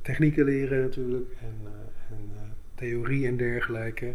technieken 0.02 0.44
leren 0.44 0.82
natuurlijk 0.82 1.30
en, 1.40 1.56
eh, 1.64 2.16
en 2.16 2.30
theorie 2.74 3.26
en 3.26 3.36
dergelijke. 3.36 4.14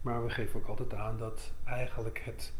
Maar 0.00 0.24
we 0.24 0.30
geven 0.30 0.60
ook 0.60 0.66
altijd 0.66 0.94
aan 0.94 1.18
dat 1.18 1.52
eigenlijk 1.64 2.20
het 2.24 2.52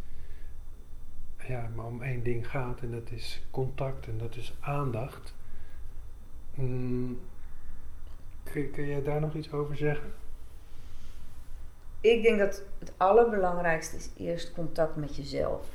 ja, 1.47 1.69
maar 1.75 1.85
om 1.85 2.03
één 2.03 2.23
ding 2.23 2.51
gaat 2.51 2.81
en 2.81 2.91
dat 2.91 3.11
is 3.11 3.43
contact 3.51 4.07
en 4.07 4.19
dat 4.19 4.37
is 4.37 4.57
aandacht. 4.61 5.35
Mm, 6.55 7.21
kun, 8.43 8.71
kun 8.71 8.87
jij 8.87 9.03
daar 9.03 9.21
nog 9.21 9.35
iets 9.35 9.53
over 9.53 9.77
zeggen? 9.77 10.13
Ik 12.01 12.23
denk 12.23 12.39
dat 12.39 12.63
het 12.79 12.93
allerbelangrijkste 12.97 13.97
is 13.97 14.11
eerst 14.17 14.53
contact 14.53 14.97
met 14.97 15.17
jezelf. 15.17 15.67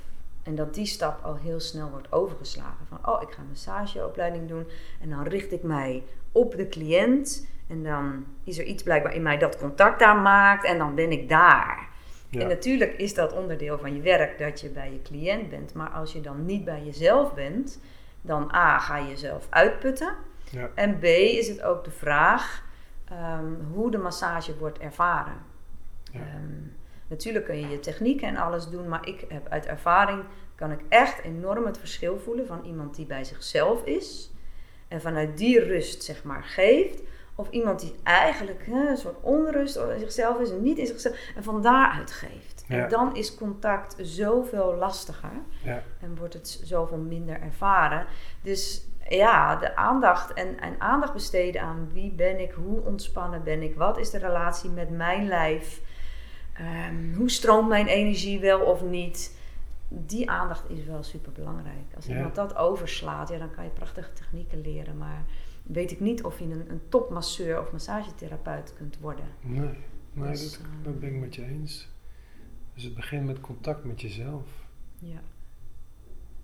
En 0.43 0.55
dat 0.55 0.73
die 0.73 0.85
stap 0.85 1.23
al 1.23 1.35
heel 1.35 1.59
snel 1.59 1.89
wordt 1.89 2.11
overgeslagen. 2.11 2.85
Van, 2.87 2.97
oh, 3.05 3.21
ik 3.21 3.29
ga 3.29 3.41
een 3.41 3.47
massageopleiding 3.47 4.47
doen. 4.47 4.67
En 5.01 5.09
dan 5.09 5.23
richt 5.23 5.51
ik 5.51 5.63
mij 5.63 6.03
op 6.31 6.55
de 6.55 6.67
cliënt. 6.67 7.47
En 7.67 7.83
dan 7.83 8.25
is 8.43 8.57
er 8.57 8.65
iets 8.65 8.83
blijkbaar 8.83 9.15
in 9.15 9.21
mij 9.21 9.37
dat 9.37 9.57
contact 9.57 9.99
daar 9.99 10.17
maakt. 10.17 10.65
En 10.65 10.77
dan 10.77 10.95
ben 10.95 11.11
ik 11.11 11.29
daar. 11.29 11.88
Ja. 12.29 12.41
En 12.41 12.47
natuurlijk 12.47 12.93
is 12.93 13.13
dat 13.13 13.33
onderdeel 13.33 13.77
van 13.77 13.95
je 13.95 14.01
werk 14.01 14.37
dat 14.37 14.61
je 14.61 14.69
bij 14.69 14.91
je 14.91 15.01
cliënt 15.01 15.49
bent. 15.49 15.73
Maar 15.73 15.89
als 15.89 16.13
je 16.13 16.21
dan 16.21 16.45
niet 16.45 16.65
bij 16.65 16.83
jezelf 16.83 17.33
bent, 17.33 17.79
dan 18.21 18.53
A, 18.53 18.79
ga 18.79 18.97
je 18.97 19.07
jezelf 19.07 19.47
uitputten. 19.49 20.13
Ja. 20.51 20.69
En 20.75 20.99
B, 20.99 21.03
is 21.03 21.47
het 21.47 21.61
ook 21.61 21.83
de 21.83 21.91
vraag 21.91 22.63
ehm, 23.05 23.53
hoe 23.73 23.91
de 23.91 23.97
massage 23.97 24.57
wordt 24.57 24.79
ervaren. 24.79 25.37
Ja. 26.11 26.19
Ehm, 26.19 26.61
natuurlijk 27.07 27.45
kun 27.45 27.59
je 27.59 27.67
je 27.67 27.79
technieken 27.79 28.27
en 28.27 28.37
alles 28.37 28.69
doen, 28.69 28.87
maar 28.87 29.07
ik 29.07 29.25
heb 29.27 29.47
uit 29.49 29.65
ervaring 29.65 30.23
kan 30.55 30.71
ik 30.71 30.79
echt 30.89 31.21
enorm 31.21 31.65
het 31.65 31.77
verschil 31.77 32.19
voelen 32.19 32.47
van 32.47 32.63
iemand 32.65 32.95
die 32.95 33.05
bij 33.05 33.23
zichzelf 33.23 33.85
is 33.85 34.31
en 34.87 35.01
vanuit 35.01 35.37
die 35.37 35.59
rust 35.59 36.03
zeg 36.03 36.23
maar 36.23 36.43
geeft, 36.43 37.01
of 37.39 37.49
iemand 37.49 37.79
die 37.79 37.95
eigenlijk 38.03 38.65
hè, 38.65 38.89
een 38.89 38.97
soort 38.97 39.17
onrust 39.21 39.75
in 39.75 39.99
zichzelf 39.99 40.39
is 40.39 40.51
en 40.51 40.61
niet 40.61 40.77
in 40.77 40.85
zichzelf 40.87 41.15
en 41.35 41.43
van 41.43 41.61
daaruit 41.61 42.11
geeft. 42.11 42.63
Ja. 42.67 42.83
En 42.83 42.89
dan 42.89 43.15
is 43.15 43.35
contact 43.35 43.95
zoveel 44.01 44.75
lastiger 44.75 45.31
Ja. 45.63 45.83
en 46.01 46.15
wordt 46.17 46.33
het 46.33 46.61
zoveel 46.63 46.97
minder 46.97 47.41
ervaren. 47.41 48.05
Dus 48.41 48.87
ja, 49.09 49.55
de 49.55 49.75
aandacht 49.75 50.33
en, 50.33 50.59
en 50.59 50.75
aandacht 50.81 51.13
besteden 51.13 51.61
aan 51.61 51.89
wie 51.93 52.11
ben 52.11 52.39
ik, 52.39 52.51
hoe 52.51 52.81
ontspannen 52.85 53.43
ben 53.43 53.61
ik, 53.61 53.75
wat 53.75 53.97
is 53.97 54.09
de 54.09 54.17
relatie 54.17 54.69
met 54.69 54.89
mijn 54.89 55.27
lijf, 55.27 55.81
Ehm, 56.53 57.13
hoe 57.15 57.29
stroomt 57.29 57.67
mijn 57.67 57.87
energie 57.87 58.39
wel 58.39 58.59
of 58.59 58.81
niet. 58.81 59.37
Die 59.87 60.29
aandacht 60.29 60.69
is 60.69 60.85
wel 60.85 61.03
super 61.03 61.31
belangrijk. 61.31 61.95
Als 61.95 62.05
Ja. 62.05 62.15
iemand 62.15 62.35
dat 62.35 62.55
overslaat, 62.55 63.29
ja, 63.29 63.37
dan 63.37 63.51
kan 63.51 63.63
je 63.63 63.69
prachtige 63.69 64.13
technieken 64.13 64.61
leren. 64.61 64.97
Maar 64.97 65.23
weet 65.73 65.91
ik 65.91 65.99
niet 65.99 66.23
of 66.23 66.39
je 66.39 66.45
een, 66.45 66.69
een 66.69 66.81
topmasseur 66.89 67.59
of 67.61 67.71
massagetherapeut 67.71 68.73
kunt 68.77 68.99
worden. 68.99 69.25
Nee, 69.41 69.69
nee 70.13 70.29
Dus, 70.31 70.51
dat, 70.51 70.61
ehm, 70.61 70.83
dat 70.83 70.99
ben 70.99 71.09
ik 71.13 71.19
met 71.19 71.35
je 71.35 71.45
eens. 71.45 71.89
Dus 72.73 72.83
het 72.83 72.95
begint 72.95 73.25
met 73.25 73.39
contact 73.41 73.83
met 73.83 74.01
jezelf. 74.01 74.43
Ja. 74.99 75.19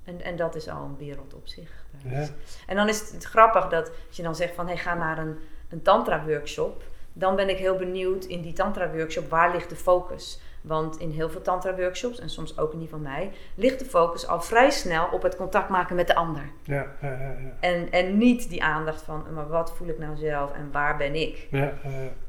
En, 0.04 0.22
en 0.22 0.36
dat 0.36 0.56
is 0.56 0.68
al 0.70 0.84
een 0.86 0.98
wereld 0.98 1.34
op 1.34 1.48
zich. 1.48 1.86
Ja. 2.04 2.20
is- 2.20 2.32
En 2.68 2.76
dan 2.76 2.88
is 2.90 3.12
het 3.12 3.24
grappig 3.24 3.68
dat 3.68 3.92
als 4.08 4.18
je 4.18 4.24
dan 4.24 4.36
zegt 4.36 4.56
van 4.56 4.68
hey, 4.68 4.78
ga 4.78 4.94
naar 4.96 5.18
een, 5.18 5.38
een 5.70 5.82
tantra-workshop. 5.82 6.84
Dan 7.14 7.36
ben 7.36 7.50
ik 7.50 7.58
heel 7.58 7.76
benieuwd 7.78 8.26
in 8.26 8.42
die 8.42 8.54
tantra-workshop 8.54 9.30
waar 9.30 9.52
ligt 9.52 9.70
de 9.70 9.76
focus. 9.76 10.40
Want 10.68 11.00
in 11.00 11.12
heel 11.12 11.30
veel 11.30 11.42
tantra-workshops, 11.42 12.20
en 12.20 12.30
soms 12.30 12.58
ook 12.58 12.74
in 12.74 12.80
die 12.80 12.90
van 12.90 13.02
mij, 13.02 13.32
ligt 13.56 13.80
de 13.80 13.86
focus 13.86 14.28
al 14.28 14.42
vrij 14.42 14.70
snel 14.70 15.08
op 15.12 15.22
het 15.22 15.36
contact 15.36 15.70
maken 15.70 15.96
met 15.96 16.08
de 16.08 16.16
ander. 16.16 16.50
Ja, 16.64 16.86
ja, 17.02 17.10
ja. 17.10 17.18
ja. 17.20 17.54
En, 17.60 17.92
en 17.92 18.18
niet 18.18 18.50
die 18.50 18.64
aandacht 18.64 19.02
van, 19.02 19.26
maar 19.34 19.48
wat 19.48 19.74
voel 19.76 19.88
ik 19.88 20.00
nou 20.00 20.18
zelf 20.18 20.54
en 20.54 20.70
waar 20.72 20.98
ben 20.98 21.16
ik? 21.16 21.48
ja, 21.52 21.74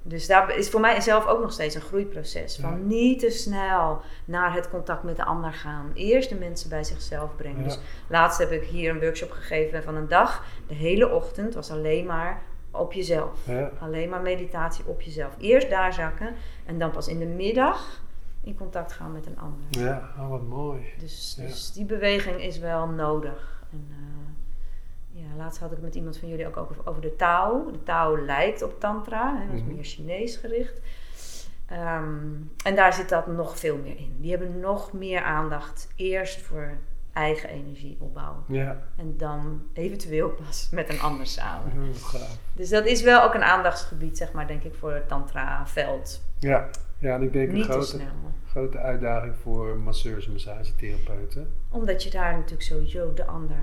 Dus 0.02 0.26
daar 0.26 0.56
is 0.56 0.70
voor 0.70 0.80
mij 0.80 1.00
zelf 1.00 1.26
ook 1.26 1.40
nog 1.40 1.52
steeds 1.52 1.74
een 1.74 1.80
groeiproces. 1.80 2.58
Van 2.60 2.86
niet 2.86 3.18
te 3.18 3.30
snel 3.30 4.00
naar 4.24 4.54
het 4.54 4.70
contact 4.70 5.02
met 5.02 5.16
de 5.16 5.24
ander 5.24 5.52
gaan. 5.52 5.90
Eerst 5.94 6.28
de 6.28 6.34
mensen 6.34 6.68
bij 6.68 6.84
zichzelf 6.84 7.36
brengen. 7.36 7.62
Dus 7.62 7.78
laatst 8.08 8.38
heb 8.38 8.50
ik 8.50 8.64
hier 8.64 8.90
een 8.90 9.00
workshop 9.00 9.30
gegeven 9.30 9.82
van 9.82 9.96
een 9.96 10.08
dag. 10.08 10.44
De 10.66 10.74
hele 10.74 11.10
ochtend 11.10 11.54
was 11.54 11.70
alleen 11.70 12.06
maar 12.06 12.42
op 12.70 12.92
jezelf. 12.92 13.48
Alleen 13.78 14.08
maar 14.08 14.20
meditatie 14.20 14.84
op 14.86 15.02
jezelf. 15.02 15.36
Eerst 15.38 15.70
daar 15.70 15.92
zakken 15.92 16.34
en 16.66 16.78
dan 16.78 16.90
pas 16.90 17.08
in 17.08 17.18
de 17.18 17.26
middag 17.26 18.04
in 18.46 18.56
contact 18.56 18.92
gaan 18.92 19.12
met 19.12 19.26
een 19.26 19.38
ander. 19.38 19.60
Ja, 19.70 20.10
oh, 20.18 20.28
wat 20.28 20.42
mooi. 20.42 20.82
Dus, 20.98 21.34
Ja. 21.38 21.46
dus 21.46 21.72
die 21.72 21.84
beweging 21.84 22.40
is 22.40 22.58
wel 22.58 22.86
nodig. 22.86 23.62
En, 23.72 23.86
eh, 23.90 25.22
ja, 25.22 25.36
laatst 25.36 25.60
had 25.60 25.72
ik 25.72 25.80
met 25.80 25.94
iemand 25.94 26.18
van 26.18 26.28
jullie 26.28 26.46
ook 26.46 26.56
over, 26.56 26.76
over 26.84 27.02
de 27.02 27.16
Tao. 27.16 27.70
De 27.70 27.82
Tao 27.82 28.18
lijkt 28.24 28.62
op 28.62 28.80
Tantra, 28.80 29.36
hè, 29.38 29.46
dat 29.46 29.54
is 29.54 29.62
Mhm. 29.62 29.74
meer 29.74 29.84
Chinees 29.84 30.36
gericht. 30.36 30.80
Ehm, 31.66 32.24
en 32.64 32.74
daar 32.74 32.92
zit 32.92 33.08
dat 33.08 33.26
nog 33.26 33.58
veel 33.58 33.76
meer 33.76 33.96
in. 33.98 34.16
Die 34.20 34.30
hebben 34.30 34.60
nog 34.60 34.92
meer 34.92 35.22
aandacht 35.22 35.88
eerst 35.96 36.40
voor 36.42 36.70
eigen 37.12 37.48
energieopbouw. 37.48 38.44
Ja, 38.48 38.82
En 38.96 39.16
dan 39.16 39.62
eventueel 39.72 40.28
pas 40.30 40.68
met 40.70 40.88
een 40.88 41.00
ander 41.00 41.26
samen. 41.26 41.72
Dus 42.54 42.68
dat 42.68 42.86
is 42.86 43.02
wel 43.02 43.22
ook 43.22 43.34
een 43.34 43.44
aandachtsgebied, 43.44 44.16
zeg 44.16 44.32
maar, 44.32 44.46
denk 44.46 44.62
ik, 44.62 44.74
voor 44.74 44.92
het 44.92 45.08
Tantra-veld. 45.08 46.22
Ja, 46.38 46.68
ja, 46.98 47.14
en 47.14 47.22
ik 47.22 47.32
denk 47.32 47.48
een 47.48 47.54
Niet 47.54 47.64
te 47.64 47.70
grote, 47.70 47.86
snel. 47.86 48.06
grote 48.48 48.78
uitdaging 48.78 49.34
voor 49.36 49.78
masseurs 49.78 50.26
en 50.26 50.32
massagetherapeuten. 50.32 51.48
Omdat 51.70 52.02
je 52.02 52.10
daar 52.10 52.32
natuurlijk 52.32 52.62
sowieso 52.62 53.14
de 53.14 53.26
ander 53.26 53.56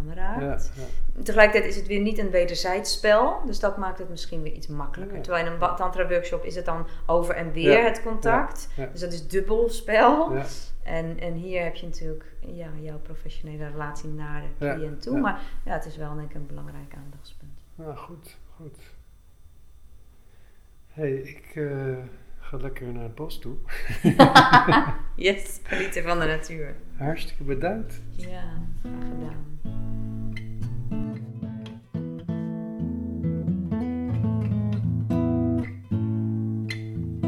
aanraakt. 0.00 0.72
Ja, 0.76 0.82
ja. 1.16 1.22
Tegelijkertijd 1.22 1.70
is 1.70 1.76
het 1.76 1.86
weer 1.86 2.00
niet 2.00 2.18
een 2.18 2.30
wederzijds 2.30 2.92
spel, 2.92 3.40
dus 3.46 3.60
dat 3.60 3.76
maakt 3.76 3.98
het 3.98 4.08
misschien 4.08 4.42
weer 4.42 4.52
iets 4.52 4.66
makkelijker. 4.66 5.16
Ja. 5.16 5.22
Terwijl 5.22 5.46
in 5.46 5.52
een 5.52 5.58
tantra-workshop 5.76 6.44
is 6.44 6.54
het 6.54 6.64
dan 6.64 6.86
over 7.06 7.34
en 7.34 7.52
weer 7.52 7.84
het 7.84 8.02
contact. 8.02 8.68
Dus 8.92 9.00
dat 9.00 9.12
is 9.12 9.28
dubbel 9.28 9.68
spel. 9.68 10.34
Ja, 10.34 10.44
En, 10.82 11.20
en 11.20 11.34
hier 11.34 11.62
heb 11.64 11.74
je 11.74 11.86
natuurlijk 11.86 12.24
ja, 12.40 12.68
jouw 12.80 12.98
professionele 12.98 13.68
relatie 13.68 14.08
naar 14.08 14.42
de 14.58 14.74
cliënt 14.74 15.02
toe. 15.02 15.14
Ja. 15.14 15.20
Maar 15.20 15.40
ja, 15.64 15.72
het 15.72 15.84
is 15.84 15.96
wel 15.96 16.14
denk 16.14 16.28
ik 16.30 16.34
een 16.34 16.46
belangrijk 16.46 16.94
aandachtspunt. 17.04 17.60
nou 17.74 17.96
goed, 17.96 18.36
goed. 18.56 18.78
hey, 20.88 21.12
ik 21.12 21.52
eh, 21.54 21.96
ga 22.48 22.56
lekker 22.56 22.92
naar 22.92 23.02
het 23.02 23.14
bos 23.14 23.38
toe. 23.38 23.56
Yes, 25.16 25.60
genieten 25.62 26.02
van 26.02 26.18
de 26.18 26.26
natuur. 26.26 26.74
Hartstikke 26.96 27.42
bedankt. 27.42 28.00
Ja, 28.10 28.42
graag 28.80 29.02
gedaan. 29.02 29.46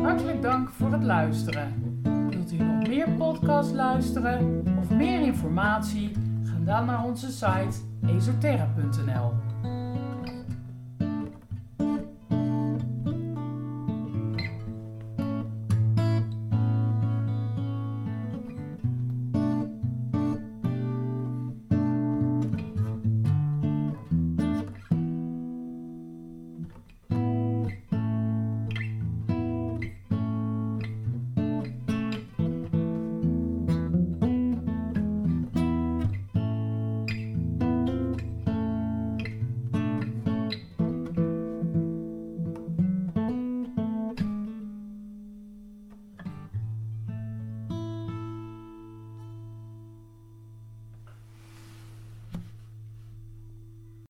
Hartelijk 0.02 0.42
dank 0.42 0.70
voor 0.70 0.92
het 0.92 1.02
luisteren. 1.02 2.00
Wilt 2.30 2.52
u 2.52 2.56
nog 2.56 2.88
meer 2.88 3.08
podcasts 3.08 3.72
luisteren 3.72 4.64
of 4.78 4.90
meer 4.90 5.20
informatie? 5.20 6.12
Ga 6.44 6.58
dan 6.64 6.86
naar 6.86 7.04
onze 7.04 7.30
site 7.32 7.78
esoterra.nl. 8.06 9.49